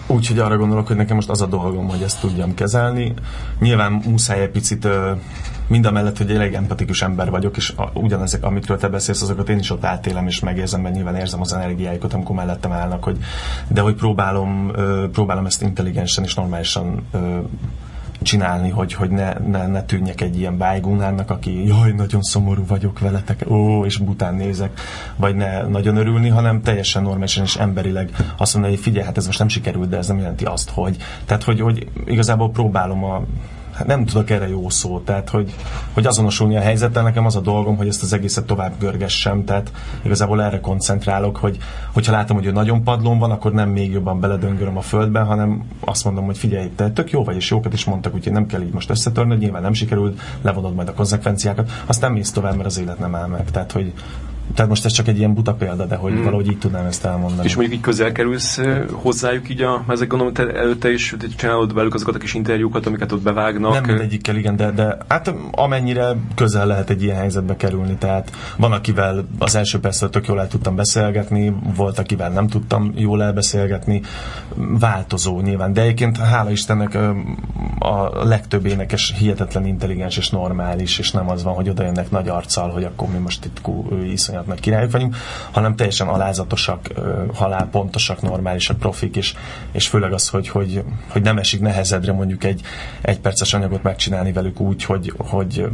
[0.08, 3.14] úgy, hogy arra gondolok, hogy nekem most az a dolgom, hogy ezt tudjam kezelni.
[3.60, 4.88] Nyilván muszáj egy picit
[5.68, 9.50] mind a mellett, hogy elég empatikus ember vagyok, és a, ugyanezek, amikről te beszélsz, azokat
[9.50, 13.18] én is ott átélem és megérzem, mert nyilván érzem az energiáikat, amikor mellettem állnak, hogy,
[13.68, 14.72] de hogy próbálom,
[15.12, 17.06] próbálom ezt intelligensen és normálisan
[18.24, 23.00] csinálni, hogy, hogy ne, ne, ne tűnjek egy ilyen bájgónának, aki jaj, nagyon szomorú vagyok
[23.00, 24.80] veletek, ó, és bután nézek,
[25.16, 29.26] vagy ne nagyon örülni, hanem teljesen normálisan és emberileg azt mondani, hogy figyelj, hát ez
[29.26, 30.98] most nem sikerült, de ez nem jelenti azt, hogy.
[31.26, 33.24] Tehát, hogy, hogy igazából próbálom a
[33.74, 35.56] hát nem tudok erre jó szót, tehát hogy,
[35.94, 39.72] hogy azonosulni a helyzettel, nekem az a dolgom, hogy ezt az egészet tovább görgessem, tehát
[40.02, 41.58] igazából erre koncentrálok, hogy
[41.94, 45.64] hogyha látom, hogy ő nagyon padlón van, akkor nem még jobban beledöngölöm a földbe, hanem
[45.80, 48.62] azt mondom, hogy figyelj, te tök jó vagy, és jókat is mondtak, úgyhogy nem kell
[48.62, 52.80] így most összetörnöd, nyilván nem sikerült, levonod majd a konzekvenciákat, aztán mész tovább, mert az
[52.80, 53.52] élet nem áll meg.
[53.52, 53.94] Tehát, hogy
[54.56, 56.24] tehát most ez csak egy ilyen buta példa, de hogy hmm.
[56.24, 57.48] valahogy így tudnám ezt elmondani.
[57.48, 58.62] És mondjuk így közel kerülsz
[58.92, 63.12] hozzájuk így a, ezek gondolom, te előtte is csinálod velük azokat a kis interjúkat, amiket
[63.12, 63.74] ott bevágnak.
[63.74, 68.72] Nem mindegyikkel, igen, de, de hát amennyire közel lehet egy ilyen helyzetbe kerülni, tehát van,
[68.72, 74.02] akivel az első perctől tök jól el tudtam beszélgetni, volt, akivel nem tudtam jól elbeszélgetni,
[74.56, 76.98] változó nyilván, de egyébként hála Istennek
[77.80, 82.28] a legtöbb énekes hihetetlen intelligens és normális, és nem az van, hogy oda jönnek nagy
[82.28, 83.88] arccal, hogy akkor mi most itt kú,
[84.34, 85.16] iszonyat nagy királyok vagyunk,
[85.52, 86.88] hanem teljesen alázatosak,
[87.34, 89.34] halálpontosak, normálisak, profik, és,
[89.72, 92.62] és főleg az, hogy, hogy, hogy nem esik nehezedre mondjuk egy
[93.04, 95.66] egy perces anyagot megcsinálni velük úgy, hogy, hogy,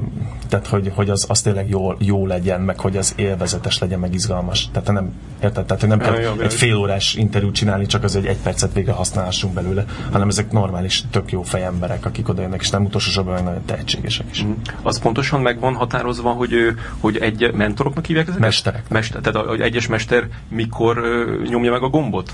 [0.50, 4.14] tehát, hogy, hogy az, az tényleg jó, jó legyen, meg hogy az élvezetes legyen, meg
[4.14, 4.70] izgalmas.
[4.72, 5.14] Tehát nem,
[5.44, 5.66] érted?
[5.66, 8.74] Tehát, hogy nem kell jó, egy fél órás interjút csinálni, csak az, hogy egy percet
[8.74, 13.12] végre használhassunk belőle, hanem ezek normális, tök jó fejemberek, akik oda jönnek, és nem utolsó
[13.12, 14.44] sorban nagyon tehetségesek is.
[14.44, 14.52] Mhm.
[14.82, 16.54] Az pontosan meg van határozva, hogy,
[17.00, 18.46] hogy egy mentoroknak hívják ezeket?
[18.50, 18.90] Mesterek.
[18.90, 21.02] Mester, tehát egyes mester mikor
[21.50, 22.32] nyomja meg a gombot?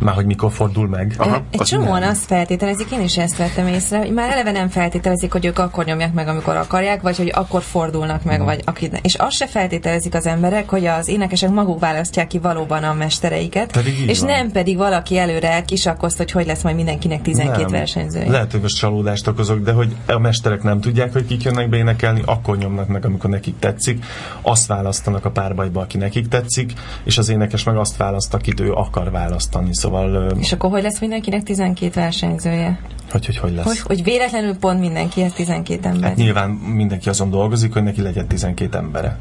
[0.00, 1.14] Már hogy mikor fordul meg.
[1.18, 2.08] Aha, Egy azt csomóan nem.
[2.08, 5.84] azt feltételezik, én is ezt vettem észre, hogy már eleve nem feltételezik, hogy ők akkor
[5.84, 10.14] nyomják meg, amikor akarják, vagy hogy akkor fordulnak meg, vagy akit, és azt se feltételezik
[10.14, 13.76] az emberek, hogy az énekesek maguk választják ki valóban a mestereiket,
[14.06, 14.30] és van.
[14.30, 17.70] nem pedig valaki előre kisakoszt, hogy hogy lesz majd mindenkinek 12 Nem.
[17.70, 18.30] versenyzője.
[18.30, 21.76] Lehet, hogy most csalódást okozok, de hogy a mesterek nem tudják, hogy kik jönnek be
[21.76, 24.04] énekelni, akkor nyomnak meg, amikor nekik tetszik.
[24.42, 26.72] Azt választanak a párbajba, aki nekik tetszik,
[27.04, 29.74] és az énekes meg azt választ, akit ő akar választani.
[29.74, 32.78] Szóval, ö, És akkor hogy lesz mindenkinek 12 versenyzője?
[33.10, 33.64] hogy hogy, hogy lesz.
[33.64, 36.08] Hogy, hogy véletlenül pont mindenkihez 12 ember.
[36.08, 39.18] Hát nyilván mindenki azon dolgozik, hogy neki legyen 12 embere.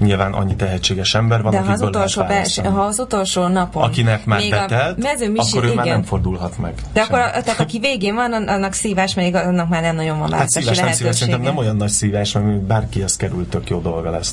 [0.00, 2.68] Nyilván annyi tehetséges ember van, De ha az, utolsó választani.
[2.68, 5.04] ha az utolsó napon Akinek már még betelt,
[5.36, 5.76] akkor ő igen.
[5.76, 6.74] már nem fordulhat meg.
[6.92, 7.04] De sem.
[7.04, 10.28] akkor, a- tehát aki végén van, an- annak szívás, még annak már nem nagyon van
[10.28, 13.70] Hát választási szívás, nem szívás, szerintem nem olyan nagy szívás, mert bárki ezt kerül, tök
[13.70, 14.32] jó dolga lesz.